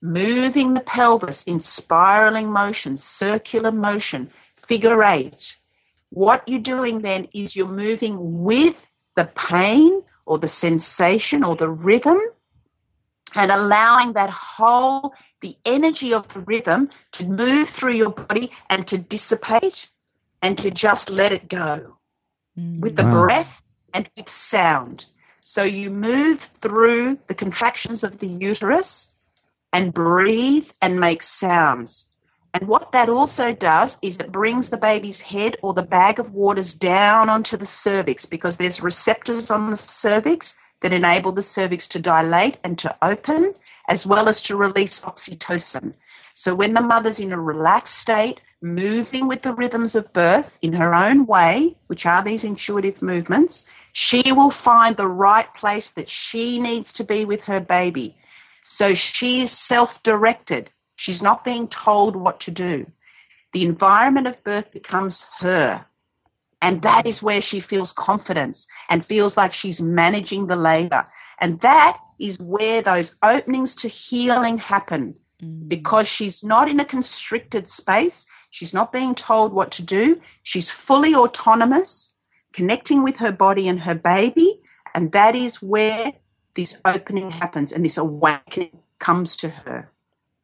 moving 0.00 0.74
the 0.74 0.82
pelvis 0.82 1.42
in 1.44 1.58
spiraling 1.58 2.50
motion, 2.50 2.96
circular 2.96 3.72
motion, 3.72 4.30
figure 4.56 5.02
eight. 5.02 5.58
What 6.10 6.44
you're 6.46 6.60
doing 6.60 7.00
then 7.00 7.26
is 7.34 7.56
you're 7.56 7.66
moving 7.66 8.44
with 8.44 8.86
the 9.16 9.24
pain 9.24 10.00
or 10.26 10.38
the 10.38 10.48
sensation 10.48 11.42
or 11.42 11.56
the 11.56 11.70
rhythm 11.70 12.20
and 13.34 13.50
allowing 13.50 14.12
that 14.12 14.30
whole, 14.30 15.12
the 15.40 15.56
energy 15.64 16.14
of 16.14 16.28
the 16.28 16.40
rhythm 16.40 16.88
to 17.12 17.24
move 17.26 17.68
through 17.68 17.94
your 17.94 18.10
body 18.10 18.52
and 18.70 18.86
to 18.86 18.96
dissipate 18.96 19.90
and 20.42 20.56
to 20.58 20.70
just 20.70 21.10
let 21.10 21.32
it 21.32 21.48
go 21.48 21.95
mm. 22.58 22.80
with 22.80 22.96
the 22.96 23.04
wow. 23.04 23.24
breath 23.24 23.68
and 23.94 24.08
with 24.16 24.28
sound. 24.28 25.06
So 25.40 25.62
you 25.62 25.90
move 25.90 26.40
through 26.40 27.18
the 27.28 27.34
contractions 27.34 28.02
of 28.02 28.18
the 28.18 28.26
uterus 28.26 29.14
and 29.72 29.94
breathe 29.94 30.70
and 30.82 30.98
make 30.98 31.22
sounds. 31.22 32.06
And 32.54 32.68
what 32.68 32.92
that 32.92 33.08
also 33.10 33.52
does 33.52 33.98
is 34.00 34.16
it 34.16 34.32
brings 34.32 34.70
the 34.70 34.78
baby's 34.78 35.20
head 35.20 35.56
or 35.62 35.74
the 35.74 35.82
bag 35.82 36.18
of 36.18 36.32
waters 36.32 36.72
down 36.72 37.28
onto 37.28 37.56
the 37.56 37.66
cervix 37.66 38.24
because 38.24 38.56
there's 38.56 38.82
receptors 38.82 39.50
on 39.50 39.70
the 39.70 39.76
cervix 39.76 40.54
that 40.80 40.92
enable 40.94 41.32
the 41.32 41.42
cervix 41.42 41.86
to 41.88 41.98
dilate 41.98 42.56
and 42.64 42.78
to 42.78 42.96
open, 43.02 43.54
as 43.88 44.06
well 44.06 44.28
as 44.28 44.40
to 44.42 44.56
release 44.56 45.00
oxytocin. 45.00 45.92
So 46.34 46.54
when 46.54 46.74
the 46.74 46.80
mother's 46.80 47.20
in 47.20 47.32
a 47.32 47.40
relaxed 47.40 47.98
state, 47.98 48.40
moving 48.62 49.28
with 49.28 49.42
the 49.42 49.54
rhythms 49.54 49.94
of 49.94 50.12
birth 50.12 50.58
in 50.62 50.72
her 50.72 50.94
own 50.94 51.26
way, 51.26 51.76
which 51.86 52.06
are 52.06 52.22
these 52.22 52.44
intuitive 52.44 53.02
movements, 53.02 53.66
she 53.92 54.32
will 54.32 54.50
find 54.50 54.96
the 54.96 55.08
right 55.08 55.52
place 55.54 55.90
that 55.90 56.08
she 56.08 56.58
needs 56.58 56.92
to 56.94 57.04
be 57.04 57.24
with 57.24 57.42
her 57.42 57.60
baby. 57.60 58.16
So 58.64 58.94
she 58.94 59.42
is 59.42 59.50
self 59.52 60.02
directed. 60.02 60.70
She's 60.96 61.22
not 61.22 61.44
being 61.44 61.68
told 61.68 62.16
what 62.16 62.40
to 62.40 62.50
do. 62.50 62.86
The 63.52 63.64
environment 63.64 64.26
of 64.26 64.42
birth 64.42 64.72
becomes 64.72 65.24
her. 65.38 65.86
And 66.62 66.82
that 66.82 67.06
is 67.06 67.22
where 67.22 67.40
she 67.40 67.60
feels 67.60 67.92
confidence 67.92 68.66
and 68.88 69.04
feels 69.04 69.36
like 69.36 69.52
she's 69.52 69.80
managing 69.80 70.46
the 70.46 70.56
labor. 70.56 71.06
And 71.38 71.60
that 71.60 71.98
is 72.18 72.38
where 72.40 72.82
those 72.82 73.14
openings 73.22 73.74
to 73.76 73.88
healing 73.88 74.58
happen 74.58 75.14
mm. 75.40 75.68
because 75.68 76.08
she's 76.08 76.42
not 76.42 76.68
in 76.68 76.80
a 76.80 76.84
constricted 76.84 77.68
space. 77.68 78.26
She's 78.56 78.72
not 78.72 78.90
being 78.90 79.14
told 79.14 79.52
what 79.52 79.72
to 79.72 79.82
do. 79.82 80.18
She's 80.42 80.70
fully 80.70 81.14
autonomous, 81.14 82.14
connecting 82.54 83.02
with 83.02 83.18
her 83.18 83.30
body 83.30 83.68
and 83.68 83.78
her 83.78 83.94
baby. 83.94 84.62
And 84.94 85.12
that 85.12 85.36
is 85.36 85.60
where 85.60 86.10
this 86.54 86.80
opening 86.86 87.30
happens 87.30 87.70
and 87.70 87.84
this 87.84 87.98
awakening 87.98 88.78
comes 88.98 89.36
to 89.36 89.50
her. 89.50 89.90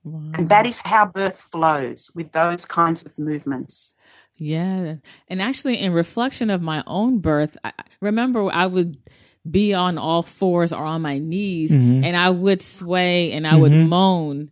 Wow. 0.04 0.32
And 0.34 0.50
that 0.50 0.66
is 0.66 0.78
how 0.80 1.06
birth 1.06 1.40
flows 1.40 2.10
with 2.14 2.32
those 2.32 2.66
kinds 2.66 3.02
of 3.02 3.18
movements. 3.18 3.94
Yeah. 4.36 4.96
And 5.28 5.40
actually, 5.40 5.80
in 5.80 5.94
reflection 5.94 6.50
of 6.50 6.60
my 6.60 6.84
own 6.86 7.20
birth, 7.20 7.56
I 7.64 7.72
remember 8.02 8.50
I 8.52 8.66
would 8.66 8.98
be 9.50 9.72
on 9.72 9.96
all 9.96 10.22
fours 10.22 10.74
or 10.74 10.84
on 10.84 11.00
my 11.00 11.16
knees 11.16 11.70
mm-hmm. 11.70 12.04
and 12.04 12.14
I 12.14 12.28
would 12.28 12.60
sway 12.60 13.32
and 13.32 13.46
I 13.46 13.52
mm-hmm. 13.52 13.60
would 13.62 13.72
moan. 13.72 14.51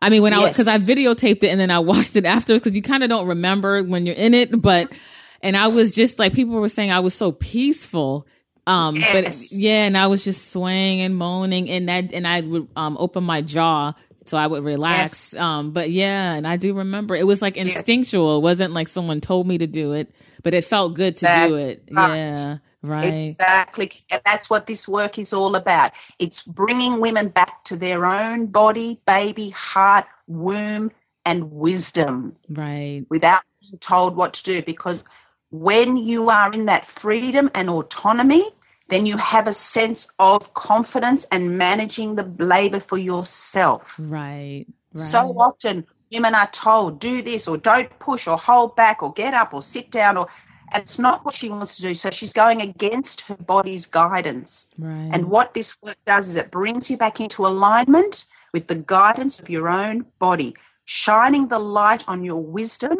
I 0.00 0.10
mean, 0.10 0.22
when 0.22 0.32
yes. 0.32 0.42
I, 0.42 0.46
cause 0.56 0.68
I 0.68 0.76
videotaped 0.76 1.42
it 1.42 1.48
and 1.48 1.60
then 1.60 1.70
I 1.70 1.78
watched 1.92 2.16
it 2.16 2.24
after 2.24 2.54
because 2.54 2.74
you 2.74 2.82
kind 2.82 3.02
of 3.02 3.08
don't 3.08 3.28
remember 3.28 3.82
when 3.82 4.06
you're 4.06 4.14
in 4.14 4.34
it, 4.34 4.60
but, 4.60 4.92
and 5.42 5.56
I 5.56 5.68
was 5.68 5.94
just 5.94 6.18
like, 6.18 6.34
people 6.34 6.54
were 6.54 6.68
saying 6.68 6.90
I 6.90 7.00
was 7.00 7.14
so 7.14 7.32
peaceful 7.32 8.26
Um, 8.66 8.96
yes. 8.96 9.12
but 9.12 9.58
yeah, 9.58 9.84
and 9.86 9.96
I 9.96 10.08
was 10.08 10.22
just 10.22 10.52
swaying 10.52 11.00
and 11.00 11.16
moaning, 11.16 11.70
and 11.70 11.88
that, 11.88 12.12
and 12.12 12.26
I 12.26 12.42
would 12.42 12.68
um 12.76 12.96
open 12.98 13.24
my 13.24 13.40
jaw 13.40 13.94
so 14.26 14.36
I 14.36 14.46
would 14.46 14.62
relax. 14.62 15.32
Yes. 15.32 15.38
Um, 15.38 15.72
but 15.72 15.90
yeah, 15.90 16.34
and 16.34 16.46
I 16.46 16.58
do 16.58 16.74
remember 16.74 17.16
it 17.16 17.26
was 17.26 17.40
like 17.40 17.56
instinctual. 17.56 18.34
Yes. 18.34 18.38
It 18.38 18.42
wasn't 18.42 18.72
like 18.74 18.88
someone 18.88 19.20
told 19.22 19.46
me 19.46 19.58
to 19.58 19.66
do 19.66 19.92
it, 19.92 20.12
but 20.42 20.52
it 20.54 20.64
felt 20.64 20.94
good 20.94 21.16
to 21.18 21.24
That's 21.24 21.48
do 21.48 21.54
it. 21.56 21.82
Right. 21.90 22.16
Yeah. 22.36 22.58
Right. 22.82 23.04
Exactly. 23.04 23.90
And 24.10 24.20
that's 24.24 24.48
what 24.48 24.66
this 24.66 24.86
work 24.86 25.18
is 25.18 25.32
all 25.32 25.56
about. 25.56 25.92
It's 26.18 26.42
bringing 26.42 27.00
women 27.00 27.28
back 27.28 27.64
to 27.64 27.76
their 27.76 28.06
own 28.06 28.46
body, 28.46 29.00
baby, 29.06 29.50
heart, 29.50 30.06
womb, 30.26 30.92
and 31.24 31.52
wisdom. 31.52 32.36
Right. 32.48 33.04
Without 33.08 33.42
being 33.60 33.78
told 33.78 34.16
what 34.16 34.32
to 34.34 34.42
do. 34.42 34.62
Because 34.62 35.04
when 35.50 35.96
you 35.96 36.30
are 36.30 36.52
in 36.52 36.66
that 36.66 36.86
freedom 36.86 37.50
and 37.54 37.68
autonomy, 37.68 38.44
then 38.88 39.06
you 39.06 39.16
have 39.16 39.46
a 39.46 39.52
sense 39.52 40.08
of 40.18 40.54
confidence 40.54 41.26
and 41.30 41.58
managing 41.58 42.14
the 42.14 42.24
labor 42.38 42.80
for 42.80 42.96
yourself. 42.96 43.98
Right. 43.98 44.66
right. 44.66 44.66
So 44.94 45.38
often 45.38 45.84
women 46.12 46.34
are 46.34 46.50
told, 46.50 47.00
do 47.00 47.22
this 47.22 47.48
or 47.48 47.58
don't 47.58 47.90
push 47.98 48.26
or 48.26 48.38
hold 48.38 48.76
back 48.76 49.02
or 49.02 49.12
get 49.12 49.34
up 49.34 49.52
or 49.52 49.62
sit 49.62 49.90
down 49.90 50.16
or 50.16 50.28
and 50.72 50.82
it's 50.82 50.98
not 50.98 51.24
what 51.24 51.34
she 51.34 51.48
wants 51.48 51.76
to 51.76 51.82
do. 51.82 51.94
So 51.94 52.10
she's 52.10 52.32
going 52.32 52.62
against 52.62 53.22
her 53.22 53.36
body's 53.36 53.86
guidance. 53.86 54.68
Right. 54.78 55.10
And 55.12 55.26
what 55.26 55.54
this 55.54 55.76
work 55.82 55.96
does 56.06 56.28
is 56.28 56.36
it 56.36 56.50
brings 56.50 56.90
you 56.90 56.96
back 56.96 57.20
into 57.20 57.46
alignment 57.46 58.26
with 58.52 58.66
the 58.66 58.76
guidance 58.76 59.40
of 59.40 59.50
your 59.50 59.68
own 59.68 60.06
body, 60.18 60.54
shining 60.84 61.48
the 61.48 61.58
light 61.58 62.04
on 62.08 62.24
your 62.24 62.44
wisdom. 62.44 62.98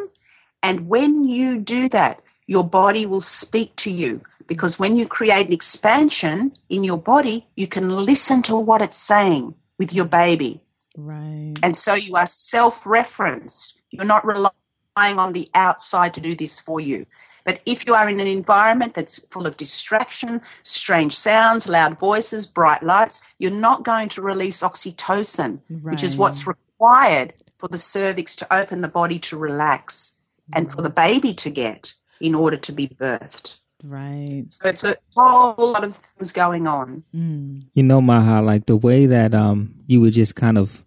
And 0.62 0.88
when 0.88 1.24
you 1.24 1.58
do 1.58 1.88
that, 1.90 2.22
your 2.46 2.64
body 2.64 3.06
will 3.06 3.20
speak 3.20 3.74
to 3.76 3.90
you 3.90 4.20
because 4.46 4.78
when 4.78 4.96
you 4.96 5.06
create 5.06 5.46
an 5.46 5.52
expansion 5.52 6.52
in 6.70 6.82
your 6.82 6.98
body, 6.98 7.46
you 7.56 7.68
can 7.68 7.90
listen 7.90 8.42
to 8.42 8.56
what 8.56 8.82
it's 8.82 8.96
saying 8.96 9.54
with 9.78 9.92
your 9.92 10.06
baby. 10.06 10.60
Right. 10.96 11.54
And 11.62 11.76
so 11.76 11.94
you 11.94 12.14
are 12.14 12.26
self 12.26 12.84
referenced. 12.86 13.78
You're 13.90 14.06
not 14.06 14.26
relying 14.26 15.18
on 15.18 15.32
the 15.32 15.48
outside 15.54 16.14
to 16.14 16.20
do 16.20 16.34
this 16.34 16.58
for 16.58 16.80
you. 16.80 17.06
But 17.44 17.60
if 17.66 17.86
you 17.86 17.94
are 17.94 18.08
in 18.08 18.20
an 18.20 18.26
environment 18.26 18.94
that's 18.94 19.18
full 19.26 19.46
of 19.46 19.56
distraction, 19.56 20.40
strange 20.62 21.16
sounds, 21.16 21.68
loud 21.68 21.98
voices, 21.98 22.46
bright 22.46 22.82
lights, 22.82 23.20
you're 23.38 23.50
not 23.50 23.84
going 23.84 24.08
to 24.10 24.22
release 24.22 24.62
oxytocin, 24.62 25.60
right. 25.70 25.92
which 25.92 26.02
is 26.02 26.16
what's 26.16 26.46
required 26.46 27.32
for 27.58 27.68
the 27.68 27.78
cervix 27.78 28.36
to 28.36 28.54
open 28.54 28.80
the 28.80 28.88
body 28.88 29.18
to 29.18 29.36
relax 29.36 30.14
and 30.54 30.70
for 30.72 30.82
the 30.82 30.90
baby 30.90 31.34
to 31.34 31.50
get 31.50 31.92
in 32.20 32.34
order 32.34 32.56
to 32.56 32.72
be 32.72 32.88
birthed. 32.88 33.58
Right. 33.84 34.46
So 34.50 34.68
it's 34.68 34.84
a 34.84 34.96
whole 35.16 35.54
lot 35.56 35.84
of 35.84 35.96
things 35.96 36.32
going 36.32 36.66
on. 36.66 37.04
Mm. 37.14 37.64
You 37.74 37.82
know, 37.84 38.00
Maha, 38.00 38.42
like 38.42 38.66
the 38.66 38.76
way 38.76 39.06
that 39.06 39.34
um 39.34 39.74
you 39.86 40.00
were 40.00 40.10
just 40.10 40.34
kind 40.34 40.58
of 40.58 40.84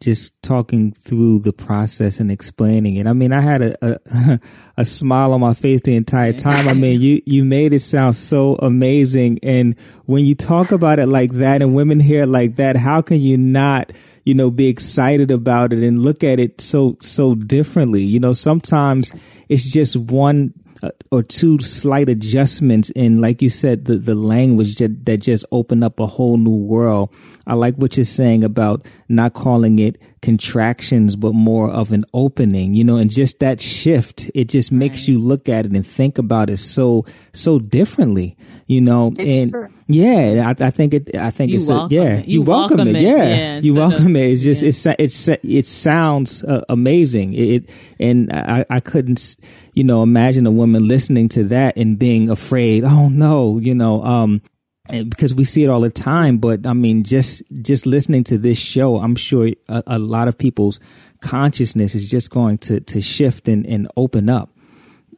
just 0.00 0.32
talking 0.42 0.92
through 0.92 1.40
the 1.40 1.52
process 1.52 2.20
and 2.20 2.30
explaining 2.30 2.96
it. 2.96 3.06
I 3.06 3.12
mean, 3.12 3.32
I 3.32 3.40
had 3.40 3.62
a 3.62 3.76
a, 3.84 4.40
a 4.78 4.84
smile 4.84 5.32
on 5.32 5.40
my 5.40 5.54
face 5.54 5.80
the 5.82 5.96
entire 5.96 6.32
time. 6.32 6.68
I 6.68 6.74
mean, 6.74 7.00
you 7.00 7.22
you 7.26 7.44
made 7.44 7.72
it 7.72 7.80
sound 7.80 8.16
so 8.16 8.56
amazing, 8.56 9.38
and 9.42 9.76
when 10.06 10.24
you 10.24 10.34
talk 10.34 10.72
about 10.72 10.98
it 10.98 11.06
like 11.06 11.32
that, 11.34 11.62
and 11.62 11.74
women 11.74 12.00
hear 12.00 12.22
it 12.22 12.28
like 12.28 12.56
that, 12.56 12.76
how 12.76 13.02
can 13.02 13.20
you 13.20 13.36
not? 13.36 13.92
you 14.24 14.34
know, 14.34 14.50
be 14.50 14.66
excited 14.66 15.30
about 15.30 15.72
it 15.72 15.78
and 15.78 16.00
look 16.00 16.22
at 16.22 16.38
it 16.38 16.60
so, 16.60 16.98
so 17.00 17.34
differently. 17.34 18.02
You 18.02 18.20
know, 18.20 18.34
sometimes 18.34 19.10
it's 19.48 19.72
just 19.72 19.96
one 19.96 20.52
Uh, 20.80 20.90
or 21.10 21.24
two 21.24 21.58
slight 21.58 22.08
adjustments 22.08 22.90
in, 22.90 23.20
like 23.20 23.42
you 23.42 23.50
said, 23.50 23.86
the, 23.86 23.98
the 23.98 24.14
language 24.14 24.76
that, 24.76 25.04
that 25.06 25.16
just 25.16 25.44
opened 25.50 25.82
up 25.82 25.98
a 25.98 26.06
whole 26.06 26.36
new 26.36 26.54
world. 26.56 27.12
I 27.48 27.54
like 27.54 27.74
what 27.76 27.96
you're 27.96 28.04
saying 28.04 28.44
about 28.44 28.86
not 29.08 29.32
calling 29.32 29.80
it 29.80 30.00
contractions, 30.22 31.16
but 31.16 31.34
more 31.34 31.68
of 31.68 31.90
an 31.90 32.04
opening, 32.14 32.74
you 32.74 32.84
know, 32.84 32.96
and 32.96 33.10
just 33.10 33.40
that 33.40 33.60
shift, 33.60 34.30
it 34.34 34.44
just 34.44 34.70
makes 34.70 34.98
right. 35.00 35.08
you 35.08 35.18
look 35.18 35.48
at 35.48 35.66
it 35.66 35.72
and 35.72 35.84
think 35.84 36.16
about 36.16 36.48
it 36.48 36.58
so, 36.58 37.04
so 37.32 37.58
differently, 37.58 38.36
you 38.66 38.80
know, 38.80 39.12
it's 39.18 39.42
and 39.42 39.50
true. 39.50 39.77
Yeah, 39.90 40.52
I, 40.58 40.66
I, 40.66 40.70
think 40.70 40.92
it, 40.92 41.16
I 41.16 41.30
think 41.30 41.50
you 41.50 41.56
it's, 41.56 41.68
a, 41.70 41.88
yeah, 41.90 42.18
you, 42.18 42.24
you 42.26 42.42
welcome, 42.42 42.76
welcome, 42.76 42.94
it. 42.94 43.00
Yeah. 43.00 43.24
yeah 43.24 43.58
you 43.58 43.72
welcome 43.72 44.14
of, 44.14 44.22
it. 44.22 44.32
It's 44.32 44.42
just, 44.42 44.62
yeah. 44.62 44.94
it's, 44.98 45.26
it's, 45.26 45.40
it 45.42 45.66
sounds 45.66 46.44
uh, 46.44 46.62
amazing. 46.68 47.32
It, 47.32 47.70
and 47.98 48.30
I, 48.30 48.66
I 48.68 48.80
couldn't, 48.80 49.36
you 49.72 49.84
know, 49.84 50.02
imagine 50.02 50.46
a 50.46 50.50
woman 50.50 50.86
listening 50.86 51.30
to 51.30 51.44
that 51.44 51.78
and 51.78 51.98
being 51.98 52.28
afraid. 52.28 52.84
Oh 52.84 53.08
no, 53.08 53.58
you 53.58 53.74
know, 53.74 54.04
um, 54.04 54.42
because 54.90 55.32
we 55.32 55.44
see 55.44 55.64
it 55.64 55.68
all 55.68 55.80
the 55.80 55.90
time. 55.90 56.36
But 56.36 56.66
I 56.66 56.74
mean, 56.74 57.02
just 57.02 57.42
just 57.62 57.86
listening 57.86 58.24
to 58.24 58.36
this 58.36 58.58
show, 58.58 58.98
I'm 58.98 59.16
sure 59.16 59.50
a, 59.68 59.82
a 59.86 59.98
lot 59.98 60.28
of 60.28 60.36
people's 60.36 60.80
consciousness 61.20 61.94
is 61.94 62.10
just 62.10 62.30
going 62.30 62.58
to 62.58 62.80
to 62.80 63.00
shift 63.00 63.48
and, 63.48 63.64
and 63.66 63.88
open 63.96 64.28
up. 64.28 64.50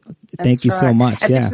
That's 0.05 0.47
thank 0.47 0.63
you 0.63 0.71
right. 0.71 0.79
so 0.79 0.93
much. 0.93 1.23
And 1.23 1.31
yeah. 1.31 1.49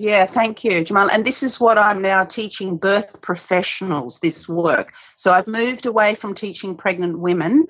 Yeah, 0.00 0.26
thank 0.26 0.62
you, 0.62 0.84
Jamal. 0.84 1.10
And 1.10 1.24
this 1.24 1.42
is 1.42 1.58
what 1.58 1.76
I'm 1.76 2.00
now 2.00 2.22
teaching 2.24 2.76
birth 2.76 3.20
professionals 3.20 4.20
this 4.20 4.48
work. 4.48 4.92
So 5.16 5.32
I've 5.32 5.48
moved 5.48 5.86
away 5.86 6.14
from 6.14 6.36
teaching 6.36 6.76
pregnant 6.76 7.18
women 7.18 7.66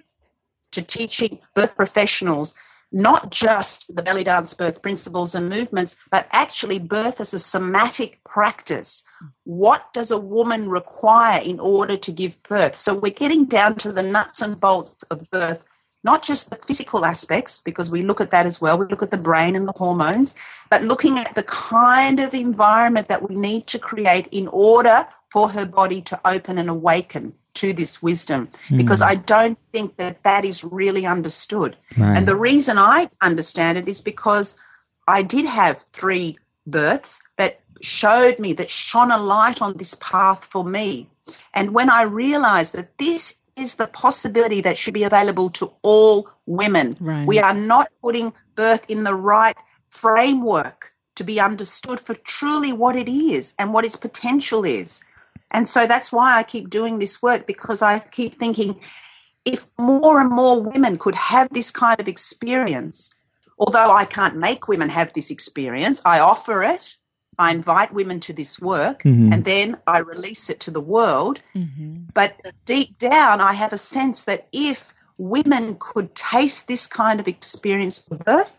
to 0.72 0.82
teaching 0.82 1.38
birth 1.54 1.74
professionals 1.74 2.54
not 2.92 3.30
just 3.30 3.94
the 3.96 4.02
belly 4.02 4.24
dance 4.24 4.52
birth 4.52 4.82
principles 4.82 5.34
and 5.34 5.48
movements, 5.48 5.96
but 6.10 6.26
actually 6.32 6.78
birth 6.78 7.18
as 7.18 7.32
a 7.32 7.38
somatic 7.38 8.22
practice. 8.24 9.02
What 9.44 9.90
does 9.94 10.10
a 10.10 10.18
woman 10.18 10.68
require 10.68 11.40
in 11.42 11.58
order 11.60 11.96
to 11.96 12.12
give 12.12 12.42
birth? 12.42 12.76
So 12.76 12.94
we're 12.94 13.12
getting 13.12 13.46
down 13.46 13.76
to 13.76 13.92
the 13.92 14.02
nuts 14.02 14.42
and 14.42 14.60
bolts 14.60 15.02
of 15.10 15.30
birth, 15.30 15.64
not 16.04 16.22
just 16.22 16.50
the 16.50 16.56
physical 16.56 17.04
aspects, 17.04 17.58
because 17.58 17.90
we 17.90 18.02
look 18.02 18.20
at 18.20 18.30
that 18.30 18.46
as 18.46 18.60
well. 18.60 18.78
We 18.78 18.86
look 18.86 19.02
at 19.02 19.10
the 19.10 19.18
brain 19.18 19.56
and 19.56 19.66
the 19.66 19.72
hormones, 19.76 20.34
but 20.70 20.82
looking 20.82 21.18
at 21.18 21.34
the 21.34 21.42
kind 21.42 22.20
of 22.20 22.34
environment 22.34 23.08
that 23.08 23.28
we 23.28 23.34
need 23.34 23.66
to 23.68 23.78
create 23.78 24.28
in 24.30 24.48
order 24.48 25.06
for 25.30 25.48
her 25.48 25.66
body 25.66 26.00
to 26.02 26.20
open 26.24 26.58
and 26.58 26.70
awaken 26.70 27.32
to 27.54 27.72
this 27.72 28.00
wisdom 28.00 28.48
mm. 28.68 28.78
because 28.78 29.02
I 29.02 29.16
don't 29.16 29.58
think 29.72 29.96
that 29.96 30.22
that 30.22 30.44
is 30.44 30.62
really 30.62 31.04
understood. 31.04 31.76
Right. 31.96 32.16
And 32.16 32.26
the 32.26 32.36
reason 32.36 32.78
I 32.78 33.10
understand 33.20 33.78
it 33.78 33.88
is 33.88 34.00
because 34.00 34.56
I 35.08 35.22
did 35.22 35.44
have 35.44 35.82
three 35.82 36.36
births 36.66 37.20
that 37.36 37.60
showed 37.80 38.38
me, 38.38 38.52
that 38.54 38.70
shone 38.70 39.10
a 39.10 39.18
light 39.18 39.60
on 39.60 39.76
this 39.76 39.94
path 39.94 40.44
for 40.44 40.64
me. 40.64 41.08
And 41.54 41.74
when 41.74 41.90
I 41.90 42.02
realized 42.02 42.74
that 42.74 42.96
this 42.98 43.40
is 43.58 43.74
the 43.74 43.86
possibility 43.88 44.60
that 44.60 44.78
should 44.78 44.94
be 44.94 45.04
available 45.04 45.50
to 45.50 45.72
all 45.82 46.28
women, 46.46 46.96
right. 47.00 47.26
we 47.26 47.38
are 47.38 47.54
not 47.54 47.90
putting 48.02 48.32
birth 48.54 48.84
in 48.88 49.04
the 49.04 49.14
right 49.14 49.56
framework 49.90 50.92
to 51.16 51.24
be 51.24 51.40
understood 51.40 51.98
for 51.98 52.14
truly 52.14 52.72
what 52.72 52.96
it 52.96 53.08
is 53.08 53.54
and 53.58 53.72
what 53.72 53.84
its 53.84 53.96
potential 53.96 54.64
is. 54.64 55.02
And 55.50 55.66
so 55.66 55.86
that's 55.86 56.12
why 56.12 56.36
I 56.36 56.42
keep 56.42 56.70
doing 56.70 56.98
this 56.98 57.22
work 57.22 57.46
because 57.46 57.82
I 57.82 57.98
keep 57.98 58.34
thinking 58.34 58.78
if 59.44 59.66
more 59.78 60.20
and 60.20 60.30
more 60.30 60.60
women 60.60 60.98
could 60.98 61.14
have 61.14 61.48
this 61.50 61.70
kind 61.70 61.98
of 61.98 62.06
experience, 62.06 63.10
although 63.58 63.90
I 63.90 64.04
can't 64.04 64.36
make 64.36 64.68
women 64.68 64.88
have 64.90 65.12
this 65.14 65.30
experience, 65.30 66.02
I 66.04 66.20
offer 66.20 66.62
it. 66.62 66.96
I 67.38 67.52
invite 67.52 67.92
women 67.92 68.20
to 68.20 68.32
this 68.32 68.60
work 68.60 69.02
mm-hmm. 69.02 69.32
and 69.32 69.44
then 69.44 69.76
I 69.86 69.98
release 70.00 70.50
it 70.50 70.60
to 70.60 70.70
the 70.70 70.80
world. 70.80 71.40
Mm-hmm. 71.54 72.06
But 72.12 72.34
deep 72.64 72.98
down, 72.98 73.40
I 73.40 73.52
have 73.52 73.72
a 73.72 73.78
sense 73.78 74.24
that 74.24 74.48
if 74.52 74.92
women 75.18 75.76
could 75.78 76.14
taste 76.14 76.66
this 76.66 76.86
kind 76.86 77.20
of 77.20 77.28
experience 77.28 77.98
for 77.98 78.16
birth, 78.16 78.54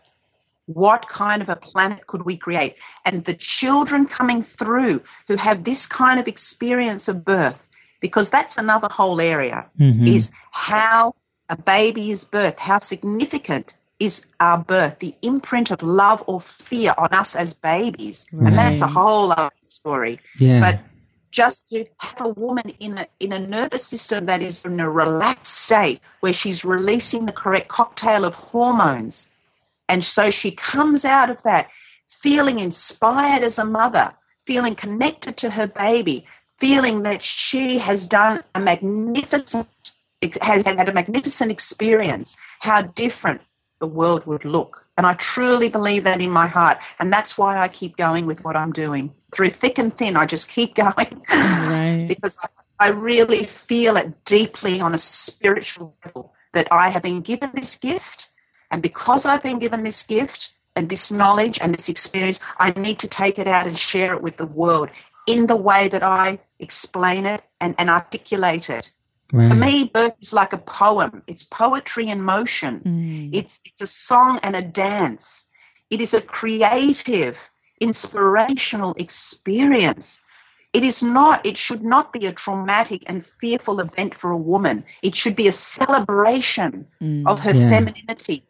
what 0.66 1.08
kind 1.08 1.42
of 1.42 1.48
a 1.48 1.56
planet 1.56 2.06
could 2.06 2.22
we 2.22 2.36
create? 2.36 2.76
And 3.04 3.24
the 3.24 3.34
children 3.34 4.06
coming 4.06 4.40
through 4.40 5.02
who 5.26 5.36
have 5.36 5.64
this 5.64 5.86
kind 5.86 6.20
of 6.20 6.28
experience 6.28 7.08
of 7.08 7.24
birth, 7.24 7.68
because 8.00 8.30
that's 8.30 8.56
another 8.56 8.88
whole 8.90 9.20
area, 9.20 9.66
mm-hmm. 9.78 10.06
is 10.06 10.30
how 10.52 11.14
a 11.48 11.56
baby 11.56 12.12
is 12.12 12.24
birthed, 12.24 12.60
how 12.60 12.78
significant 12.78 13.74
is 14.00 14.26
our 14.40 14.58
birth, 14.58 14.98
the 14.98 15.14
imprint 15.22 15.70
of 15.70 15.82
love 15.82 16.24
or 16.26 16.40
fear 16.40 16.94
on 16.98 17.08
us 17.12 17.36
as 17.36 17.54
babies. 17.54 18.26
Right. 18.32 18.48
And 18.48 18.58
that's 18.58 18.80
a 18.80 18.88
whole 18.88 19.32
other 19.32 19.50
story. 19.60 20.18
Yeah. 20.38 20.60
But 20.60 20.80
just 21.30 21.68
to 21.68 21.84
have 21.98 22.20
a 22.20 22.30
woman 22.30 22.70
in 22.80 22.98
a, 22.98 23.06
in 23.20 23.32
a 23.32 23.38
nervous 23.38 23.86
system 23.86 24.26
that 24.26 24.42
is 24.42 24.64
in 24.64 24.80
a 24.80 24.90
relaxed 24.90 25.60
state 25.62 26.00
where 26.20 26.32
she's 26.32 26.64
releasing 26.64 27.26
the 27.26 27.32
correct 27.32 27.68
cocktail 27.68 28.24
of 28.24 28.34
hormones 28.34 29.30
and 29.90 30.04
so 30.04 30.30
she 30.30 30.52
comes 30.52 31.04
out 31.04 31.30
of 31.30 31.42
that 31.42 31.68
feeling 32.08 32.60
inspired 32.60 33.42
as 33.42 33.58
a 33.58 33.64
mother, 33.64 34.12
feeling 34.44 34.76
connected 34.76 35.36
to 35.38 35.50
her 35.50 35.66
baby, 35.66 36.24
feeling 36.58 37.02
that 37.02 37.20
she 37.20 37.76
has 37.78 38.06
done 38.06 38.40
a 38.54 38.60
magnificent 38.60 39.68
has 40.42 40.62
had 40.64 40.88
a 40.88 40.92
magnificent 40.92 41.50
experience, 41.50 42.36
how 42.60 42.82
different 42.82 43.40
the 43.80 43.86
world 43.86 44.24
would 44.26 44.44
look. 44.44 44.86
And 44.96 45.06
I 45.06 45.14
truly 45.14 45.68
believe 45.68 46.04
that 46.04 46.20
in 46.20 46.30
my 46.30 46.46
heart. 46.46 46.78
And 47.00 47.12
that's 47.12 47.36
why 47.36 47.58
I 47.58 47.68
keep 47.68 47.96
going 47.96 48.26
with 48.26 48.44
what 48.44 48.56
I'm 48.56 48.72
doing. 48.72 49.12
through 49.34 49.50
thick 49.50 49.78
and 49.78 49.92
thin, 49.92 50.16
I 50.16 50.26
just 50.26 50.48
keep 50.48 50.74
going 50.84 51.22
right. 51.30 52.06
because 52.06 52.38
I 52.78 52.90
really 52.90 53.44
feel 53.44 53.96
it 53.96 54.24
deeply 54.24 54.80
on 54.80 54.94
a 54.94 54.98
spiritual 54.98 55.96
level 56.04 56.34
that 56.52 56.68
I 56.70 56.90
have 56.90 57.02
been 57.02 57.20
given 57.20 57.50
this 57.54 57.76
gift. 57.76 58.28
And 58.70 58.82
because 58.82 59.26
I've 59.26 59.42
been 59.42 59.58
given 59.58 59.82
this 59.82 60.02
gift 60.02 60.50
and 60.76 60.88
this 60.88 61.10
knowledge 61.10 61.58
and 61.60 61.74
this 61.74 61.88
experience, 61.88 62.38
I 62.58 62.70
need 62.72 62.98
to 63.00 63.08
take 63.08 63.38
it 63.38 63.48
out 63.48 63.66
and 63.66 63.76
share 63.76 64.14
it 64.14 64.22
with 64.22 64.36
the 64.36 64.46
world 64.46 64.90
in 65.26 65.46
the 65.46 65.56
way 65.56 65.88
that 65.88 66.02
I 66.02 66.38
explain 66.58 67.26
it 67.26 67.42
and, 67.60 67.74
and 67.78 67.90
articulate 67.90 68.70
it. 68.70 68.90
Right. 69.32 69.48
For 69.48 69.54
me, 69.54 69.90
birth 69.92 70.14
is 70.20 70.32
like 70.32 70.52
a 70.52 70.58
poem. 70.58 71.22
It's 71.26 71.44
poetry 71.44 72.08
in 72.08 72.22
motion. 72.22 72.80
Mm. 72.84 73.34
It's 73.34 73.60
it's 73.64 73.80
a 73.80 73.86
song 73.86 74.40
and 74.42 74.56
a 74.56 74.62
dance. 74.62 75.44
It 75.90 76.00
is 76.00 76.14
a 76.14 76.20
creative, 76.22 77.36
inspirational 77.80 78.94
experience. 78.98 80.20
It 80.72 80.84
is 80.84 81.02
not, 81.02 81.44
it 81.44 81.58
should 81.58 81.82
not 81.82 82.12
be 82.12 82.26
a 82.26 82.32
traumatic 82.32 83.02
and 83.06 83.26
fearful 83.40 83.80
event 83.80 84.14
for 84.14 84.30
a 84.30 84.36
woman. 84.36 84.84
It 85.02 85.16
should 85.16 85.34
be 85.34 85.48
a 85.48 85.52
celebration 85.52 86.86
mm, 87.02 87.26
of 87.26 87.40
her 87.40 87.52
yeah. 87.52 87.68
femininity. 87.68 88.44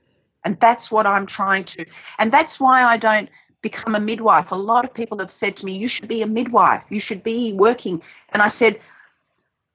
And 0.45 0.59
that's 0.61 0.91
what 0.91 1.07
I'm 1.07 1.27
trying 1.27 1.65
to, 1.65 1.87
and 2.19 2.31
that's 2.31 2.61
why 2.61 2.83
I 2.83 2.99
don't 2.99 3.31
become 3.63 3.95
a 3.95 4.01
midwife. 4.01 4.51
A 4.51 4.57
lot 4.57 4.85
of 4.85 4.93
people 4.93 5.19
have 5.19 5.31
said 5.31 5.57
to 5.57 5.67
me, 5.67 5.77
You 5.77 5.89
should 5.89 6.09
be 6.09 6.23
a 6.23 6.27
midwife. 6.27 6.85
You 6.89 7.01
should 7.01 7.23
be 7.23 7.53
working. 7.53 8.03
And 8.31 8.43
I 8.43 8.49
said, 8.49 8.81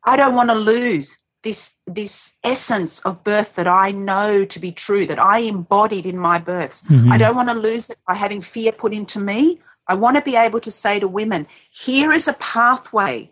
I 0.05 0.15
don't 0.15 0.35
want 0.35 0.49
to 0.49 0.55
lose 0.55 1.17
this 1.43 1.71
this 1.85 2.33
essence 2.43 2.99
of 3.01 3.23
birth 3.23 3.55
that 3.55 3.67
I 3.67 3.91
know 3.91 4.45
to 4.45 4.59
be 4.59 4.71
true, 4.71 5.05
that 5.05 5.19
I 5.19 5.39
embodied 5.39 6.05
in 6.05 6.17
my 6.17 6.39
births. 6.39 6.81
Mm-hmm. 6.83 7.11
I 7.11 7.17
don't 7.17 7.35
want 7.35 7.49
to 7.49 7.55
lose 7.55 7.89
it 7.89 7.97
by 8.07 8.15
having 8.15 8.41
fear 8.41 8.71
put 8.71 8.93
into 8.93 9.19
me. 9.19 9.59
I 9.87 9.93
want 9.93 10.17
to 10.17 10.23
be 10.23 10.35
able 10.35 10.59
to 10.61 10.71
say 10.71 10.99
to 10.99 11.07
women, 11.07 11.45
here 11.69 12.11
is 12.11 12.27
a 12.27 12.33
pathway 12.33 13.29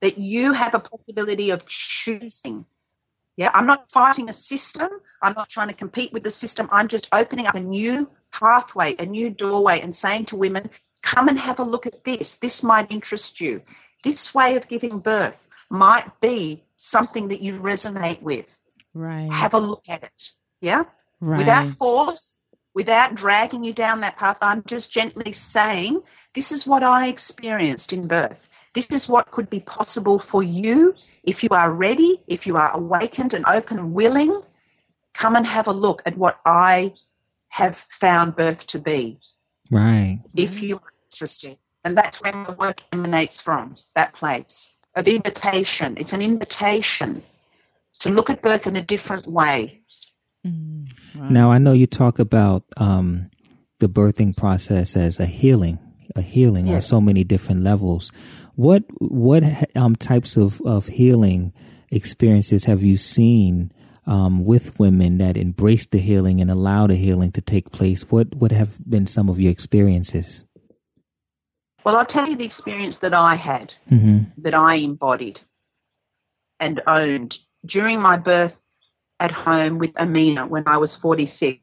that 0.00 0.18
you 0.18 0.52
have 0.52 0.74
a 0.74 0.80
possibility 0.80 1.50
of 1.50 1.64
choosing. 1.66 2.64
Yeah, 3.36 3.50
I'm 3.54 3.66
not 3.66 3.90
fighting 3.90 4.28
a 4.28 4.32
system. 4.32 4.88
I'm 5.22 5.34
not 5.34 5.48
trying 5.48 5.68
to 5.68 5.74
compete 5.74 6.12
with 6.12 6.24
the 6.24 6.30
system. 6.30 6.68
I'm 6.72 6.88
just 6.88 7.08
opening 7.12 7.46
up 7.46 7.54
a 7.54 7.60
new 7.60 8.10
pathway, 8.32 8.96
a 8.98 9.06
new 9.06 9.30
doorway, 9.30 9.80
and 9.80 9.94
saying 9.94 10.26
to 10.26 10.36
women, 10.36 10.68
come 11.02 11.28
and 11.28 11.38
have 11.38 11.60
a 11.60 11.64
look 11.64 11.86
at 11.86 12.02
this. 12.02 12.36
This 12.36 12.64
might 12.64 12.90
interest 12.90 13.40
you. 13.40 13.62
This 14.02 14.34
way 14.34 14.56
of 14.56 14.68
giving 14.68 14.98
birth 14.98 15.47
might 15.70 16.20
be 16.20 16.62
something 16.76 17.28
that 17.28 17.40
you 17.40 17.58
resonate 17.58 18.22
with. 18.22 18.56
Right. 18.94 19.32
Have 19.32 19.54
a 19.54 19.58
look 19.58 19.84
at 19.88 20.02
it. 20.02 20.32
Yeah. 20.60 20.84
Right. 21.20 21.38
Without 21.38 21.68
force, 21.68 22.40
without 22.74 23.14
dragging 23.14 23.64
you 23.64 23.72
down 23.72 24.00
that 24.00 24.16
path. 24.16 24.38
I'm 24.40 24.62
just 24.64 24.90
gently 24.90 25.32
saying, 25.32 26.00
this 26.34 26.52
is 26.52 26.66
what 26.66 26.82
I 26.82 27.08
experienced 27.08 27.92
in 27.92 28.06
birth. 28.06 28.48
This 28.74 28.90
is 28.90 29.08
what 29.08 29.30
could 29.30 29.50
be 29.50 29.60
possible 29.60 30.18
for 30.18 30.42
you 30.42 30.94
if 31.24 31.42
you 31.42 31.48
are 31.50 31.72
ready, 31.72 32.22
if 32.28 32.46
you 32.46 32.56
are 32.56 32.74
awakened 32.74 33.34
and 33.34 33.44
open 33.46 33.78
and 33.78 33.92
willing. 33.92 34.42
Come 35.14 35.34
and 35.34 35.46
have 35.46 35.66
a 35.66 35.72
look 35.72 36.02
at 36.06 36.16
what 36.16 36.38
I 36.46 36.94
have 37.48 37.76
found 37.76 38.36
birth 38.36 38.66
to 38.68 38.78
be. 38.78 39.18
Right. 39.70 40.20
If 40.36 40.62
you're 40.62 40.80
interested. 41.06 41.58
And 41.84 41.96
that's 41.96 42.22
where 42.22 42.32
my 42.32 42.50
work 42.52 42.82
emanates 42.92 43.40
from, 43.40 43.76
that 43.94 44.12
place 44.12 44.72
of 44.98 45.08
invitation. 45.08 45.96
It's 45.96 46.12
an 46.12 46.22
invitation 46.22 47.22
to 48.00 48.10
look 48.10 48.30
at 48.30 48.42
birth 48.42 48.66
in 48.66 48.76
a 48.76 48.82
different 48.82 49.26
way. 49.26 49.80
Mm. 50.46 50.88
Now, 51.14 51.50
I 51.50 51.58
know 51.58 51.72
you 51.72 51.86
talk 51.86 52.18
about 52.18 52.64
um, 52.76 53.30
the 53.80 53.88
birthing 53.88 54.36
process 54.36 54.96
as 54.96 55.18
a 55.18 55.26
healing, 55.26 55.78
a 56.14 56.22
healing 56.22 56.68
yes. 56.68 56.74
on 56.74 56.80
so 56.82 57.00
many 57.00 57.24
different 57.24 57.62
levels. 57.62 58.12
What 58.54 58.84
what 58.98 59.44
um, 59.76 59.94
types 59.96 60.36
of, 60.36 60.60
of 60.62 60.86
healing 60.86 61.52
experiences 61.90 62.64
have 62.64 62.82
you 62.82 62.96
seen 62.96 63.72
um, 64.06 64.44
with 64.44 64.78
women 64.78 65.18
that 65.18 65.36
embrace 65.36 65.86
the 65.86 65.98
healing 65.98 66.40
and 66.40 66.50
allow 66.50 66.86
the 66.86 66.96
healing 66.96 67.32
to 67.32 67.40
take 67.40 67.70
place? 67.70 68.02
What 68.10 68.34
what 68.34 68.52
have 68.52 68.78
been 68.88 69.06
some 69.06 69.28
of 69.28 69.40
your 69.40 69.52
experiences? 69.52 70.44
Well, 71.88 71.96
I'll 71.96 72.04
tell 72.04 72.28
you 72.28 72.36
the 72.36 72.44
experience 72.44 72.98
that 72.98 73.14
I 73.14 73.34
had, 73.34 73.72
mm-hmm. 73.90 74.42
that 74.42 74.52
I 74.52 74.74
embodied 74.74 75.40
and 76.60 76.82
owned 76.86 77.38
during 77.64 77.98
my 78.02 78.18
birth 78.18 78.54
at 79.18 79.30
home 79.30 79.78
with 79.78 79.98
Amina 79.98 80.46
when 80.46 80.64
I 80.66 80.76
was 80.76 80.96
46. 80.96 81.62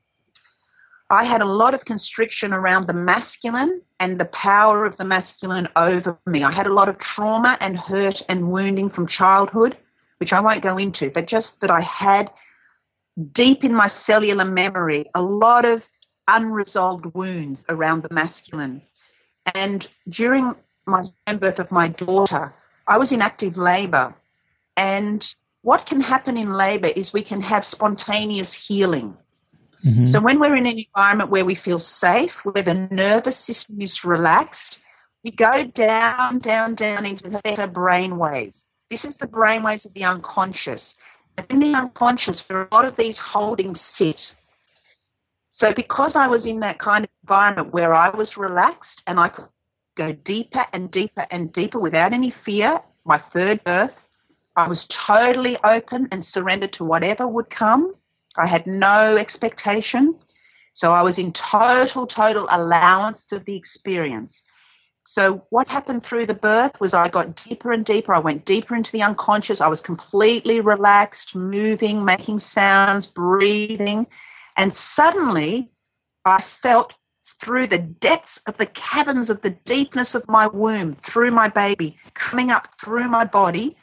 I 1.12 1.26
had 1.26 1.42
a 1.42 1.46
lot 1.46 1.76
of 1.76 1.86
constriction 1.86 2.54
around 2.54 2.88
the 2.88 2.94
masculine 2.94 3.84
and 4.00 4.20
the 4.20 4.26
power 4.26 4.84
of 4.84 4.98
the 4.98 5.06
masculine 5.06 5.68
over 5.76 6.18
me. 6.26 6.44
I 6.44 6.52
had 6.52 6.66
a 6.66 6.74
lot 6.74 6.90
of 6.90 6.98
trauma 6.98 7.56
and 7.60 7.78
hurt 7.78 8.24
and 8.28 8.52
wounding 8.52 8.90
from 8.90 9.06
childhood, 9.06 9.78
which 10.18 10.34
I 10.34 10.40
won't 10.40 10.64
go 10.64 10.80
into, 10.80 11.12
but 11.12 11.28
just 11.28 11.62
that 11.62 11.70
I 11.70 11.82
had 11.82 12.32
deep 13.32 13.64
in 13.64 13.76
my 13.76 13.86
cellular 13.86 14.46
memory 14.46 15.06
a 15.14 15.22
lot 15.22 15.66
of 15.66 15.88
unresolved 16.28 17.06
wounds 17.14 17.64
around 17.70 18.02
the 18.02 18.12
masculine. 18.12 18.82
And 19.54 19.88
during 20.10 20.56
my 20.86 21.06
birth 21.38 21.60
of 21.60 21.72
my 21.72 21.88
daughter, 21.88 22.54
I 22.88 22.98
was 22.98 23.12
in 23.12 23.22
active 23.22 23.58
labor 23.58 24.14
and 24.78 25.36
what 25.62 25.86
can 25.86 26.00
happen 26.00 26.38
in 26.38 26.54
labor 26.54 26.90
is 26.96 27.12
we 27.12 27.24
can 27.24 27.42
have 27.42 27.66
spontaneous 27.66 28.54
healing. 28.54 29.18
Mm-hmm. 29.84 30.06
So 30.06 30.20
when 30.20 30.40
we're 30.40 30.56
in 30.56 30.68
an 30.68 30.78
environment 30.78 31.32
where 31.32 31.46
we 31.46 31.56
feel 31.56 31.80
safe, 31.80 32.46
where 32.46 32.64
the 32.64 32.88
nervous 32.92 33.38
system 33.38 33.82
is 33.82 34.06
relaxed, 34.06 34.80
we 35.24 35.32
go 35.32 35.64
down, 35.64 36.38
down, 36.40 36.76
down 36.76 37.06
into 37.06 37.30
the 37.30 37.40
theta 37.40 37.68
brain 37.68 38.18
waves. 38.18 38.68
This 38.92 39.06
is 39.06 39.18
the 39.18 39.28
brain 39.28 39.64
waves 39.64 39.86
of 39.86 39.94
the 39.96 40.04
unconscious. 40.04 40.96
And 41.38 41.48
in 41.50 41.60
the 41.60 41.74
unconscious, 41.74 42.48
where 42.48 42.64
a 42.64 42.68
lot 42.72 42.86
of 42.86 42.96
these 42.96 43.18
holdings 43.18 43.82
sit. 43.82 44.36
So 45.56 45.72
because 45.72 46.18
I 46.18 46.28
was 46.28 46.46
in 46.46 46.60
that 46.60 46.80
kind 46.80 47.06
of 47.06 47.10
environment 47.24 47.72
where 47.72 47.94
I 47.94 48.10
was 48.10 48.36
relaxed 48.36 49.02
and 49.08 49.18
I 49.18 49.30
could 49.30 49.48
go 49.96 50.12
deeper 50.12 50.66
and 50.74 50.92
deeper 50.92 51.26
and 51.32 51.50
deeper 51.54 51.80
without 51.80 52.12
any 52.12 52.30
fear, 52.30 52.82
my 53.06 53.18
third 53.18 53.64
birth, 53.64 54.10
I 54.58 54.68
was 54.68 54.86
totally 54.90 55.58
open 55.64 56.10
and 56.12 56.26
surrendered 56.26 56.74
to 56.74 56.84
whatever 56.84 57.26
would 57.26 57.50
come. 57.50 57.96
I 58.36 58.48
had 58.48 58.68
no 58.68 59.16
expectation. 59.16 60.20
So 60.74 60.92
I 60.92 61.04
was 61.04 61.18
in 61.18 61.32
total, 61.32 62.06
total 62.06 62.48
allowance 62.52 63.32
of 63.32 63.46
the 63.46 63.56
experience. 63.56 64.44
So 65.06 65.46
what 65.52 65.70
happened 65.70 66.04
through 66.04 66.26
the 66.26 66.34
birth 66.34 66.82
was 66.82 66.94
I 66.94 67.08
got 67.08 67.42
deeper 67.48 67.72
and 67.72 67.86
deeper. 67.86 68.14
I 68.14 68.20
went 68.20 68.44
deeper 68.44 68.76
into 68.76 68.92
the 68.92 69.04
unconscious. 69.04 69.62
I 69.62 69.70
was 69.70 69.80
completely 69.80 70.60
relaxed, 70.60 71.34
moving, 71.34 72.04
making 72.04 72.40
sounds, 72.40 73.08
breathing. 73.08 74.06
And 74.58 74.74
suddenly 74.74 75.70
I 76.24 76.42
felt 76.42 76.96
through 77.40 77.68
the 77.68 77.80
depths 77.80 78.38
of 78.48 78.58
the 78.58 78.66
caverns 78.68 79.30
of 79.30 79.42
the 79.42 79.50
deepness 79.50 80.16
of 80.16 80.28
my 80.28 80.48
womb, 80.48 80.94
through 80.94 81.32
my 81.32 81.48
baby, 81.48 81.98
coming 82.14 82.52
up 82.52 82.70
through 82.80 83.08
my 83.08 83.26
body, 83.26 83.76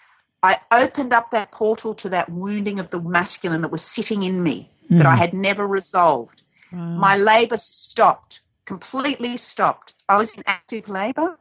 I 0.42 0.58
opened 0.72 1.12
up 1.12 1.30
that 1.30 1.52
portal 1.52 1.94
to 1.94 2.08
that 2.10 2.28
wounding 2.30 2.80
of 2.80 2.90
the 2.90 3.00
masculine 3.00 3.62
that 3.62 3.70
was 3.70 3.82
sitting 3.82 4.24
in 4.24 4.42
me 4.42 4.70
mm. 4.90 4.98
that 4.98 5.06
I 5.06 5.12
hmm. 5.12 5.18
had 5.18 5.34
never 5.34 5.66
resolved. 5.66 6.42
Wow. 6.72 6.78
My 6.78 7.16
labor 7.16 7.58
stopped, 7.58 8.40
completely 8.64 9.36
stopped. 9.36 9.94
I 10.08 10.16
was 10.16 10.34
in 10.34 10.42
active 10.46 10.88
labor. 10.88 11.38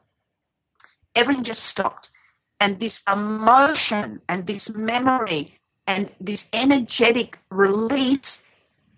Everything 1.15 1.43
just 1.43 1.65
stopped. 1.65 2.11
And 2.59 2.79
this 2.79 3.01
emotion 3.11 4.21
and 4.29 4.45
this 4.45 4.69
memory 4.69 5.57
and 5.87 6.11
this 6.21 6.47
energetic 6.53 7.39
release, 7.49 8.43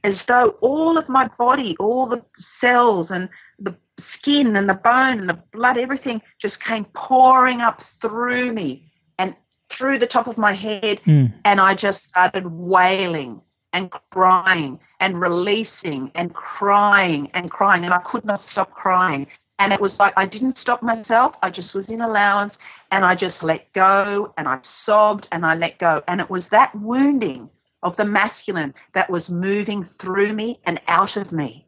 as 0.03 0.23
though 0.25 0.49
all 0.61 0.97
of 0.97 1.07
my 1.07 1.29
body, 1.37 1.75
all 1.79 2.05
the 2.05 2.23
cells 2.37 3.11
and 3.11 3.29
the 3.59 3.75
skin 3.97 4.55
and 4.55 4.67
the 4.67 4.73
bone 4.73 5.19
and 5.19 5.29
the 5.29 5.41
blood, 5.53 5.77
everything 5.77 6.21
just 6.39 6.63
came 6.63 6.85
pouring 6.93 7.61
up 7.61 7.81
through 8.01 8.51
me 8.51 8.91
and 9.17 9.35
through 9.69 9.97
the 9.97 10.07
top 10.07 10.27
of 10.27 10.37
my 10.37 10.53
head 10.53 10.99
mm. 11.05 11.33
and 11.45 11.59
I 11.61 11.75
just 11.75 12.03
started 12.03 12.45
wailing 12.45 13.41
and 13.71 13.89
crying 14.11 14.79
and 14.99 15.19
releasing 15.19 16.11
and 16.15 16.33
crying 16.33 17.29
and 17.33 17.49
crying 17.49 17.83
and 17.85 17.93
I 17.93 17.99
could 17.99 18.25
not 18.25 18.43
stop 18.43 18.71
crying. 18.71 19.27
And 19.59 19.71
it 19.71 19.79
was 19.79 19.99
like 19.99 20.13
I 20.17 20.25
didn't 20.25 20.57
stop 20.57 20.83
myself. 20.83 21.35
I 21.41 21.49
just 21.49 21.73
was 21.73 21.89
in 21.89 22.01
allowance 22.01 22.59
and 22.91 23.05
I 23.05 23.15
just 23.15 23.43
let 23.43 23.71
go 23.73 24.33
and 24.37 24.47
I 24.47 24.59
sobbed 24.63 25.27
and 25.31 25.45
I 25.45 25.55
let 25.55 25.79
go. 25.79 26.03
And 26.07 26.19
it 26.19 26.29
was 26.29 26.49
that 26.49 26.75
wounding 26.75 27.49
of 27.83 27.95
the 27.97 28.05
masculine 28.05 28.73
that 28.93 29.09
was 29.09 29.29
moving 29.29 29.83
through 29.83 30.33
me 30.33 30.59
and 30.65 30.81
out 30.87 31.17
of 31.17 31.31
me. 31.31 31.67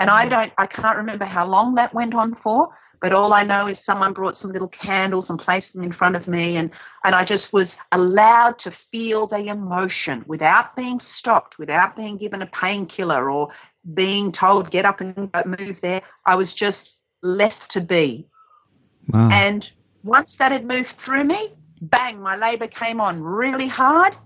And 0.00 0.10
I 0.10 0.24
hmm. 0.24 0.30
don't, 0.30 0.52
I 0.58 0.66
can't 0.66 0.98
remember 0.98 1.24
how 1.24 1.46
long 1.46 1.74
that 1.74 1.92
went 1.92 2.14
on 2.14 2.34
for, 2.36 2.68
but 3.00 3.12
all 3.12 3.32
I 3.32 3.44
know 3.44 3.66
is 3.66 3.84
someone 3.84 4.12
brought 4.12 4.36
some 4.36 4.52
little 4.52 4.68
candles 4.68 5.30
and 5.30 5.38
placed 5.38 5.72
them 5.72 5.82
in 5.82 5.92
front 5.92 6.16
of 6.16 6.26
me, 6.26 6.56
and, 6.56 6.72
and 7.04 7.14
I 7.14 7.24
just 7.24 7.52
was 7.52 7.76
allowed 7.92 8.58
to 8.60 8.70
feel 8.70 9.26
the 9.26 9.48
emotion 9.48 10.24
without 10.26 10.74
being 10.74 10.98
stopped, 10.98 11.58
without 11.58 11.96
being 11.96 12.16
given 12.16 12.42
a 12.42 12.46
painkiller 12.46 13.30
or 13.30 13.50
being 13.94 14.32
told, 14.32 14.70
get 14.70 14.84
up 14.84 15.00
and 15.00 15.30
move 15.46 15.80
there. 15.80 16.02
I 16.26 16.34
was 16.34 16.52
just 16.52 16.94
left 17.22 17.70
to 17.72 17.80
be. 17.80 18.28
Wow. 19.08 19.30
And 19.30 19.68
once 20.02 20.36
that 20.36 20.52
had 20.52 20.66
moved 20.66 20.90
through 20.90 21.24
me, 21.24 21.54
bang, 21.80 22.20
my 22.20 22.36
labor 22.36 22.66
came 22.66 23.00
on 23.00 23.22
really 23.22 23.68
hard. 23.68 24.16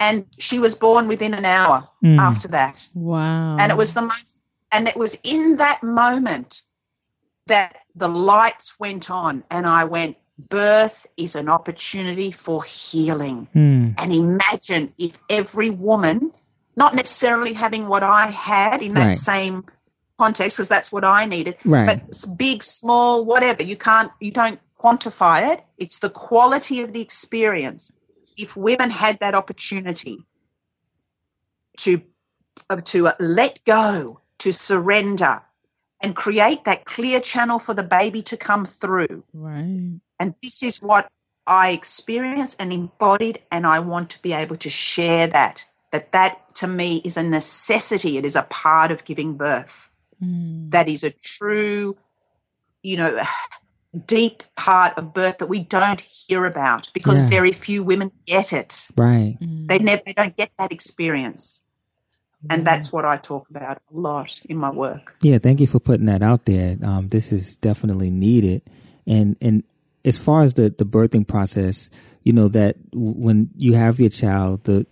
And 0.00 0.26
she 0.38 0.58
was 0.58 0.74
born 0.74 1.08
within 1.08 1.34
an 1.34 1.44
hour 1.44 1.88
mm. 2.04 2.18
after 2.18 2.48
that. 2.48 2.88
Wow. 2.94 3.56
And 3.58 3.72
it 3.72 3.76
was 3.78 3.94
the 3.94 4.02
most, 4.02 4.42
and 4.70 4.86
it 4.86 4.96
was 4.96 5.18
in 5.24 5.56
that 5.56 5.82
moment 5.82 6.62
that 7.46 7.78
the 7.94 8.08
lights 8.08 8.78
went 8.78 9.10
on 9.10 9.42
and 9.50 9.66
I 9.66 9.84
went, 9.84 10.16
birth 10.50 11.06
is 11.16 11.34
an 11.34 11.48
opportunity 11.48 12.30
for 12.30 12.62
healing. 12.62 13.48
Mm. 13.56 13.94
And 13.98 14.12
imagine 14.12 14.92
if 14.98 15.18
every 15.28 15.70
woman, 15.70 16.32
not 16.76 16.94
necessarily 16.94 17.52
having 17.52 17.88
what 17.88 18.04
I 18.04 18.26
had 18.26 18.82
in 18.82 18.94
that 18.94 19.06
right. 19.06 19.14
same 19.16 19.64
context, 20.16 20.58
because 20.58 20.68
that's 20.68 20.92
what 20.92 21.04
I 21.04 21.26
needed, 21.26 21.56
right. 21.64 22.02
but 22.08 22.36
big, 22.36 22.62
small, 22.62 23.24
whatever, 23.24 23.64
you 23.64 23.76
can't, 23.76 24.12
you 24.20 24.30
don't 24.30 24.60
quantify 24.80 25.54
it. 25.54 25.64
It's 25.76 25.98
the 25.98 26.10
quality 26.10 26.82
of 26.82 26.92
the 26.92 27.00
experience. 27.00 27.90
If 28.38 28.56
women 28.56 28.90
had 28.90 29.18
that 29.20 29.34
opportunity 29.34 30.24
to, 31.78 32.00
uh, 32.70 32.76
to 32.76 33.10
let 33.18 33.64
go, 33.64 34.20
to 34.38 34.52
surrender, 34.52 35.42
and 36.00 36.14
create 36.14 36.64
that 36.64 36.84
clear 36.84 37.20
channel 37.20 37.58
for 37.58 37.74
the 37.74 37.82
baby 37.82 38.22
to 38.22 38.36
come 38.36 38.64
through. 38.64 39.24
Right. 39.32 40.00
And 40.20 40.34
this 40.42 40.62
is 40.62 40.80
what 40.80 41.10
I 41.46 41.70
experienced 41.70 42.60
and 42.60 42.72
embodied, 42.72 43.42
and 43.50 43.66
I 43.66 43.80
want 43.80 44.10
to 44.10 44.22
be 44.22 44.32
able 44.32 44.56
to 44.56 44.70
share 44.70 45.26
that. 45.28 45.66
That 45.90 46.12
that 46.12 46.54
to 46.56 46.68
me 46.68 47.00
is 47.04 47.16
a 47.16 47.22
necessity. 47.22 48.18
It 48.18 48.26
is 48.26 48.36
a 48.36 48.42
part 48.42 48.90
of 48.90 49.04
giving 49.04 49.36
birth. 49.36 49.88
Mm. 50.22 50.70
That 50.70 50.88
is 50.88 51.02
a 51.02 51.10
true, 51.10 51.96
you 52.82 52.96
know, 52.98 53.20
deep 54.06 54.42
part 54.56 54.96
of 54.98 55.12
birth 55.12 55.38
that 55.38 55.46
we 55.46 55.60
don't 55.60 56.00
hear 56.00 56.44
about 56.44 56.88
because 56.92 57.20
yeah. 57.20 57.28
very 57.28 57.52
few 57.52 57.82
women 57.82 58.10
get 58.26 58.52
it. 58.52 58.86
Right. 58.96 59.36
Mm. 59.40 59.68
They 59.68 59.78
never 59.78 60.02
they 60.04 60.12
don't 60.12 60.36
get 60.36 60.50
that 60.58 60.72
experience. 60.72 61.62
And 62.50 62.64
that's 62.64 62.92
what 62.92 63.04
I 63.04 63.16
talk 63.16 63.50
about 63.50 63.78
a 63.78 63.98
lot 63.98 64.40
in 64.48 64.58
my 64.58 64.70
work. 64.70 65.16
Yeah, 65.22 65.38
thank 65.38 65.58
you 65.58 65.66
for 65.66 65.80
putting 65.80 66.06
that 66.06 66.22
out 66.22 66.44
there. 66.44 66.76
Um, 66.84 67.08
this 67.08 67.32
is 67.32 67.56
definitely 67.56 68.10
needed. 68.10 68.62
And 69.06 69.36
and 69.40 69.64
as 70.04 70.16
far 70.16 70.42
as 70.42 70.54
the, 70.54 70.70
the 70.70 70.84
birthing 70.84 71.26
process, 71.26 71.90
you 72.22 72.32
know 72.32 72.48
that 72.48 72.76
when 72.92 73.50
you 73.56 73.74
have 73.74 73.98
your 73.98 74.10
child, 74.10 74.64
the 74.64 74.86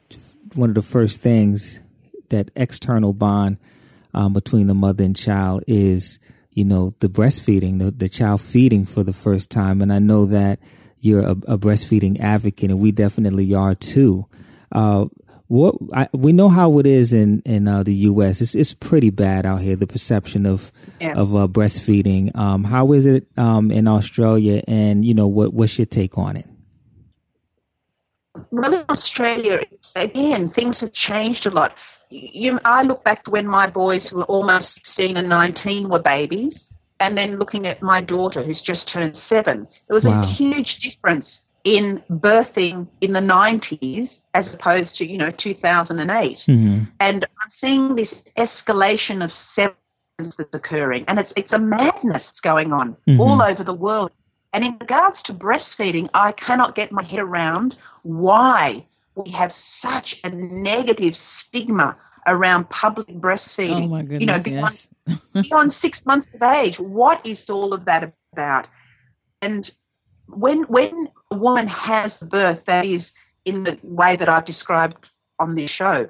one 0.55 0.71
of 0.71 0.75
the 0.75 0.83
first 0.83 1.21
things 1.21 1.81
that 2.31 2.51
external 2.57 3.13
bond 3.13 3.59
um, 4.15 4.33
between 4.33 4.67
the 4.67 4.75
mother 4.75 5.05
and 5.05 5.15
child 5.15 5.63
is, 5.69 6.19
you 6.57 6.65
know, 6.65 6.95
the 7.01 7.09
breastfeeding, 7.09 7.79
the, 7.79 7.91
the 7.91 8.09
child 8.09 8.41
feeding 8.41 8.87
for 8.87 9.05
the 9.05 9.13
first 9.13 9.51
time. 9.51 9.83
And 9.83 9.93
I 9.93 9.99
know 9.99 10.25
that 10.25 10.59
you're 10.99 11.21
a, 11.21 11.33
a 11.33 11.59
breastfeeding 11.59 12.19
advocate, 12.19 12.71
and 12.71 12.81
we 12.81 12.93
definitely 12.93 13.55
are 13.55 13.75
too. 13.75 14.27
Uh, 14.73 15.05
what 15.49 15.77
I, 15.93 16.09
we 16.13 16.33
know 16.33 16.49
how 16.49 16.79
it 16.79 16.87
is 16.87 17.13
in 17.13 17.43
in 17.45 17.69
uh, 17.69 17.83
the 17.83 17.95
U.S. 17.95 18.41
It's 18.41 18.55
it's 18.55 18.73
pretty 18.73 19.11
bad 19.11 19.45
out 19.45 19.61
here. 19.61 19.77
The 19.77 19.87
perception 19.87 20.47
of 20.47 20.73
yes. 20.99 21.17
of 21.17 21.37
uh, 21.37 21.47
breastfeeding. 21.47 22.35
Um, 22.35 22.65
how 22.65 22.93
is 22.93 23.05
it 23.05 23.27
um, 23.37 23.71
in 23.71 23.87
Australia? 23.87 24.63
And 24.67 25.05
you 25.05 25.13
know 25.13 25.29
what 25.29 25.53
what's 25.53 25.79
your 25.79 25.87
take 25.87 26.17
on 26.17 26.39
it? 26.39 26.49
Well, 28.51 28.73
in 28.73 28.85
Australia, 28.89 29.61
again, 29.95 30.49
things 30.49 30.81
have 30.81 30.93
changed 30.93 31.47
a 31.47 31.51
lot. 31.51 31.77
You, 32.11 32.59
I 32.65 32.83
look 32.83 33.05
back 33.05 33.25
to 33.25 33.31
when 33.31 33.47
my 33.47 33.67
boys, 33.67 34.09
who 34.09 34.19
were 34.19 34.25
almost 34.25 34.87
16 34.87 35.17
and 35.17 35.29
19, 35.29 35.89
were 35.89 36.01
babies, 36.01 36.71
and 37.01 37.17
then 37.17 37.39
looking 37.39 37.67
at 37.67 37.83
my 37.83 38.01
daughter, 38.01 38.43
who's 38.43 38.63
just 38.63 38.89
turned 38.89 39.17
seven. 39.17 39.67
There 39.89 39.95
was 39.95 40.07
wow. 40.07 40.23
a 40.23 40.27
huge 40.27 40.79
difference 40.79 41.41
in 41.65 42.03
birthing 42.09 42.87
in 43.01 43.13
the 43.13 43.21
90s 43.21 44.21
as 44.35 44.55
opposed 44.55 44.95
to, 44.97 45.07
you 45.07 45.19
know, 45.19 45.33
2008. 45.33 46.37
Mm-hmm. 46.37 46.85
And 47.01 47.25
I'm 47.25 47.51
seeing 47.51 47.97
this 47.97 48.23
escalation 48.39 49.23
of 49.23 49.33
sevens 49.33 49.77
that's 50.39 50.55
occurring. 50.55 51.05
And 51.09 51.19
it's, 51.19 51.33
it's 51.37 51.53
a 51.53 51.59
madness 51.59 52.29
that's 52.29 52.41
going 52.41 52.73
on 52.73 52.97
mm-hmm. 53.09 53.21
all 53.21 53.43
over 53.43 53.65
the 53.65 53.75
world. 53.75 54.13
And 54.53 54.65
in 54.65 54.77
regards 54.81 55.23
to 55.23 55.35
breastfeeding, 55.35 56.09
I 56.15 56.33
cannot 56.33 56.77
get 56.77 56.93
my 56.93 57.03
head 57.03 57.19
around 57.19 57.77
why 58.05 58.87
we 59.17 59.31
have 59.33 59.51
such 59.51 60.21
a 60.25 60.31
negative 60.31 61.17
stigma 61.17 61.97
around 62.27 62.69
public 62.71 63.09
breastfeeding. 63.09 63.85
Oh 63.85 63.89
my 63.89 64.03
goodness, 64.03 64.21
you 64.21 64.27
know, 64.27 64.39
beyond, 64.39 64.87
yes. 65.07 65.19
beyond 65.33 65.73
six 65.73 66.05
months 66.05 66.33
of 66.35 66.43
age. 66.43 66.79
What 66.79 67.27
is 67.27 67.49
all 67.49 67.73
of 67.73 67.87
that 67.87 68.13
about? 68.33 68.69
And 69.41 69.71
when 70.29 70.65
when 70.65 71.09
a 71.31 71.37
woman 71.37 71.67
has 71.69 72.23
birth, 72.23 72.65
that 72.67 72.85
is 72.85 73.13
in 73.45 73.65
the 73.65 73.79
way 73.83 74.17
that 74.17 74.29
I've 74.29 74.45
described 74.45 75.11
on 75.39 75.55
this 75.55 75.71
show, 75.71 76.09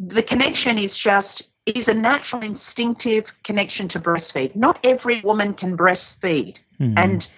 the 0.00 0.22
connection 0.22 0.78
is 0.78 0.96
just 0.96 1.48
is 1.66 1.88
a 1.88 1.94
natural 1.94 2.42
instinctive 2.42 3.26
connection 3.44 3.88
to 3.88 4.00
breastfeed. 4.00 4.56
Not 4.56 4.78
every 4.84 5.20
woman 5.20 5.52
can 5.52 5.76
breastfeed. 5.76 6.56
Mm-hmm. 6.80 6.94
And 6.96 7.28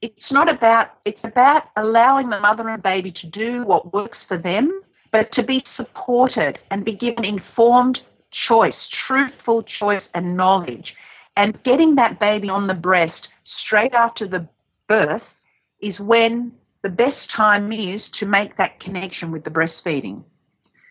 it's 0.00 0.30
not 0.30 0.48
about 0.48 0.90
it's 1.04 1.24
about 1.24 1.64
allowing 1.76 2.30
the 2.30 2.40
mother 2.40 2.68
and 2.68 2.82
baby 2.82 3.10
to 3.12 3.26
do 3.26 3.64
what 3.64 3.92
works 3.92 4.24
for 4.24 4.36
them, 4.36 4.80
but 5.10 5.32
to 5.32 5.42
be 5.42 5.60
supported 5.64 6.58
and 6.70 6.84
be 6.84 6.94
given 6.94 7.24
informed 7.24 8.02
choice, 8.30 8.86
truthful 8.86 9.62
choice 9.62 10.10
and 10.14 10.36
knowledge. 10.36 10.94
And 11.36 11.62
getting 11.62 11.96
that 11.96 12.18
baby 12.20 12.48
on 12.48 12.66
the 12.66 12.74
breast 12.74 13.28
straight 13.44 13.92
after 13.92 14.26
the 14.26 14.48
birth 14.88 15.40
is 15.80 16.00
when 16.00 16.52
the 16.82 16.90
best 16.90 17.30
time 17.30 17.72
is 17.72 18.08
to 18.10 18.26
make 18.26 18.56
that 18.56 18.80
connection 18.80 19.30
with 19.30 19.44
the 19.44 19.50
breastfeeding. 19.50 20.24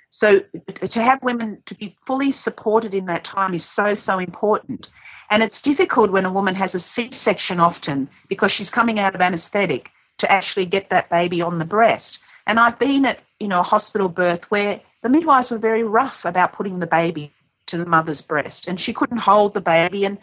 So 0.10 0.40
to 0.40 1.02
have 1.02 1.22
women 1.22 1.62
to 1.66 1.76
be 1.76 1.98
fully 2.06 2.32
supported 2.32 2.94
in 2.94 3.06
that 3.08 3.26
time 3.26 3.54
is 3.54 3.70
so, 3.70 3.94
so 3.94 4.20
important. 4.20 4.90
And 5.30 5.44
it's 5.44 5.62
difficult 5.62 6.12
when 6.12 6.26
a 6.26 6.32
woman 6.32 6.56
has 6.56 6.74
a 6.74 6.80
C-section 6.80 7.60
often 7.60 8.10
because 8.28 8.52
she's 8.52 8.70
coming 8.70 9.00
out 9.00 9.16
of 9.16 9.22
anesthetic 9.22 9.92
to 10.18 10.32
actually 10.32 10.66
get 10.66 10.90
that 10.90 11.10
baby 11.10 11.42
on 11.42 11.58
the 11.58 11.66
breast. 11.66 12.20
And 12.48 12.60
I've 12.60 12.80
been 12.80 13.06
at, 13.06 13.20
you 13.40 13.48
know, 13.48 13.60
a 13.60 13.64
hospital 13.64 14.10
birth 14.10 14.50
where 14.50 14.80
the 15.02 15.10
midwives 15.10 15.52
were 15.52 15.58
very 15.58 15.84
rough 15.84 16.26
about 16.26 16.54
putting 16.54 16.80
the 16.80 16.88
baby 16.88 17.34
to 17.68 17.78
the 17.78 17.86
mother's 17.86 18.22
breast 18.22 18.68
and 18.68 18.80
she 18.80 18.94
couldn't 18.94 19.18
hold 19.18 19.54
the 19.54 19.62
baby 19.62 20.06
and 20.06 20.18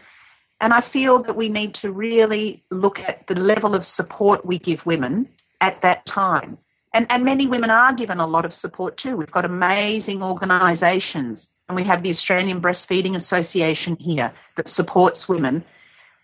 and 0.61 0.73
I 0.73 0.81
feel 0.81 1.23
that 1.25 1.37
we 1.37 1.49
need 1.49 1.75
to 1.75 1.93
really 1.93 2.63
look 2.71 3.01
at 3.01 3.27
the 3.27 3.35
level 3.35 3.75
of 3.75 3.85
support 3.85 4.47
we 4.47 4.59
give 4.59 4.87
women 4.87 5.29
at 5.61 5.83
that 5.83 6.07
time. 6.07 6.57
And, 6.95 7.11
and 7.11 7.25
many 7.25 7.49
women 7.49 7.71
are 7.71 7.93
given 7.93 8.21
a 8.21 8.27
lot 8.27 8.45
of 8.45 8.55
support 8.55 8.97
too. 8.97 9.17
We've 9.17 9.31
got 9.31 9.45
amazing 9.45 10.23
organisations, 10.23 11.53
and 11.69 11.75
we 11.75 11.83
have 11.83 12.05
the 12.05 12.11
Australian 12.11 12.61
Breastfeeding 12.61 13.17
Association 13.17 13.97
here 13.97 14.33
that 14.55 14.69
supports 14.69 15.29
women. 15.29 15.65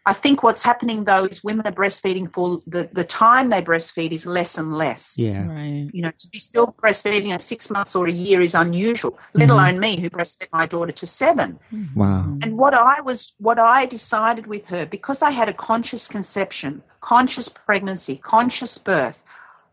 I 0.06 0.12
think 0.14 0.42
what's 0.42 0.62
happening 0.62 1.04
though 1.04 1.24
is 1.24 1.44
women 1.44 1.66
are 1.66 1.72
breastfeeding 1.72 2.32
for 2.32 2.62
the, 2.66 2.88
the 2.92 3.04
time 3.04 3.50
they 3.50 3.60
breastfeed 3.60 4.12
is 4.12 4.26
less 4.26 4.56
and 4.56 4.72
less. 4.72 5.18
Yeah. 5.18 5.46
Right. 5.46 5.90
You 5.92 6.02
know, 6.02 6.12
to 6.16 6.28
be 6.28 6.38
still 6.38 6.74
breastfeeding 6.82 7.30
at 7.30 7.42
six 7.42 7.68
months 7.68 7.94
or 7.94 8.08
a 8.08 8.12
year 8.12 8.40
is 8.40 8.54
unusual, 8.54 9.18
let 9.34 9.48
mm-hmm. 9.48 9.58
alone 9.58 9.78
me 9.78 10.00
who 10.00 10.08
breastfed 10.08 10.48
my 10.52 10.66
daughter 10.66 10.92
to 10.92 11.06
seven. 11.06 11.58
Wow. 11.94 12.38
And 12.42 12.56
what 12.56 12.74
I 12.74 13.00
was 13.02 13.34
what 13.38 13.58
I 13.58 13.86
decided 13.86 14.46
with 14.46 14.66
her, 14.68 14.86
because 14.86 15.20
I 15.20 15.32
had 15.32 15.48
a 15.48 15.52
conscious 15.52 16.08
conception, 16.08 16.82
conscious 17.00 17.48
pregnancy, 17.48 18.16
conscious 18.16 18.78
birth, 18.78 19.22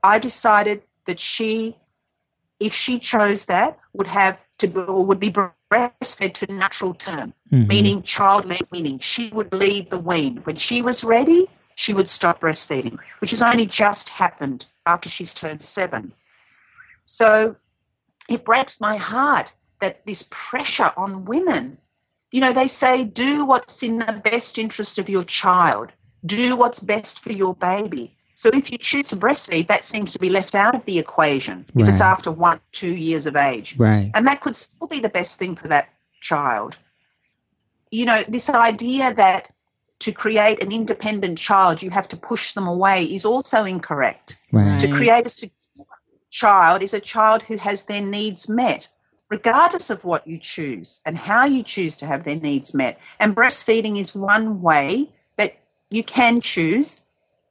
I 0.04 0.20
decided 0.20 0.82
that 1.08 1.20
she, 1.20 1.76
if 2.60 2.74
she 2.74 3.00
chose 3.00 3.46
that, 3.46 3.80
would 3.94 4.08
have 4.08 4.40
to 4.60 4.86
or 4.86 5.06
would 5.06 5.20
be 5.20 5.32
breastfed 5.32 6.34
to 6.34 6.54
natural 6.54 6.94
term, 6.94 7.34
mm-hmm. 7.52 7.68
meaning 7.68 8.02
child 8.02 8.46
led 8.46 8.62
weaning. 8.72 9.00
She 9.00 9.30
would 9.34 9.54
lead 9.54 9.90
the 9.90 10.00
wean. 10.00 10.38
When 10.44 10.56
she 10.56 10.82
was 10.82 11.04
ready, 11.04 11.48
she 11.76 11.94
would 11.94 12.10
stop 12.10 12.42
breastfeeding, 12.42 12.98
which 13.20 13.32
has 13.32 13.42
only 13.42 13.66
just 13.66 14.10
happened 14.10 14.66
after 14.86 15.10
she's 15.10 15.34
turned 15.34 15.62
seven. 15.62 16.14
So 17.06 17.56
it 18.28 18.46
breaks 18.46 18.82
my 18.82 18.98
heart 18.98 19.54
that 19.80 20.06
this 20.06 20.28
pressure 20.30 20.92
on 20.98 21.26
women, 21.26 21.78
you 22.32 22.42
know, 22.42 22.52
they 22.54 22.68
say 22.68 23.04
do 23.04 23.46
what's 23.46 23.84
in 23.84 24.00
the 24.00 24.22
best 24.24 24.58
interest 24.58 24.98
of 24.98 25.08
your 25.08 25.24
child, 25.24 25.92
do 26.26 26.56
what's 26.56 26.80
best 26.80 27.22
for 27.22 27.32
your 27.32 27.54
baby. 27.54 28.17
So 28.38 28.50
if 28.54 28.72
you 28.72 28.78
choose 28.78 29.10
to 29.10 29.18
breastfeed, 29.18 29.68
that 29.68 29.84
seems 29.84 30.14
to 30.14 30.20
be 30.20 30.30
left 30.30 30.54
out 30.54 30.76
of 30.76 30.86
the 30.86 31.00
equation 31.00 31.66
right. 31.74 31.88
if 31.88 31.90
it's 31.90 32.02
after 32.02 32.32
one, 32.32 32.62
two 32.72 32.94
years 32.94 33.26
of 33.26 33.36
age. 33.36 33.76
Right. 33.80 34.12
And 34.14 34.28
that 34.28 34.42
could 34.42 34.56
still 34.56 34.88
be 34.88 35.00
the 35.00 35.10
best 35.10 35.40
thing 35.40 35.56
for 35.56 35.68
that 35.70 35.90
child. 36.22 36.78
You 37.90 38.06
know, 38.06 38.22
this 38.28 38.48
idea 38.48 39.12
that 39.16 39.52
to 40.02 40.12
create 40.12 40.62
an 40.62 40.72
independent 40.72 41.40
child, 41.40 41.82
you 41.82 41.90
have 41.90 42.08
to 42.10 42.16
push 42.16 42.54
them 42.54 42.68
away 42.68 43.06
is 43.06 43.26
also 43.26 43.64
incorrect. 43.66 44.38
Right. 44.54 44.80
To 44.82 44.94
create 44.94 45.26
a 45.26 45.30
secure 45.30 45.88
child 46.30 46.84
is 46.84 46.94
a 46.94 47.00
child 47.00 47.42
who 47.42 47.58
has 47.58 47.84
their 47.84 48.02
needs 48.02 48.48
met, 48.48 48.88
regardless 49.32 49.90
of 49.90 50.04
what 50.04 50.28
you 50.28 50.38
choose 50.38 51.00
and 51.08 51.18
how 51.18 51.46
you 51.46 51.64
choose 51.64 51.98
to 51.98 52.06
have 52.06 52.24
their 52.24 52.36
needs 52.36 52.76
met. 52.76 53.00
And 53.20 53.36
breastfeeding 53.36 53.98
is 53.98 54.14
one 54.14 54.62
way 54.62 55.10
that 55.38 55.58
you 55.90 56.04
can 56.04 56.40
choose 56.40 57.02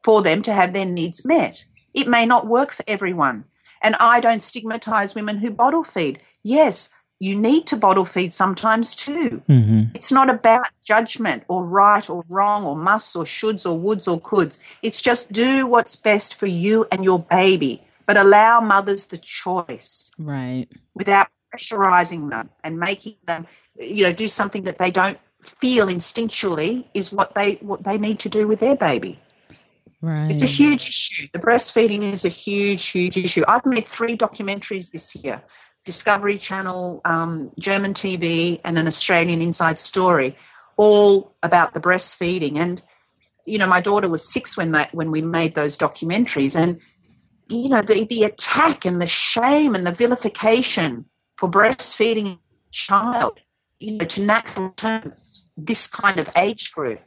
for 0.07 0.23
them 0.23 0.41
to 0.41 0.53
have 0.53 0.73
their 0.73 0.87
needs 0.87 1.25
met. 1.25 1.65
It 1.93 2.07
may 2.07 2.25
not 2.27 2.47
work 2.47 2.71
for 2.71 2.85
everyone. 2.87 3.45
And 3.83 3.97
I 3.99 4.21
don't 4.21 4.41
stigmatize 4.41 5.17
women 5.17 5.37
who 5.37 5.51
bottle 5.51 5.83
feed. 5.83 6.23
Yes, 6.45 6.91
you 7.19 7.35
need 7.35 7.67
to 7.67 7.77
bottle 7.77 8.05
feed 8.05 8.33
sometimes 8.33 8.95
too. 8.95 9.43
Mm-hmm. 9.49 9.97
It's 9.97 10.13
not 10.13 10.31
about 10.31 10.69
judgment 10.85 11.43
or 11.49 11.67
right 11.67 12.09
or 12.09 12.25
wrong 12.29 12.65
or 12.65 12.77
musts 12.77 13.17
or 13.17 13.25
shoulds 13.25 13.69
or 13.69 13.77
woulds 13.77 14.07
or 14.07 14.21
coulds. 14.21 14.59
It's 14.83 15.01
just 15.01 15.33
do 15.33 15.67
what's 15.67 15.97
best 15.97 16.37
for 16.37 16.47
you 16.47 16.87
and 16.93 17.05
your 17.05 17.19
baby, 17.19 17.83
but 18.07 18.17
allow 18.17 18.61
mothers 18.61 19.07
the 19.07 19.19
choice. 19.19 20.13
Right. 20.21 20.69
Without 20.95 21.27
pressurizing 21.53 22.31
them 22.31 22.49
and 22.63 22.79
making 22.79 23.17
them, 23.27 23.45
you 23.77 24.05
know, 24.05 24.13
do 24.13 24.29
something 24.29 24.63
that 24.65 24.79
they 24.79 24.93
don't 24.93 25.19
feel 25.43 25.89
instinctually 25.89 26.85
is 26.95 27.13
what 27.13 27.35
they 27.35 27.55
what 27.55 27.83
they 27.83 27.99
need 27.99 28.21
to 28.21 28.29
do 28.29 28.47
with 28.47 28.61
their 28.61 28.77
baby. 28.77 29.19
Right. 30.07 30.31
It's 30.31 30.43
a 30.43 30.47
huge 30.47 30.87
issue. 30.87 31.27
The 31.33 31.41
breastfeeding 31.41 32.13
is 32.13 32.25
a 32.25 32.29
huge, 32.29 32.87
huge 32.87 33.17
issue. 33.17 33.43
I've 33.49 33.67
made 33.67 33.89
three 33.89 34.17
documentaries 34.17 34.93
this 34.93 35.17
year 35.17 35.43
Discovery 35.85 36.39
Channel, 36.39 37.01
um, 37.05 37.51
German 37.59 37.93
TV, 37.93 38.61
and 38.65 38.79
an 38.79 38.87
Australian 38.87 39.43
Inside 39.43 39.77
Story, 39.77 40.37
all 40.77 41.35
about 41.43 41.75
the 41.75 41.81
breastfeeding. 41.81 42.57
And 42.57 42.81
you 43.47 43.59
know, 43.59 43.67
my 43.67 43.81
daughter 43.81 44.09
was 44.09 44.33
six 44.33 44.57
when 44.57 44.71
that 44.73 44.95
when 44.95 45.11
we 45.11 45.23
made 45.23 45.57
those 45.57 45.77
documentaries, 45.77 46.55
and 46.55 46.81
you 47.49 47.69
know, 47.69 47.83
the 47.83 48.05
the 48.05 48.23
attack 48.23 48.85
and 48.85 49.03
the 49.03 49.09
shame 49.09 49.75
and 49.75 49.85
the 49.85 49.93
vilification 49.93 51.05
for 51.37 51.51
breastfeeding 51.51 52.35
a 52.35 52.39
child, 52.71 53.41
you 53.81 53.99
know, 53.99 54.05
to 54.05 54.23
natural 54.23 54.71
terms, 54.77 55.49
this 55.57 55.89
kind 55.89 56.21
of 56.21 56.31
age 56.37 56.71
group. 56.71 57.01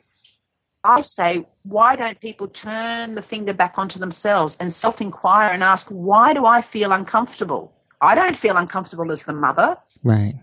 I 0.84 1.02
say, 1.02 1.46
why 1.64 1.96
don't 1.96 2.20
people 2.20 2.48
turn 2.48 3.16
the 3.16 3.22
finger 3.22 3.54
back 3.54 3.78
onto 3.78 4.00
themselves 4.00 4.58
and 4.60 4.72
self 4.72 5.02
inquire 5.02 5.52
and 5.52 5.64
ask, 5.64 5.88
why 5.90 6.34
do 6.34 6.46
I 6.46 6.62
feel 6.62 6.92
uncomfortable? 6.92 7.74
I 8.02 8.16
don't 8.16 8.36
feel 8.36 8.56
uncomfortable 8.56 9.12
as 9.12 9.24
the 9.24 9.34
mother. 9.34 9.76
Right. 10.04 10.36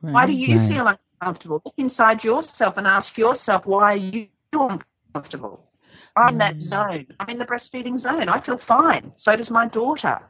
right. 0.00 0.14
Why 0.14 0.26
do 0.26 0.32
you 0.32 0.58
right. 0.58 0.72
feel 0.72 0.86
uncomfortable? 1.20 1.60
Look 1.64 1.74
inside 1.76 2.24
yourself 2.24 2.78
and 2.78 2.86
ask 2.86 3.18
yourself, 3.18 3.66
why 3.66 3.92
are 3.92 3.96
you 3.96 4.28
uncomfortable? 4.52 5.68
I'm 6.16 6.38
that 6.38 6.60
zone. 6.60 7.06
I'm 7.20 7.28
in 7.28 7.38
the 7.38 7.46
breastfeeding 7.46 7.98
zone. 7.98 8.28
I 8.28 8.40
feel 8.40 8.58
fine. 8.58 9.12
So 9.14 9.34
does 9.34 9.50
my 9.50 9.66
daughter. 9.66 10.20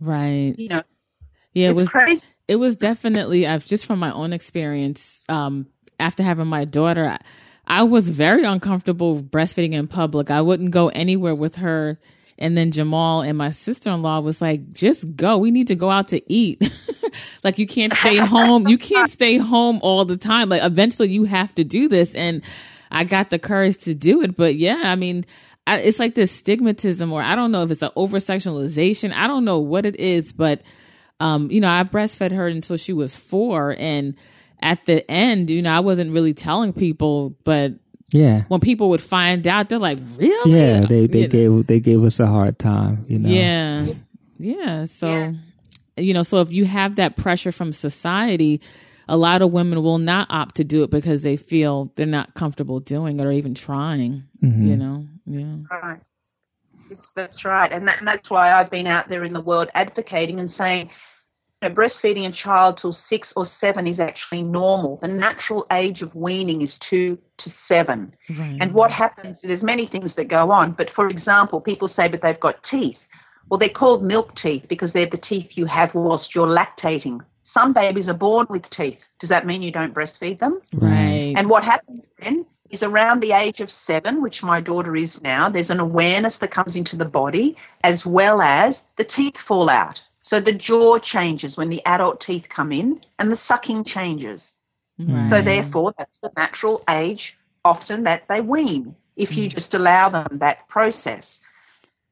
Right. 0.00 0.54
You 0.56 0.68
know. 0.68 0.82
Yeah, 1.52 1.70
it 1.70 1.74
was 1.74 1.88
crazy. 1.88 2.26
It 2.48 2.56
was 2.56 2.76
definitely 2.76 3.46
I've 3.46 3.64
just 3.64 3.86
from 3.86 3.98
my 3.98 4.12
own 4.12 4.32
experience, 4.32 5.22
um, 5.28 5.66
after 5.98 6.22
having 6.22 6.46
my 6.46 6.66
daughter, 6.66 7.06
I, 7.06 7.18
I 7.66 7.82
was 7.82 8.08
very 8.08 8.44
uncomfortable 8.44 9.22
breastfeeding 9.22 9.72
in 9.72 9.88
public. 9.88 10.30
I 10.30 10.40
wouldn't 10.40 10.70
go 10.70 10.88
anywhere 10.88 11.34
with 11.34 11.56
her 11.56 11.98
and 12.38 12.56
then 12.56 12.70
Jamal 12.70 13.22
and 13.22 13.38
my 13.38 13.50
sister 13.50 13.90
in 13.90 14.02
law 14.02 14.20
was 14.20 14.42
like, 14.42 14.72
just 14.74 15.16
go. 15.16 15.38
We 15.38 15.50
need 15.50 15.68
to 15.68 15.74
go 15.74 15.90
out 15.90 16.08
to 16.08 16.32
eat. 16.32 16.70
like 17.42 17.58
you 17.58 17.66
can't 17.66 17.94
stay 17.94 18.16
home. 18.26 18.68
You 18.68 18.76
can't 18.76 19.10
stay 19.10 19.38
home 19.38 19.80
all 19.82 20.04
the 20.04 20.18
time. 20.18 20.48
Like 20.48 20.62
eventually 20.62 21.08
you 21.08 21.24
have 21.24 21.54
to 21.54 21.64
do 21.64 21.88
this. 21.88 22.14
And 22.14 22.42
I 22.90 23.04
got 23.04 23.30
the 23.30 23.38
courage 23.38 23.78
to 23.78 23.94
do 23.94 24.22
it. 24.22 24.36
But 24.36 24.56
yeah, 24.56 24.82
I 24.84 24.96
mean, 24.96 25.24
I, 25.66 25.78
it's 25.78 25.98
like 25.98 26.14
this 26.14 26.42
stigmatism 26.42 27.10
or 27.10 27.22
I 27.22 27.34
don't 27.34 27.52
know 27.52 27.62
if 27.62 27.70
it's 27.70 27.82
an 27.82 27.90
over 27.96 28.18
sexualization. 28.18 29.12
I 29.14 29.26
don't 29.26 29.44
know 29.44 29.58
what 29.58 29.86
it 29.86 29.96
is, 29.96 30.32
but, 30.32 30.62
um, 31.20 31.50
you 31.50 31.60
know, 31.60 31.70
I 31.70 31.84
breastfed 31.84 32.32
her 32.32 32.46
until 32.46 32.76
she 32.76 32.92
was 32.92 33.16
four 33.16 33.74
and, 33.78 34.14
at 34.66 34.84
the 34.84 35.08
end, 35.08 35.48
you 35.48 35.62
know, 35.62 35.70
I 35.70 35.80
wasn't 35.80 36.12
really 36.12 36.34
telling 36.34 36.72
people, 36.72 37.36
but 37.44 37.74
yeah. 38.12 38.42
When 38.48 38.60
people 38.60 38.90
would 38.90 39.00
find 39.00 39.46
out, 39.46 39.68
they're 39.68 39.80
like, 39.80 39.98
"Really?" 40.16 40.52
Yeah, 40.52 40.80
they 40.80 41.06
they 41.06 41.22
you 41.22 41.28
gave 41.28 41.50
know. 41.50 41.62
they 41.62 41.80
gave 41.80 42.04
us 42.04 42.20
a 42.20 42.26
hard 42.26 42.58
time, 42.58 43.04
you 43.08 43.18
know. 43.18 43.28
Yeah. 43.28 43.86
Yeah, 44.38 44.84
so 44.84 45.08
yeah. 45.08 45.32
you 45.96 46.14
know, 46.14 46.22
so 46.22 46.40
if 46.40 46.52
you 46.52 46.66
have 46.66 46.96
that 46.96 47.16
pressure 47.16 47.52
from 47.52 47.72
society, 47.72 48.60
a 49.08 49.16
lot 49.16 49.42
of 49.42 49.52
women 49.52 49.82
will 49.82 49.98
not 49.98 50.28
opt 50.30 50.56
to 50.56 50.64
do 50.64 50.82
it 50.82 50.90
because 50.90 51.22
they 51.22 51.36
feel 51.36 51.90
they're 51.96 52.06
not 52.06 52.34
comfortable 52.34 52.80
doing 52.80 53.18
it 53.18 53.24
or 53.24 53.32
even 53.32 53.54
trying, 53.54 54.24
mm-hmm. 54.42 54.66
you 54.66 54.76
know. 54.76 55.06
Yeah. 55.26 55.46
That's 55.46 55.82
right. 55.82 56.00
It's, 56.90 57.10
that's 57.10 57.44
right. 57.44 57.72
And, 57.72 57.88
that, 57.88 57.98
and 57.98 58.06
that's 58.06 58.30
why 58.30 58.52
I've 58.52 58.70
been 58.70 58.86
out 58.86 59.08
there 59.08 59.24
in 59.24 59.32
the 59.32 59.40
world 59.40 59.68
advocating 59.74 60.38
and 60.38 60.50
saying, 60.50 60.90
know, 61.62 61.70
breastfeeding 61.70 62.26
a 62.26 62.32
child 62.32 62.76
till 62.76 62.92
six 62.92 63.32
or 63.36 63.44
seven 63.44 63.86
is 63.86 64.00
actually 64.00 64.42
normal. 64.42 64.98
The 64.98 65.08
natural 65.08 65.66
age 65.72 66.02
of 66.02 66.14
weaning 66.14 66.60
is 66.60 66.78
two 66.78 67.18
to 67.38 67.50
seven. 67.50 68.14
Right. 68.28 68.58
And 68.60 68.74
what 68.74 68.90
happens, 68.90 69.42
there's 69.42 69.64
many 69.64 69.86
things 69.86 70.14
that 70.14 70.28
go 70.28 70.50
on, 70.50 70.72
but 70.72 70.90
for 70.90 71.08
example, 71.08 71.60
people 71.60 71.88
say, 71.88 72.08
but 72.08 72.22
they've 72.22 72.38
got 72.38 72.62
teeth. 72.62 73.08
Well, 73.48 73.58
they're 73.58 73.68
called 73.68 74.02
milk 74.02 74.34
teeth 74.34 74.66
because 74.68 74.92
they're 74.92 75.06
the 75.06 75.16
teeth 75.16 75.56
you 75.56 75.66
have 75.66 75.94
whilst 75.94 76.34
you're 76.34 76.46
lactating. 76.46 77.20
Some 77.42 77.72
babies 77.72 78.08
are 78.08 78.14
born 78.14 78.46
with 78.50 78.68
teeth. 78.68 79.04
Does 79.20 79.28
that 79.28 79.46
mean 79.46 79.62
you 79.62 79.70
don't 79.70 79.94
breastfeed 79.94 80.40
them? 80.40 80.60
Right. 80.74 81.34
And 81.36 81.48
what 81.48 81.62
happens 81.62 82.10
then 82.18 82.44
is 82.70 82.82
around 82.82 83.20
the 83.20 83.30
age 83.30 83.60
of 83.60 83.70
seven, 83.70 84.20
which 84.20 84.42
my 84.42 84.60
daughter 84.60 84.96
is 84.96 85.22
now, 85.22 85.48
there's 85.48 85.70
an 85.70 85.78
awareness 85.78 86.38
that 86.38 86.50
comes 86.50 86.74
into 86.74 86.96
the 86.96 87.04
body 87.04 87.56
as 87.84 88.04
well 88.04 88.42
as 88.42 88.82
the 88.96 89.04
teeth 89.04 89.36
fall 89.36 89.70
out. 89.70 90.02
So 90.26 90.40
the 90.40 90.52
jaw 90.52 90.98
changes 90.98 91.56
when 91.56 91.68
the 91.68 91.86
adult 91.86 92.20
teeth 92.20 92.48
come 92.48 92.72
in 92.72 93.00
and 93.16 93.30
the 93.30 93.36
sucking 93.36 93.84
changes. 93.84 94.54
Right. 94.98 95.22
So 95.22 95.40
therefore, 95.40 95.94
that's 95.96 96.18
the 96.18 96.32
natural 96.36 96.82
age 96.90 97.38
often 97.64 98.02
that 98.02 98.26
they 98.28 98.40
wean 98.40 98.96
if 99.14 99.36
you 99.36 99.46
mm. 99.46 99.54
just 99.54 99.72
allow 99.74 100.08
them 100.08 100.38
that 100.38 100.66
process. 100.66 101.38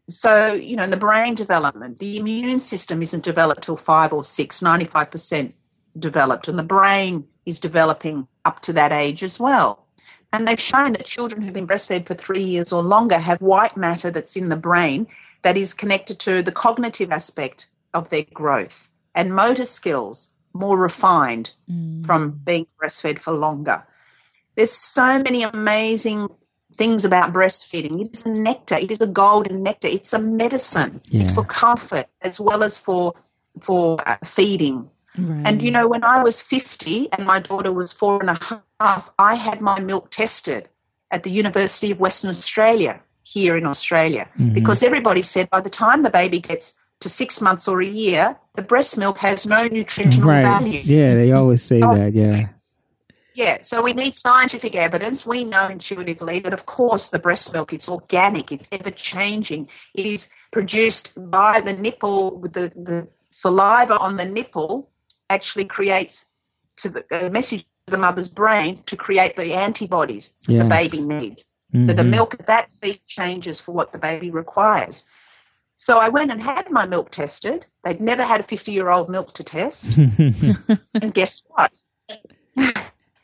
So, 0.09 0.53
you 0.53 0.77
know, 0.77 0.85
in 0.85 0.93
the 0.93 0.97
brain 0.97 1.35
development, 1.35 1.99
the 1.99 2.19
immune 2.19 2.61
system 2.61 3.03
isn't 3.03 3.25
developed 3.25 3.65
till 3.65 3.77
five 3.77 4.13
or 4.13 4.23
six, 4.23 4.61
95% 4.61 5.53
developed, 5.99 6.47
and 6.47 6.57
the 6.57 6.63
brain 6.63 7.27
is 7.47 7.59
developing 7.59 8.29
up 8.45 8.61
to 8.61 8.73
that 8.75 8.93
age 8.93 9.25
as 9.25 9.41
well. 9.41 9.89
And 10.33 10.47
they've 10.47 10.61
shown 10.61 10.93
that 10.93 11.05
children 11.05 11.43
who've 11.43 11.53
been 11.53 11.67
breastfed 11.67 12.07
for 12.07 12.15
three 12.15 12.45
years 12.45 12.73
or 12.73 12.81
longer 12.81 13.19
have 13.19 13.41
white 13.41 13.77
matter 13.77 14.13
that's 14.13 14.37
in 14.37 14.51
the 14.51 14.57
brain 14.57 15.09
that 15.43 15.57
is 15.57 15.75
connected 15.75 16.21
to 16.21 16.43
the 16.43 16.53
cognitive 16.53 17.11
aspect 17.11 17.67
of 17.95 18.11
their 18.11 18.25
growth 18.35 18.89
and 19.15 19.35
motor 19.35 19.65
skills 19.65 20.35
more 20.53 20.79
refined 20.79 21.53
mm. 21.71 22.05
from 22.07 22.31
being 22.45 22.67
breastfed 22.81 23.19
for 23.19 23.33
longer. 23.33 23.85
There's 24.55 24.71
so 24.71 25.19
many 25.19 25.43
amazing 25.43 26.29
things 26.77 27.05
about 27.05 27.33
breastfeeding. 27.33 28.01
It 28.01 28.15
is 28.15 28.23
a 28.25 28.31
nectar. 28.31 28.77
It 28.77 28.91
is 28.91 29.01
a 29.01 29.07
golden 29.07 29.63
nectar. 29.63 29.89
It's 29.89 30.13
a 30.13 30.21
medicine. 30.21 31.01
Yeah. 31.09 31.23
It's 31.23 31.33
for 31.33 31.45
comfort 31.45 32.07
as 32.23 32.41
well 32.41 32.63
as 32.63 32.79
for 32.79 33.15
for 33.61 33.99
uh, 34.07 34.17
feeding. 34.25 34.89
Right. 35.17 35.47
And 35.47 35.63
you 35.63 35.71
know, 35.71 35.87
when 35.87 36.03
I 36.03 36.23
was 36.23 36.41
50 36.41 37.13
and 37.13 37.27
my 37.27 37.39
daughter 37.39 37.73
was 37.73 37.93
four 37.93 38.21
and 38.21 38.31
a 38.31 38.61
half, 38.81 39.11
I 39.19 39.37
had 39.37 39.61
my 39.61 39.79
milk 39.81 40.11
tested 40.11 40.69
at 41.13 41.23
the 41.23 41.31
University 41.31 41.93
of 41.93 42.01
Western 42.01 42.31
Australia 42.31 43.01
here 43.23 43.57
in 43.57 43.65
Australia 43.65 44.29
mm-hmm. 44.39 44.55
because 44.55 44.83
everybody 44.83 45.23
said 45.23 45.49
by 45.51 45.61
the 45.61 45.71
time 45.71 46.03
the 46.03 46.11
baby 46.11 46.41
gets 46.41 46.75
to 47.05 47.09
six 47.11 47.43
months 47.43 47.69
or 47.69 47.83
a 47.83 47.87
year, 47.87 48.35
the 48.55 48.63
breast 48.63 48.97
milk 48.97 49.19
has 49.19 49.45
no 49.47 49.69
nutritional 49.69 50.27
right. 50.27 50.43
value. 50.43 50.81
Yeah, 50.83 51.15
they 51.15 51.33
always 51.33 51.63
say 51.63 51.81
that. 51.81 52.15
Yeah. 52.15 52.49
Yeah, 53.35 53.59
so 53.61 53.83
we 53.83 53.93
need 53.93 54.15
scientific 54.15 54.75
evidence. 54.75 55.27
We 55.27 55.45
know 55.45 55.67
intuitively 55.69 56.39
that, 56.39 56.55
of 56.55 56.65
course, 56.65 57.11
the 57.11 57.19
breast 57.19 57.53
milk 57.53 57.75
is 57.75 57.91
organic, 57.91 58.53
it's 58.53 58.69
ever 58.73 58.91
changing. 58.91 59.69
It 59.93 60.07
is 60.07 60.29
produced 60.51 61.13
by 61.31 61.61
the 61.61 61.75
nipple, 61.75 62.39
with 62.39 62.55
the, 62.55 62.73
the 62.75 63.07
saliva 63.29 63.99
on 63.99 64.17
the 64.17 64.25
nipple 64.25 64.89
actually 65.29 65.67
creates 65.67 66.25
to 66.79 66.89
the 66.89 67.05
a 67.11 67.29
message 67.29 67.67
to 67.87 67.91
the 67.91 67.99
mother's 67.99 68.29
brain 68.29 68.83
to 68.87 68.97
create 68.97 69.37
the 69.37 69.53
antibodies 69.53 70.31
yes. 70.49 70.63
the 70.63 70.69
baby 70.69 71.01
needs. 71.03 71.49
Mm-hmm. 71.75 71.89
So 71.89 71.93
the 71.93 72.03
mm-hmm. 72.03 72.11
milk 72.11 72.35
at 72.41 72.47
that 72.47 72.71
feed 72.81 73.01
changes 73.07 73.61
for 73.61 73.73
what 73.73 73.93
the 73.93 73.99
baby 73.99 74.31
requires. 74.31 75.05
So 75.85 75.99
I 75.99 76.09
went 76.09 76.31
and 76.31 76.41
had 76.41 76.71
my 76.71 76.87
milk 76.87 77.11
tested. 77.11 77.67
They'd 77.85 78.01
never 78.01 78.23
had 78.23 78.41
a 78.41 78.43
50 78.43 78.73
year 78.73 78.89
old 78.89 79.11
milk 79.11 79.35
to 79.35 79.45
test. 79.45 79.95
and 79.99 81.13
guess 81.13 81.43
what? 81.49 81.71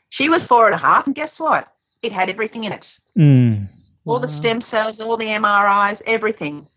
she 0.09 0.29
was 0.29 0.47
four 0.47 0.67
and 0.67 0.75
a 0.75 0.77
half, 0.77 1.07
and 1.07 1.15
guess 1.15 1.39
what? 1.39 1.69
It 2.03 2.11
had 2.11 2.29
everything 2.29 2.65
in 2.65 2.71
it. 2.71 2.99
Mm. 3.17 3.67
All 4.05 4.17
wow. 4.17 4.21
the 4.21 4.27
stem 4.27 4.61
cells, 4.61 4.99
all 4.99 5.17
the 5.17 5.25
MRIs, 5.25 6.03
everything. 6.05 6.67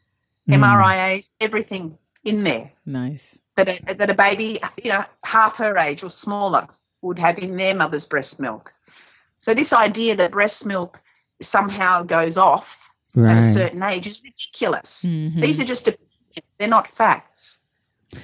Mm. 0.49 0.61
MRIAs, 0.61 1.29
everything 1.39 1.99
in 2.25 2.45
there. 2.45 2.73
Nice. 2.87 3.39
That 3.59 3.69
a, 3.69 3.95
that 3.95 4.09
a 4.09 4.15
baby, 4.15 4.61
you 4.83 4.91
know, 4.91 5.05
half 5.23 5.57
her 5.57 5.77
age 5.77 6.03
or 6.03 6.09
smaller 6.09 6.67
would 7.03 7.19
have 7.19 7.37
in 7.37 7.59
their 7.59 7.75
mother's 7.75 8.07
breast 8.07 8.41
milk. 8.41 8.73
So 9.37 9.53
this 9.53 9.75
idea 9.75 10.17
that 10.17 10.33
breast 10.33 10.65
milk 10.65 11.03
somehow 11.43 12.05
goes 12.05 12.39
off 12.39 12.65
right. 13.15 13.39
at 13.39 13.45
a 13.45 13.53
certain 13.53 13.83
age 13.83 14.07
is 14.07 14.21
ridiculous. 14.23 15.05
Mm-hmm. 15.07 15.41
These 15.41 15.61
are 15.61 15.65
just 15.65 15.89
opinions, 15.89 16.55
they're 16.59 16.69
not 16.69 16.89
facts. 16.89 17.59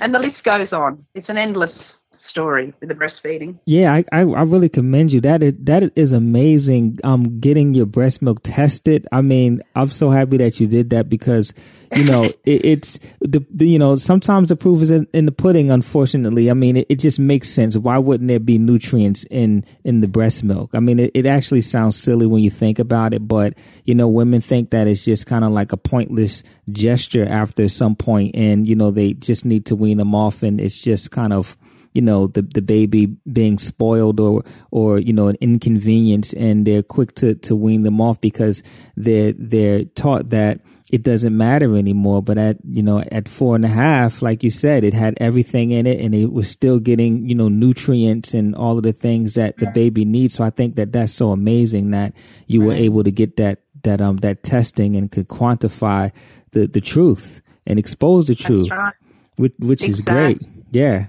And 0.00 0.14
the 0.14 0.18
list 0.18 0.44
goes 0.44 0.72
on. 0.72 1.06
It's 1.14 1.28
an 1.28 1.36
endless 1.36 1.94
story 2.20 2.72
with 2.80 2.88
the 2.88 2.94
breastfeeding. 2.94 3.58
Yeah, 3.64 3.92
I, 3.94 4.04
I, 4.12 4.20
I 4.20 4.42
really 4.42 4.68
commend 4.68 5.12
you. 5.12 5.20
That 5.20 5.42
is 5.42 5.54
that 5.60 5.90
is 5.96 6.12
amazing. 6.12 6.98
Um, 7.02 7.40
getting 7.40 7.74
your 7.74 7.86
breast 7.86 8.22
milk 8.22 8.40
tested. 8.42 9.06
I 9.10 9.22
mean, 9.22 9.62
I'm 9.74 9.90
so 9.90 10.10
happy 10.10 10.36
that 10.38 10.60
you 10.60 10.66
did 10.66 10.90
that 10.90 11.08
because 11.08 11.52
you 11.94 12.04
know 12.04 12.24
it, 12.44 12.64
it's 12.64 12.98
the, 13.20 13.44
the, 13.50 13.66
you 13.66 13.78
know 13.78 13.96
sometimes 13.96 14.48
the 14.48 14.56
proof 14.56 14.82
is 14.82 14.90
in, 14.90 15.08
in 15.12 15.26
the 15.26 15.32
pudding. 15.32 15.70
Unfortunately, 15.70 16.50
I 16.50 16.54
mean 16.54 16.76
it, 16.76 16.86
it, 16.88 16.96
just 16.96 17.18
makes 17.18 17.48
sense. 17.48 17.76
Why 17.76 17.96
wouldn't 17.98 18.28
there 18.28 18.38
be 18.38 18.58
nutrients 18.58 19.24
in 19.30 19.64
in 19.84 20.00
the 20.00 20.08
breast 20.08 20.44
milk? 20.44 20.70
I 20.74 20.80
mean, 20.80 20.98
it, 20.98 21.10
it 21.14 21.26
actually 21.26 21.62
sounds 21.62 22.00
silly 22.00 22.26
when 22.26 22.42
you 22.42 22.50
think 22.50 22.78
about 22.78 23.14
it, 23.14 23.26
but 23.26 23.54
you 23.84 23.94
know, 23.94 24.08
women 24.08 24.40
think 24.40 24.70
that 24.70 24.86
it's 24.86 25.04
just 25.04 25.26
kind 25.26 25.44
of 25.44 25.52
like 25.52 25.72
a 25.72 25.76
pointless 25.76 26.42
gesture 26.70 27.26
after 27.26 27.68
some 27.68 27.96
point, 27.96 28.34
and 28.34 28.66
you 28.66 28.76
know 28.76 28.90
they 28.90 29.14
just 29.14 29.44
need 29.44 29.66
to 29.66 29.76
wean 29.76 29.98
them 29.98 30.14
off, 30.14 30.42
and 30.42 30.60
it's 30.60 30.80
just 30.80 31.10
kind 31.10 31.32
of 31.32 31.56
you 31.92 32.02
know 32.02 32.26
the 32.28 32.42
the 32.42 32.62
baby 32.62 33.06
being 33.32 33.58
spoiled 33.58 34.20
or 34.20 34.44
or 34.70 34.98
you 34.98 35.12
know 35.12 35.28
an 35.28 35.36
inconvenience 35.40 36.32
and 36.34 36.66
they're 36.66 36.82
quick 36.82 37.14
to 37.14 37.34
to 37.36 37.56
wean 37.56 37.82
them 37.82 38.00
off 38.00 38.20
because 38.20 38.62
they're 38.96 39.32
they're 39.32 39.84
taught 39.84 40.30
that 40.30 40.60
it 40.90 41.02
doesn't 41.02 41.36
matter 41.36 41.76
anymore 41.76 42.22
but 42.22 42.38
at 42.38 42.56
you 42.64 42.82
know 42.82 43.00
at 43.12 43.28
four 43.28 43.54
and 43.56 43.64
a 43.64 43.68
half 43.68 44.22
like 44.22 44.42
you 44.42 44.50
said 44.50 44.84
it 44.84 44.94
had 44.94 45.14
everything 45.20 45.70
in 45.70 45.86
it 45.86 46.00
and 46.00 46.14
it 46.14 46.32
was 46.32 46.48
still 46.48 46.78
getting 46.78 47.28
you 47.28 47.34
know 47.34 47.48
nutrients 47.48 48.34
and 48.34 48.54
all 48.54 48.76
of 48.76 48.82
the 48.82 48.92
things 48.92 49.34
that 49.34 49.56
the 49.58 49.66
baby 49.68 50.04
needs 50.04 50.34
so 50.34 50.44
i 50.44 50.50
think 50.50 50.76
that 50.76 50.92
that's 50.92 51.12
so 51.12 51.30
amazing 51.30 51.90
that 51.90 52.12
you 52.46 52.60
were 52.60 52.72
able 52.72 53.02
to 53.02 53.10
get 53.10 53.36
that 53.36 53.60
that 53.82 54.00
um 54.00 54.16
that 54.18 54.42
testing 54.42 54.96
and 54.96 55.10
could 55.10 55.28
quantify 55.28 56.10
the 56.52 56.66
the 56.66 56.80
truth 56.80 57.40
and 57.66 57.78
expose 57.78 58.26
the 58.26 58.34
truth 58.34 58.70
right. 58.70 58.94
which, 59.36 59.52
which 59.58 59.82
exactly. 59.82 60.34
is 60.34 60.42
great 60.42 60.64
yeah 60.72 61.06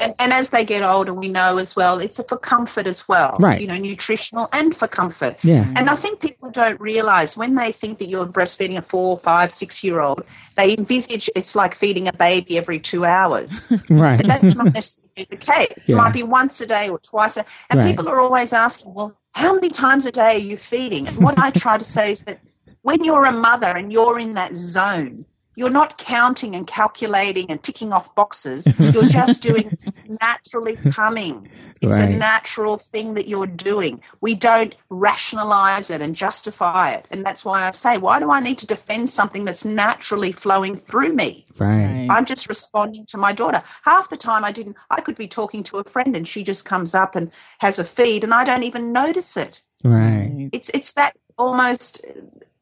and, 0.00 0.14
and 0.18 0.32
as 0.32 0.48
they 0.48 0.64
get 0.64 0.82
older, 0.82 1.14
we 1.14 1.28
know 1.28 1.58
as 1.58 1.76
well, 1.76 2.00
it's 2.00 2.20
for 2.28 2.36
comfort 2.36 2.86
as 2.86 3.08
well. 3.08 3.36
Right. 3.38 3.60
You 3.60 3.68
know, 3.68 3.76
nutritional 3.76 4.48
and 4.52 4.74
for 4.74 4.88
comfort. 4.88 5.36
Yeah. 5.44 5.72
And 5.76 5.88
I 5.88 5.94
think 5.94 6.20
people 6.20 6.50
don't 6.50 6.80
realize 6.80 7.36
when 7.36 7.54
they 7.54 7.70
think 7.70 7.98
that 7.98 8.08
you're 8.08 8.26
breastfeeding 8.26 8.76
a 8.76 8.82
four, 8.82 9.18
five, 9.18 9.52
six 9.52 9.84
year 9.84 10.00
old, 10.00 10.24
they 10.56 10.76
envisage 10.76 11.30
it's 11.36 11.54
like 11.54 11.74
feeding 11.74 12.08
a 12.08 12.12
baby 12.12 12.58
every 12.58 12.80
two 12.80 13.04
hours. 13.04 13.60
right. 13.90 14.16
But 14.16 14.26
that's 14.26 14.54
not 14.56 14.74
necessarily 14.74 15.26
the 15.30 15.36
case. 15.36 15.68
Yeah. 15.86 15.94
It 15.94 15.98
might 15.98 16.12
be 16.12 16.24
once 16.24 16.60
a 16.60 16.66
day 16.66 16.88
or 16.88 16.98
twice 16.98 17.36
a 17.36 17.44
And 17.70 17.78
right. 17.78 17.88
people 17.88 18.08
are 18.08 18.18
always 18.18 18.52
asking, 18.52 18.94
well, 18.94 19.16
how 19.32 19.54
many 19.54 19.68
times 19.68 20.06
a 20.06 20.12
day 20.12 20.36
are 20.36 20.38
you 20.38 20.56
feeding? 20.56 21.06
And 21.06 21.18
what 21.18 21.38
I 21.38 21.50
try 21.50 21.78
to 21.78 21.84
say 21.84 22.10
is 22.10 22.22
that 22.22 22.40
when 22.82 23.04
you're 23.04 23.24
a 23.24 23.32
mother 23.32 23.68
and 23.68 23.92
you're 23.92 24.18
in 24.18 24.34
that 24.34 24.54
zone, 24.54 25.24
you're 25.56 25.70
not 25.70 25.98
counting 25.98 26.54
and 26.54 26.66
calculating 26.66 27.50
and 27.50 27.62
ticking 27.62 27.92
off 27.92 28.14
boxes. 28.14 28.66
You're 28.78 29.04
just 29.04 29.42
doing 29.42 29.76
it's 29.82 30.06
naturally 30.20 30.76
coming. 30.90 31.48
It's 31.80 31.98
right. 31.98 32.10
a 32.10 32.16
natural 32.16 32.78
thing 32.78 33.14
that 33.14 33.28
you're 33.28 33.46
doing. 33.46 34.00
We 34.20 34.34
don't 34.34 34.74
rationalize 34.90 35.90
it 35.90 36.00
and 36.00 36.14
justify 36.14 36.92
it. 36.92 37.06
And 37.10 37.24
that's 37.24 37.44
why 37.44 37.66
I 37.66 37.70
say, 37.70 37.98
why 37.98 38.18
do 38.18 38.30
I 38.30 38.40
need 38.40 38.58
to 38.58 38.66
defend 38.66 39.10
something 39.10 39.44
that's 39.44 39.64
naturally 39.64 40.32
flowing 40.32 40.76
through 40.76 41.12
me? 41.12 41.46
Right. 41.58 42.08
I'm 42.10 42.24
just 42.24 42.48
responding 42.48 43.06
to 43.06 43.18
my 43.18 43.32
daughter. 43.32 43.62
Half 43.82 44.08
the 44.08 44.16
time 44.16 44.44
I 44.44 44.52
didn't 44.52 44.76
I 44.90 45.00
could 45.00 45.16
be 45.16 45.28
talking 45.28 45.62
to 45.64 45.78
a 45.78 45.84
friend 45.84 46.16
and 46.16 46.26
she 46.26 46.42
just 46.42 46.64
comes 46.64 46.94
up 46.94 47.14
and 47.16 47.30
has 47.58 47.78
a 47.78 47.84
feed 47.84 48.24
and 48.24 48.34
I 48.34 48.44
don't 48.44 48.64
even 48.64 48.92
notice 48.92 49.36
it. 49.36 49.62
Right. 49.82 50.48
It's 50.52 50.70
it's 50.70 50.94
that 50.94 51.16
almost 51.36 52.04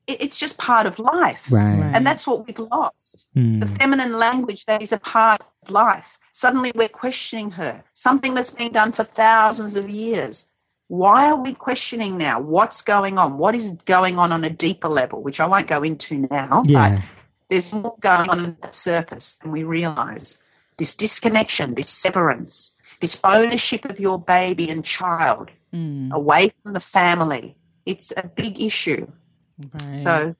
it's 0.06 0.38
just 0.38 0.58
part 0.58 0.86
of 0.86 0.98
life. 0.98 1.46
Right. 1.50 1.92
And 1.94 2.06
that's 2.06 2.26
what 2.26 2.46
we've 2.46 2.58
lost. 2.58 3.26
Mm. 3.36 3.60
The 3.60 3.66
feminine 3.66 4.18
language 4.18 4.66
that 4.66 4.82
is 4.82 4.92
a 4.92 4.98
part 4.98 5.40
of 5.62 5.70
life. 5.70 6.18
Suddenly 6.32 6.72
we're 6.74 6.88
questioning 6.88 7.50
her, 7.52 7.82
something 7.92 8.34
that's 8.34 8.50
been 8.50 8.72
done 8.72 8.92
for 8.92 9.04
thousands 9.04 9.76
of 9.76 9.90
years. 9.90 10.46
Why 10.88 11.30
are 11.30 11.36
we 11.40 11.54
questioning 11.54 12.18
now? 12.18 12.40
What's 12.40 12.82
going 12.82 13.18
on? 13.18 13.38
What 13.38 13.54
is 13.54 13.72
going 13.86 14.18
on 14.18 14.32
on 14.32 14.44
a 14.44 14.50
deeper 14.50 14.88
level, 14.88 15.22
which 15.22 15.40
I 15.40 15.46
won't 15.46 15.66
go 15.66 15.82
into 15.82 16.26
now, 16.30 16.62
yeah. 16.66 16.96
but 16.96 17.04
there's 17.48 17.72
more 17.72 17.96
going 18.00 18.28
on 18.28 18.44
at 18.46 18.62
the 18.62 18.72
surface 18.72 19.34
than 19.34 19.52
we 19.52 19.62
realize. 19.62 20.38
This 20.78 20.94
disconnection, 20.94 21.74
this 21.74 21.88
severance, 21.88 22.76
this 23.00 23.20
ownership 23.24 23.84
of 23.84 24.00
your 24.00 24.18
baby 24.18 24.70
and 24.70 24.84
child 24.84 25.50
mm. 25.72 26.10
away 26.12 26.50
from 26.62 26.72
the 26.72 26.80
family, 26.80 27.56
it's 27.86 28.12
a 28.16 28.26
big 28.26 28.60
issue. 28.60 29.06
Right. 29.58 29.92
So, 29.92 30.34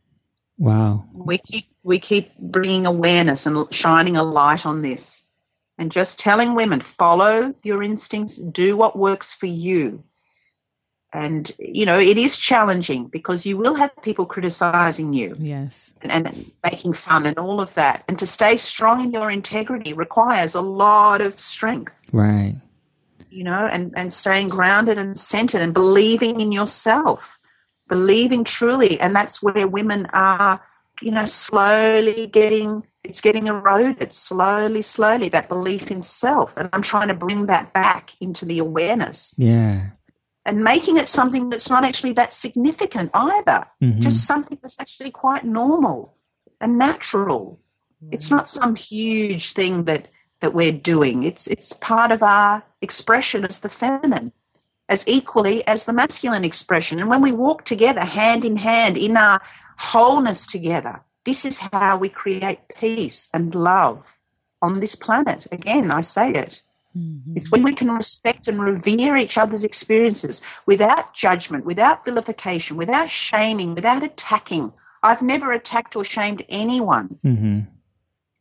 wow, 0.59 1.05
we 1.13 1.39
keep 1.39 1.67
we 1.83 1.99
keep 1.99 2.37
bringing 2.39 2.87
awareness 2.87 3.47
and 3.47 3.73
shining 3.73 4.17
a 4.17 4.23
light 4.23 4.67
on 4.67 4.83
this, 4.83 5.25
and 5.79 5.91
just 5.91 6.19
telling 6.19 6.55
women 6.55 6.81
follow 6.81 7.55
your 7.63 7.83
instincts, 7.83 8.39
do 8.39 8.77
what 8.77 8.99
works 8.99 9.35
for 9.35 9.47
you. 9.47 10.03
And 11.15 11.51
you 11.59 11.85
know 11.85 11.99
it 11.99 12.17
is 12.17 12.37
challenging 12.37 13.09
because 13.09 13.45
you 13.45 13.59
will 13.59 13.75
have 13.75 13.91
people 14.03 14.25
criticizing 14.25 15.13
you, 15.13 15.37
yes, 15.39 15.93
and, 16.01 16.11
and 16.11 16.51
making 16.65 16.95
fun 16.95 17.27
and 17.27 17.39
all 17.39 17.61
of 17.61 17.75
that. 17.75 18.05
And 18.09 18.19
to 18.19 18.27
stay 18.27 18.57
strong 18.57 19.05
in 19.05 19.13
your 19.13 19.31
integrity 19.31 19.93
requires 19.93 20.55
a 20.55 20.63
lot 20.63 21.21
of 21.21 21.39
strength, 21.39 22.09
right? 22.13 22.55
You 23.29 23.45
know, 23.45 23.67
and 23.67 23.93
and 23.95 24.11
staying 24.11 24.49
grounded 24.49 24.97
and 24.97 25.15
centered 25.15 25.61
and 25.61 25.75
believing 25.75 26.41
in 26.41 26.51
yourself 26.51 27.39
believing 27.93 28.43
truly, 28.43 28.99
and 29.01 29.15
that's 29.15 29.43
where 29.43 29.69
women 29.69 30.07
are, 30.15 30.59
you 31.03 31.11
know, 31.11 31.27
slowly 31.27 32.27
getting 32.27 32.83
it's 33.05 33.21
getting 33.21 33.49
eroded 33.49 34.13
slowly, 34.15 34.81
slowly, 34.81 35.29
that 35.29 35.51
belief 35.51 35.91
in 35.91 36.03
self. 36.03 36.57
And 36.57 36.71
I'm 36.73 36.81
trying 36.81 37.09
to 37.09 37.15
bring 37.15 37.47
that 37.47 37.75
back 37.75 38.13
into 38.21 38.47
the 38.47 38.61
awareness. 38.61 39.35
Yeah. 39.37 39.91
And 40.47 40.65
making 40.65 40.97
it 40.97 41.07
something 41.07 41.51
that's 41.51 41.69
not 41.69 41.85
actually 41.85 42.13
that 42.15 42.33
significant 42.33 43.11
either. 43.13 43.67
Mm-hmm. 43.83 44.01
Just 44.01 44.27
something 44.27 44.59
that's 44.63 44.81
actually 44.81 45.11
quite 45.11 45.45
normal 45.45 46.17
and 46.61 46.79
natural. 46.79 47.61
It's 48.11 48.31
not 48.31 48.49
some 48.49 48.75
huge 48.75 49.53
thing 49.53 49.85
that, 49.85 50.09
that 50.41 50.55
we're 50.55 50.73
doing. 50.73 51.25
It's 51.25 51.47
it's 51.49 51.73
part 51.73 52.11
of 52.13 52.23
our 52.23 52.63
expression 52.81 53.45
as 53.45 53.59
the 53.59 53.69
feminine 53.69 54.33
as 54.93 55.09
equally 55.09 55.67
as 55.67 55.85
the 55.85 55.93
masculine 55.93 56.45
expression. 56.45 57.01
And 57.01 57.09
when 57.09 57.23
we 57.23 57.33
walk 57.33 57.65
together, 57.65 58.05
hand 58.05 58.45
in 58.45 58.57
hand, 58.57 58.99
in 58.99 59.17
our 59.17 59.41
wholeness 59.79 60.45
together, 60.47 61.01
this 61.25 61.47
is 61.47 61.59
how 61.59 61.97
we 61.97 62.11
create 62.11 62.61
peace 62.69 63.31
and 63.33 63.55
love 63.55 64.19
on 64.61 64.81
this 64.81 64.95
planet. 64.95 65.47
Again, 65.51 65.91
I 65.91 66.03
say 66.03 66.31
it. 66.33 66.61
Mm-hmm. 66.95 67.37
It's 67.37 67.51
when 67.51 67.63
we 67.63 67.75
can 67.75 67.89
respect 67.91 68.49
and 68.49 68.63
revere 68.63 69.17
each 69.17 69.39
other's 69.39 69.65
experiences 69.65 70.43
without 70.67 71.15
judgment, 71.15 71.65
without 71.65 72.05
vilification, 72.05 72.77
without 72.77 73.09
shaming, 73.09 73.75
without 73.75 74.03
attacking. 74.03 74.71
I've 75.03 75.23
never 75.23 75.53
attacked 75.53 75.97
or 75.97 76.05
shamed 76.05 76.45
anyone. 76.51 77.19
Mm-hmm. 77.25 77.61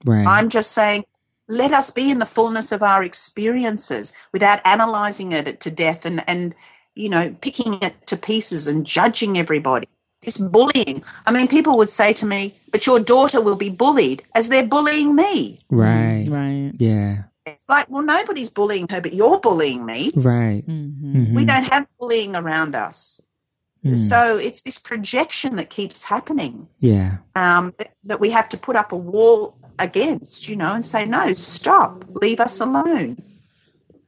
Right. 0.04 0.28
I'm 0.28 0.50
just 0.50 0.74
saying 0.74 1.06
let 1.52 1.74
us 1.74 1.92
be 1.92 2.10
in 2.10 2.20
the 2.20 2.26
fullness 2.26 2.72
of 2.72 2.82
our 2.82 3.04
experiences 3.04 4.14
without 4.32 4.66
analyzing 4.66 5.34
it 5.34 5.60
to 5.60 5.70
death 5.70 6.06
and, 6.06 6.24
and 6.28 6.56
you 6.96 7.10
know, 7.10 7.36
picking 7.42 7.74
it 7.82 7.94
to 8.08 8.18
pieces 8.18 8.68
and 8.68 8.86
judging 8.86 9.38
everybody. 9.38 9.88
This 10.22 10.38
bullying. 10.38 11.04
I 11.26 11.32
mean, 11.32 11.48
people 11.48 11.78
would 11.78 11.90
say 11.90 12.14
to 12.14 12.26
me, 12.26 12.56
but 12.72 12.86
your 12.86 13.00
daughter 13.00 13.42
will 13.42 13.56
be 13.56 13.70
bullied 13.70 14.24
as 14.36 14.50
they're 14.50 14.66
bullying 14.66 15.16
me. 15.16 15.58
Right. 15.70 16.28
Right. 16.30 16.74
Yeah. 16.78 17.24
It's 17.48 17.68
like, 17.68 17.90
well, 17.90 18.04
nobody's 18.04 18.50
bullying 18.50 18.88
her, 18.90 19.02
but 19.02 19.14
you're 19.14 19.40
bullying 19.40 19.84
me. 19.86 20.12
Right. 20.16 20.64
Mm-hmm. 20.68 21.18
Mm-hmm. 21.18 21.36
We 21.36 21.44
don't 21.44 21.64
have 21.64 21.88
bullying 22.00 22.36
around 22.36 22.76
us. 22.76 23.20
Mm. 23.84 23.98
So 23.98 24.38
it's 24.38 24.62
this 24.62 24.78
projection 24.78 25.56
that 25.56 25.72
keeps 25.72 26.04
happening. 26.04 26.68
Yeah. 26.80 27.18
Um, 27.36 27.74
that, 27.80 27.96
that 28.04 28.20
we 28.20 28.30
have 28.30 28.48
to 28.50 28.58
put 28.58 28.76
up 28.76 28.92
a 28.92 28.98
wall 28.98 29.58
against, 29.80 30.48
you 30.48 30.56
know, 30.56 30.74
and 30.74 30.86
say, 30.86 31.06
no, 31.06 31.34
stop, 31.34 32.06
leave 32.22 32.40
us 32.40 32.60
alone. 32.60 33.18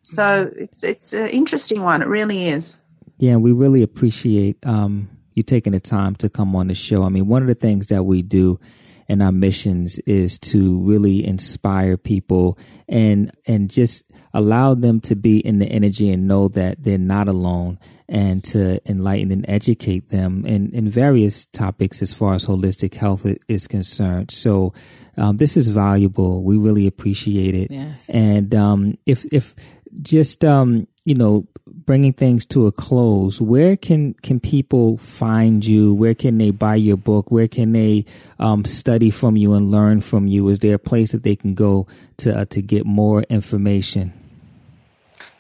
So 0.01 0.51
it's 0.57 0.83
it's 0.83 1.13
an 1.13 1.29
interesting 1.29 1.81
one. 1.81 2.01
It 2.01 2.07
really 2.07 2.49
is. 2.49 2.77
Yeah, 3.19 3.37
we 3.37 3.53
really 3.53 3.81
appreciate 3.81 4.57
um, 4.65 5.09
you 5.33 5.43
taking 5.43 5.71
the 5.71 5.79
time 5.79 6.15
to 6.17 6.29
come 6.29 6.55
on 6.55 6.67
the 6.67 6.75
show. 6.75 7.03
I 7.03 7.09
mean, 7.09 7.27
one 7.27 7.41
of 7.41 7.47
the 7.47 7.55
things 7.55 7.87
that 7.87 8.03
we 8.03 8.21
do 8.21 8.59
in 9.07 9.21
our 9.21 9.31
missions 9.31 9.99
is 9.99 10.37
to 10.39 10.79
really 10.79 11.25
inspire 11.25 11.97
people 11.97 12.57
and 12.89 13.31
and 13.47 13.69
just 13.69 14.03
allow 14.33 14.73
them 14.73 14.99
to 15.01 15.15
be 15.15 15.37
in 15.39 15.59
the 15.59 15.67
energy 15.67 16.09
and 16.09 16.27
know 16.27 16.47
that 16.49 16.83
they're 16.83 16.97
not 16.97 17.27
alone 17.27 17.77
and 18.09 18.43
to 18.43 18.79
enlighten 18.89 19.31
and 19.31 19.45
educate 19.47 20.09
them 20.09 20.45
in, 20.45 20.71
in 20.71 20.89
various 20.89 21.45
topics 21.45 22.01
as 22.01 22.13
far 22.13 22.33
as 22.33 22.45
holistic 22.45 22.93
health 22.93 23.25
is 23.47 23.67
concerned. 23.67 24.31
So 24.31 24.73
um, 25.17 25.37
this 25.37 25.55
is 25.55 25.67
valuable. 25.67 26.43
We 26.43 26.57
really 26.57 26.87
appreciate 26.87 27.55
it. 27.55 27.71
Yes. 27.71 28.09
And 28.09 28.53
um, 28.55 28.97
if 29.05 29.25
if 29.31 29.55
just 30.01 30.43
um, 30.43 30.87
you 31.05 31.15
know 31.15 31.47
bringing 31.67 32.13
things 32.13 32.45
to 32.47 32.65
a 32.65 32.71
close, 32.71 33.39
where 33.39 33.77
can 33.77 34.15
can 34.15 34.39
people 34.39 34.97
find 34.97 35.63
you? 35.63 35.93
Where 35.93 36.15
can 36.15 36.37
they 36.37 36.51
buy 36.51 36.75
your 36.75 36.97
book? 36.97 37.31
Where 37.31 37.47
can 37.47 37.73
they 37.73 38.05
um, 38.39 38.65
study 38.65 39.11
from 39.11 39.37
you 39.37 39.53
and 39.53 39.71
learn 39.71 40.01
from 40.01 40.27
you? 40.27 40.49
Is 40.49 40.59
there 40.59 40.75
a 40.75 40.79
place 40.79 41.11
that 41.11 41.23
they 41.23 41.35
can 41.35 41.53
go 41.53 41.87
to 42.17 42.41
uh, 42.41 42.45
to 42.45 42.61
get 42.61 42.85
more 42.85 43.21
information? 43.23 44.13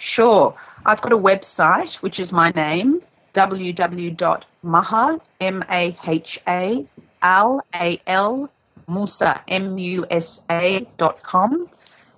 Sure. 0.03 0.55
I've 0.85 1.01
got 1.01 1.13
a 1.13 1.17
website, 1.17 1.95
which 1.95 2.19
is 2.19 2.33
my 2.33 2.51
name, 2.51 3.01
www.maha, 3.33 5.17
M-A-H-A, 5.41 6.87
L-A-L, 7.23 8.49
Musa, 8.87 9.41
M-U-S-A 9.47 10.87
dot 10.97 11.23
com. 11.23 11.69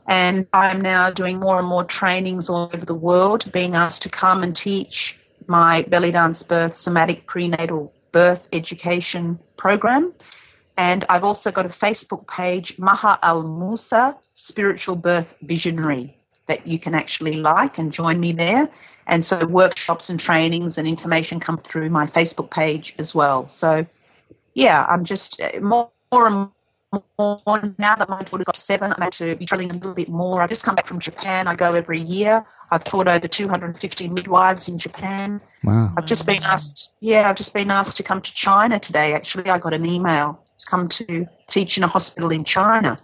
And 0.08 0.48
I'm 0.54 0.82
now 0.82 1.10
doing 1.10 1.40
more 1.40 1.58
and 1.58 1.68
more 1.68 1.84
trainings 1.84 2.50
all 2.50 2.70
over 2.74 2.86
the 2.86 2.96
world, 2.96 3.52
being 3.52 3.76
asked 3.76 4.02
to 4.04 4.10
come 4.10 4.44
and 4.44 4.56
teach 4.56 5.18
my 5.48 5.84
belly 5.84 6.12
dance 6.12 6.44
birth 6.44 6.76
somatic 6.76 7.28
prenatal 7.28 7.94
birth 8.12 8.48
education 8.52 9.40
program. 9.58 10.14
And 10.78 11.06
I've 11.10 11.24
also 11.24 11.52
got 11.52 11.66
a 11.66 11.70
Facebook 11.70 12.28
page, 12.28 12.78
Maha 12.78 13.18
Al 13.24 13.44
Musa 13.44 14.18
Spiritual 14.34 14.96
Birth 14.96 15.34
Visionary, 15.42 16.15
that 16.48 16.68
you 16.68 16.80
can 16.80 16.94
actually 16.94 17.34
like 17.34 17.78
and 17.78 17.92
join 17.92 18.20
me 18.20 18.32
there. 18.34 18.70
And 19.08 19.24
so 19.24 19.46
workshops 19.46 20.10
and 20.10 20.20
trainings 20.20 20.78
and 20.78 20.88
information 20.88 21.40
come 21.40 21.58
through 21.58 21.90
my 21.90 22.08
Facebook 22.08 22.50
page 22.50 22.96
as 22.98 23.14
well. 23.14 23.46
So, 23.46 23.86
yeah, 24.54 24.86
I'm 24.90 25.04
just 25.04 25.40
uh, 25.42 25.60
more, 25.62 25.92
more 26.12 26.28
and 26.28 26.50
more 27.18 27.42
now 27.78 27.96
that 27.96 28.10
my 28.10 28.24
daughter's 28.24 28.46
got 28.46 28.56
seven. 28.56 28.94
I'm 28.98 29.10
to 29.12 29.36
be 29.36 29.46
traveling 29.46 29.72
a 29.72 29.74
little 29.74 29.94
bit 29.94 30.10
more. 30.10 30.42
I've 30.42 30.50
just 30.50 30.64
come 30.64 30.76
back 30.76 30.88
from 30.88 31.00
Japan. 31.00 31.48
I 31.48 31.56
go 31.56 31.74
every 31.74 32.00
year. 32.00 32.46
I've 32.72 32.84
taught 32.84 33.08
over 33.08 33.28
250 33.28 34.08
midwives 34.10 34.68
in 34.68 34.78
Japan. 34.78 35.42
Wow. 35.64 35.94
I've 35.98 36.06
just 36.06 36.26
been 36.26 36.44
asked, 36.44 36.92
yeah, 37.00 37.30
I've 37.30 37.36
just 37.36 37.54
been 37.54 37.70
asked 37.70 37.98
to 37.98 38.04
come 38.04 38.22
to 38.22 38.34
China 38.34 38.80
today. 38.80 39.14
Actually, 39.14 39.50
I 39.50 39.60
got 39.60 39.74
an 39.74 39.86
email 39.86 40.40
to 40.58 40.66
come 40.66 40.88
to 40.90 41.28
teach 41.50 41.78
in 41.78 41.84
a 41.84 41.88
hospital 41.88 42.32
in 42.32 42.44
China. 42.44 43.00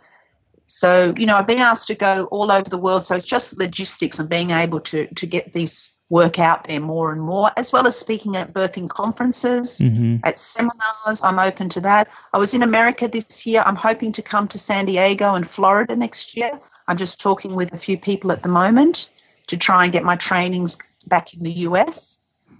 So, 0.74 1.14
you 1.18 1.26
know, 1.26 1.36
I've 1.36 1.48
been 1.48 1.60
asked 1.60 1.88
to 1.88 1.96
go 1.96 2.28
all 2.32 2.50
over 2.50 2.70
the 2.70 2.78
world. 2.78 3.04
So 3.04 3.16
it's 3.16 3.26
just 3.26 3.58
logistics 3.58 4.20
and 4.20 4.30
being 4.30 4.52
able 4.52 4.80
to, 4.82 5.06
to 5.06 5.28
get 5.28 5.52
this 5.52 5.92
work 6.10 6.40
out 6.40 6.66
there 6.66 6.80
more 6.80 7.12
and 7.12 7.22
more, 7.22 7.52
as 7.58 7.74
well 7.74 7.86
as 7.88 7.98
speaking 7.98 8.38
at 8.38 8.54
birthing 8.54 8.90
conferences, 8.90 9.80
mm-hmm. 9.80 10.18
at 10.24 10.40
seminars. 10.40 11.22
I'm 11.24 11.40
open 11.40 11.68
to 11.70 11.82
that. 11.82 12.08
I 12.34 12.38
was 12.38 12.54
in 12.54 12.64
America 12.64 13.10
this 13.10 13.46
year. 13.46 13.64
I'm 13.66 13.76
hoping 13.76 14.14
to 14.14 14.22
come 14.22 14.48
to 14.48 14.58
San 14.58 14.86
Diego 14.86 15.34
and 15.36 15.50
Florida 15.50 15.94
next 15.94 16.38
year. 16.38 16.52
I'm 16.88 16.98
just 16.98 17.20
talking 17.20 17.54
with 17.54 17.74
a 17.74 17.78
few 17.78 17.98
people 17.98 18.32
at 18.32 18.42
the 18.42 18.50
moment 18.50 19.10
to 19.48 19.58
try 19.58 19.84
and 19.84 19.92
get 19.92 20.06
my 20.06 20.16
trainings 20.16 20.78
back 21.06 21.34
in 21.34 21.44
the 21.44 21.52
US. 21.68 22.20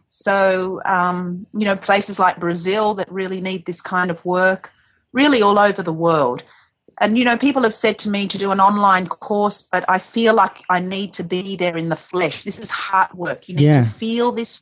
So, 0.10 0.82
um, 0.84 1.48
you 1.54 1.64
know, 1.64 1.78
places 1.78 2.20
like 2.20 2.42
Brazil 2.42 2.94
that 2.96 3.10
really 3.10 3.40
need 3.40 3.66
this 3.66 3.82
kind 3.82 4.12
of 4.12 4.24
work, 4.26 4.74
really 5.14 5.42
all 5.42 5.58
over 5.58 5.82
the 5.82 5.94
world. 5.94 6.44
And, 7.02 7.18
you 7.18 7.26
know, 7.26 7.36
people 7.36 7.64
have 7.64 7.74
said 7.74 7.98
to 8.00 8.10
me 8.10 8.28
to 8.28 8.38
do 8.38 8.52
an 8.52 8.60
online 8.60 9.08
course, 9.08 9.64
but 9.64 9.84
I 9.90 9.98
feel 9.98 10.36
like 10.36 10.64
I 10.70 10.80
need 10.80 11.14
to 11.14 11.24
be 11.24 11.56
there 11.56 11.76
in 11.76 11.90
the 11.90 11.96
flesh. 11.96 12.44
This 12.44 12.60
is 12.60 12.70
hard 12.70 13.12
work. 13.14 13.50
You 13.50 13.56
need 13.56 13.64
yeah. 13.66 13.84
to 13.84 13.90
feel 13.90 14.32
this 14.32 14.62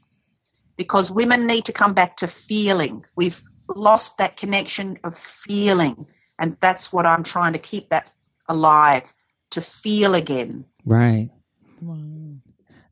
because 0.78 1.12
women 1.12 1.46
need 1.46 1.66
to 1.66 1.74
come 1.74 1.94
back 1.94 2.16
to 2.18 2.28
feeling. 2.28 3.04
We've 3.18 3.44
lost 3.76 4.18
that 4.20 4.38
connection 4.38 4.98
of 5.04 5.18
feeling. 5.18 6.08
And 6.40 6.56
that's 6.62 6.94
what 6.94 7.06
I'm 7.06 7.24
trying 7.24 7.52
to 7.54 7.60
keep 7.60 7.90
that 7.90 8.10
alive, 8.48 9.04
to 9.50 9.60
feel 9.60 10.16
again. 10.16 10.64
Right. 10.86 11.30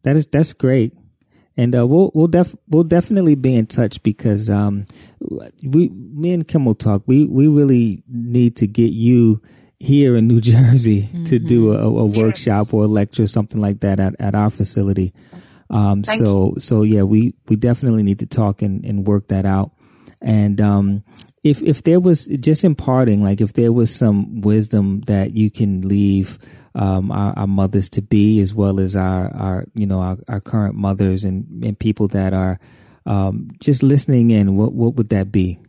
That 0.04 0.18
is 0.18 0.28
that's 0.28 0.52
great 0.52 0.94
and 1.58 1.76
uh, 1.76 1.86
we'll 1.86 2.12
we'll 2.14 2.28
def 2.28 2.56
we'll 2.70 2.84
definitely 2.84 3.36
be 3.36 3.56
in 3.56 3.66
touch 3.66 4.02
because 4.04 4.50
um 4.50 4.86
we 5.64 5.90
me 5.90 6.32
and 6.32 6.48
Kim 6.48 6.66
will 6.66 6.76
talk. 6.76 7.02
We 7.08 7.26
we 7.26 7.48
really 7.48 8.04
need 8.08 8.56
to 8.58 8.68
get 8.68 8.94
you 8.94 9.42
here 9.80 10.16
in 10.16 10.28
New 10.28 10.40
Jersey 10.54 11.04
mm-hmm. 11.04 11.24
to 11.26 11.40
do 11.40 11.74
a, 11.74 11.90
a 11.90 12.08
yes. 12.08 12.18
workshop 12.18 12.74
or 12.74 12.84
a 12.84 12.88
lecture, 12.88 13.28
something 13.28 13.60
like 13.60 13.82
that 13.82 14.00
at, 14.00 14.16
at 14.20 14.36
our 14.36 14.50
facility. 14.50 15.14
Um, 15.70 16.04
so 16.06 16.54
you. 16.56 16.62
so 16.62 16.84
yeah, 16.84 17.04
we 17.04 17.34
we 17.48 17.56
definitely 17.56 18.04
need 18.04 18.20
to 18.20 18.26
talk 18.26 18.62
and, 18.62 18.86
and 18.86 19.06
work 19.06 19.28
that 19.30 19.46
out. 19.46 19.72
And 20.22 20.62
um, 20.62 21.04
if 21.44 21.62
if 21.62 21.84
there 21.84 22.00
was 22.00 22.26
just 22.28 22.64
imparting, 22.64 23.24
like 23.24 23.42
if 23.42 23.54
there 23.54 23.72
was 23.72 23.94
some 23.94 24.42
wisdom 24.42 25.02
that 25.02 25.34
you 25.34 25.52
can 25.52 25.88
leave 25.88 26.40
um, 26.78 27.12
our, 27.12 27.34
our, 27.38 27.48
mothers 27.48 27.90
to 27.90 28.02
be, 28.02 28.40
as 28.40 28.54
well 28.54 28.80
as 28.80 28.96
our, 28.96 29.34
our 29.36 29.66
you 29.74 29.88
know 29.88 30.00
our, 30.00 30.18
our 30.28 30.40
current 30.40 30.76
mothers 30.76 31.24
and, 31.24 31.64
and 31.64 31.78
people 31.78 32.08
that 32.10 32.34
are 32.34 32.60
um, 33.06 33.50
just 33.60 33.82
listening 33.82 34.30
in. 34.30 34.56
What 34.56 34.74
what 34.74 34.96
would 34.96 35.10
that 35.10 35.32
be? 35.32 35.60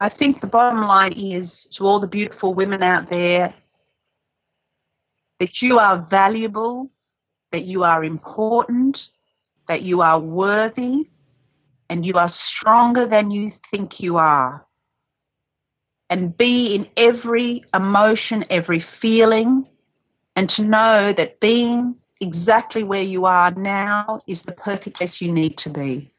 I 0.00 0.08
think 0.08 0.40
the 0.40 0.46
bottom 0.46 0.82
line 0.82 1.12
is 1.12 1.66
to 1.72 1.84
all 1.84 1.98
the 1.98 2.06
beautiful 2.06 2.54
women 2.54 2.84
out 2.84 3.10
there 3.10 3.52
that 5.40 5.60
you 5.60 5.78
are 5.78 6.06
valuable, 6.08 6.90
that 7.50 7.64
you 7.64 7.82
are 7.82 8.04
important, 8.04 9.08
that 9.66 9.82
you 9.82 10.02
are 10.02 10.20
worthy, 10.20 11.08
and 11.90 12.06
you 12.06 12.14
are 12.14 12.28
stronger 12.28 13.06
than 13.06 13.32
you 13.32 13.50
think 13.72 13.98
you 13.98 14.18
are 14.18 14.67
and 16.10 16.36
be 16.36 16.74
in 16.74 16.88
every 16.96 17.64
emotion, 17.74 18.44
every 18.50 18.80
feeling, 18.80 19.66
and 20.36 20.48
to 20.50 20.64
know 20.64 21.12
that 21.12 21.40
being 21.40 21.96
exactly 22.20 22.82
where 22.82 23.02
you 23.02 23.26
are 23.26 23.50
now 23.52 24.20
is 24.26 24.42
the 24.42 24.52
perfect 24.52 24.96
place 24.96 25.20
you 25.20 25.32
need 25.32 25.58
to 25.58 25.70
be. 25.70 26.10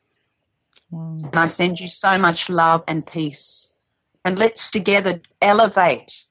Wow. 0.91 1.17
And 1.23 1.35
I 1.35 1.45
send 1.45 1.79
you 1.79 1.87
so 1.87 2.17
much 2.17 2.49
love 2.49 2.83
and 2.87 3.05
peace. 3.05 3.71
And 4.25 4.37
let's 4.37 4.69
together 4.69 5.21
elevate 5.41 6.25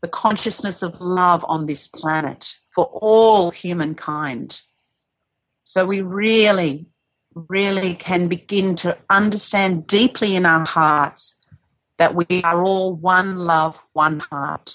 the 0.00 0.08
consciousness 0.08 0.82
of 0.82 1.00
love 1.00 1.44
on 1.48 1.66
this 1.66 1.86
planet 1.86 2.58
for 2.74 2.86
all 2.86 3.50
humankind. 3.50 4.62
So 5.64 5.84
we 5.86 6.00
really, 6.00 6.86
really 7.34 7.94
can 7.94 8.28
begin 8.28 8.74
to 8.76 8.96
understand 9.10 9.86
deeply 9.86 10.36
in 10.36 10.46
our 10.46 10.66
hearts 10.66 11.39
that 12.00 12.14
we 12.14 12.42
are 12.44 12.62
all 12.62 12.94
one 12.94 13.36
love, 13.36 13.78
one 13.92 14.20
heart. 14.20 14.74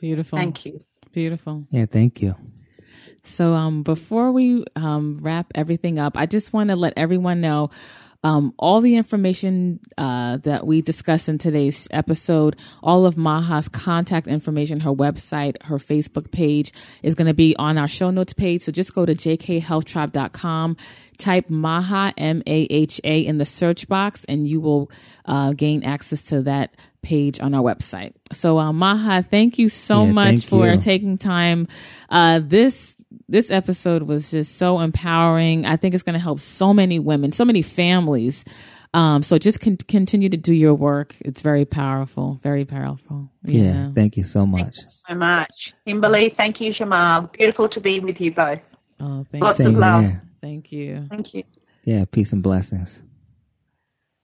Beautiful. 0.00 0.38
Thank 0.38 0.66
you. 0.66 0.84
Beautiful. 1.12 1.64
Yeah, 1.70 1.86
thank 1.86 2.20
you. 2.20 2.34
So, 3.22 3.54
um, 3.54 3.84
before 3.84 4.32
we 4.32 4.64
um, 4.74 5.18
wrap 5.22 5.52
everything 5.54 6.00
up, 6.00 6.16
I 6.16 6.26
just 6.26 6.52
want 6.52 6.70
to 6.70 6.76
let 6.76 6.94
everyone 6.96 7.40
know 7.40 7.70
um, 8.22 8.54
all 8.58 8.80
the 8.80 8.96
information 8.96 9.80
uh, 9.96 10.38
that 10.38 10.66
we 10.66 10.82
discussed 10.82 11.28
in 11.28 11.38
today's 11.38 11.86
episode, 11.90 12.56
all 12.82 13.06
of 13.06 13.16
Maha's 13.16 13.68
contact 13.68 14.26
information, 14.26 14.80
her 14.80 14.92
website, 14.92 15.62
her 15.64 15.78
Facebook 15.78 16.30
page 16.30 16.72
is 17.02 17.14
going 17.14 17.28
to 17.28 17.34
be 17.34 17.54
on 17.56 17.78
our 17.78 17.88
show 17.88 18.10
notes 18.10 18.32
page. 18.32 18.62
So 18.62 18.72
just 18.72 18.94
go 18.94 19.06
to 19.06 19.14
jkhealthtribe.com, 19.14 20.76
type 21.18 21.50
Maha, 21.50 22.12
M 22.16 22.42
A 22.46 22.62
H 22.70 23.00
A, 23.04 23.20
in 23.20 23.38
the 23.38 23.46
search 23.46 23.88
box, 23.88 24.24
and 24.28 24.48
you 24.48 24.60
will 24.60 24.90
uh, 25.24 25.52
gain 25.52 25.84
access 25.84 26.22
to 26.24 26.42
that 26.42 26.74
page 27.02 27.38
on 27.40 27.54
our 27.54 27.62
website. 27.62 28.14
So, 28.32 28.58
uh, 28.58 28.72
Maha, 28.72 29.22
thank 29.22 29.58
you 29.58 29.68
so 29.68 30.04
yeah, 30.04 30.12
much 30.12 30.46
for 30.46 30.66
you. 30.66 30.80
taking 30.80 31.18
time. 31.18 31.68
Uh, 32.10 32.40
this 32.42 32.95
this 33.28 33.50
episode 33.50 34.02
was 34.02 34.30
just 34.30 34.56
so 34.56 34.80
empowering. 34.80 35.66
I 35.66 35.76
think 35.76 35.94
it's 35.94 36.02
going 36.02 36.14
to 36.14 36.20
help 36.20 36.40
so 36.40 36.74
many 36.74 36.98
women, 36.98 37.32
so 37.32 37.44
many 37.44 37.62
families. 37.62 38.44
Um, 38.94 39.22
so 39.22 39.38
just 39.38 39.60
con- 39.60 39.76
continue 39.76 40.28
to 40.28 40.36
do 40.36 40.54
your 40.54 40.74
work. 40.74 41.14
It's 41.20 41.42
very 41.42 41.64
powerful, 41.64 42.40
very 42.42 42.64
powerful. 42.64 43.30
Yeah. 43.44 43.90
Thank 43.94 44.16
you 44.16 44.24
so 44.24 44.46
much. 44.46 44.62
Thank 44.62 44.76
you 44.76 44.82
so 44.82 45.14
much. 45.14 45.74
Kimberly, 45.86 46.30
thank 46.30 46.60
you, 46.60 46.72
Jamal. 46.72 47.22
Beautiful 47.22 47.68
to 47.68 47.80
be 47.80 48.00
with 48.00 48.20
you 48.20 48.32
both. 48.32 48.62
Oh, 48.98 49.26
thank 49.30 49.44
Lots 49.44 49.58
Same 49.58 49.74
of 49.74 49.80
love. 49.80 50.04
Here. 50.04 50.22
Thank 50.40 50.72
you. 50.72 51.06
Thank 51.10 51.34
you. 51.34 51.44
Yeah, 51.84 52.04
peace 52.10 52.32
and 52.32 52.42
blessings. 52.42 53.02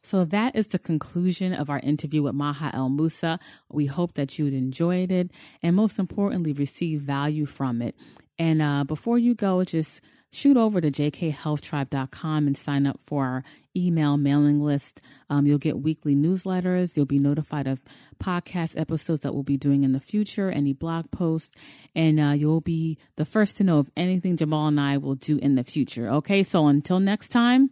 So 0.05 0.25
that 0.25 0.57
is 0.57 0.69
the 0.69 0.81
conclusion 0.81 1.53
of 1.53 1.71
our 1.71 1.79
interview 1.79 2.23
with 2.23 2.35
Maha 2.35 2.75
Al 2.75 2.89
Musa. 2.89 3.39
We 3.71 3.87
hope 3.87 4.15
that 4.15 4.37
you'd 4.37 4.53
enjoyed 4.53 5.13
it 5.13 5.31
and 5.63 5.77
most 5.77 5.99
importantly, 5.99 6.53
receive 6.53 7.03
value 7.03 7.47
from 7.47 7.81
it. 7.81 7.95
And 8.39 8.63
uh, 8.63 8.85
before 8.85 9.19
you 9.19 9.35
go, 9.35 9.65
just 9.65 10.01
shoot 10.33 10.57
over 10.57 10.81
to 10.81 10.91
jkhealthtribe.com 10.91 12.47
and 12.47 12.57
sign 12.57 12.87
up 12.87 12.99
for 13.05 13.27
our 13.27 13.45
email 13.77 14.17
mailing 14.17 14.61
list. 14.61 15.01
Um, 15.31 15.47
you'll 15.47 15.59
get 15.59 15.81
weekly 15.81 16.17
newsletters. 16.17 16.97
You'll 16.97 17.07
be 17.07 17.19
notified 17.19 17.67
of 17.67 17.85
podcast 18.23 18.79
episodes 18.79 19.21
that 19.21 19.35
we'll 19.35 19.43
be 19.43 19.57
doing 19.57 19.85
in 19.85 19.93
the 19.93 20.01
future, 20.01 20.51
any 20.51 20.73
blog 20.73 21.11
posts, 21.11 21.55
and 21.95 22.19
uh, 22.19 22.33
you'll 22.33 22.61
be 22.61 22.99
the 23.17 23.27
first 23.27 23.57
to 23.59 23.65
know 23.65 23.79
of 23.79 23.91
anything 23.97 24.37
Jamal 24.37 24.69
and 24.69 24.81
I 24.81 24.97
will 24.97 25.15
do 25.15 25.39
in 25.39 25.55
the 25.55 25.65
future. 25.65 26.09
Okay, 26.09 26.43
so 26.43 26.67
until 26.67 27.01
next 27.01 27.29
time, 27.29 27.71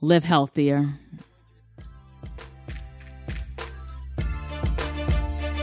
live 0.00 0.24
healthier. 0.24 0.88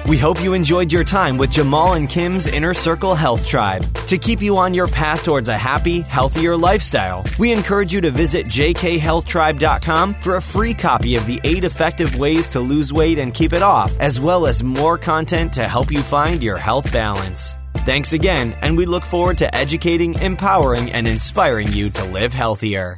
We 0.07 0.17
hope 0.17 0.43
you 0.43 0.53
enjoyed 0.53 0.91
your 0.91 1.05
time 1.05 1.37
with 1.37 1.51
Jamal 1.51 1.93
and 1.93 2.09
Kim's 2.09 2.47
Inner 2.47 2.73
Circle 2.73 3.15
Health 3.15 3.47
Tribe. 3.47 3.85
To 4.07 4.17
keep 4.17 4.41
you 4.41 4.57
on 4.57 4.73
your 4.73 4.87
path 4.87 5.23
towards 5.23 5.47
a 5.47 5.57
happy, 5.57 6.01
healthier 6.01 6.57
lifestyle, 6.57 7.23
we 7.39 7.53
encourage 7.53 7.93
you 7.93 8.01
to 8.01 8.11
visit 8.11 8.45
jkhealthtribe.com 8.47 10.13
for 10.15 10.35
a 10.35 10.41
free 10.41 10.73
copy 10.73 11.15
of 11.15 11.25
the 11.25 11.39
eight 11.45 11.63
effective 11.63 12.17
ways 12.17 12.49
to 12.49 12.59
lose 12.59 12.91
weight 12.91 13.17
and 13.17 13.33
keep 13.33 13.53
it 13.53 13.61
off, 13.61 13.97
as 13.99 14.19
well 14.19 14.45
as 14.45 14.61
more 14.61 14.97
content 14.97 15.53
to 15.53 15.69
help 15.69 15.89
you 15.89 16.01
find 16.01 16.43
your 16.43 16.57
health 16.57 16.91
balance. 16.91 17.55
Thanks 17.85 18.11
again, 18.11 18.55
and 18.61 18.77
we 18.77 18.85
look 18.85 19.03
forward 19.03 19.37
to 19.37 19.55
educating, 19.55 20.15
empowering, 20.15 20.91
and 20.91 21.07
inspiring 21.07 21.71
you 21.71 21.89
to 21.91 22.03
live 22.03 22.33
healthier. 22.33 22.91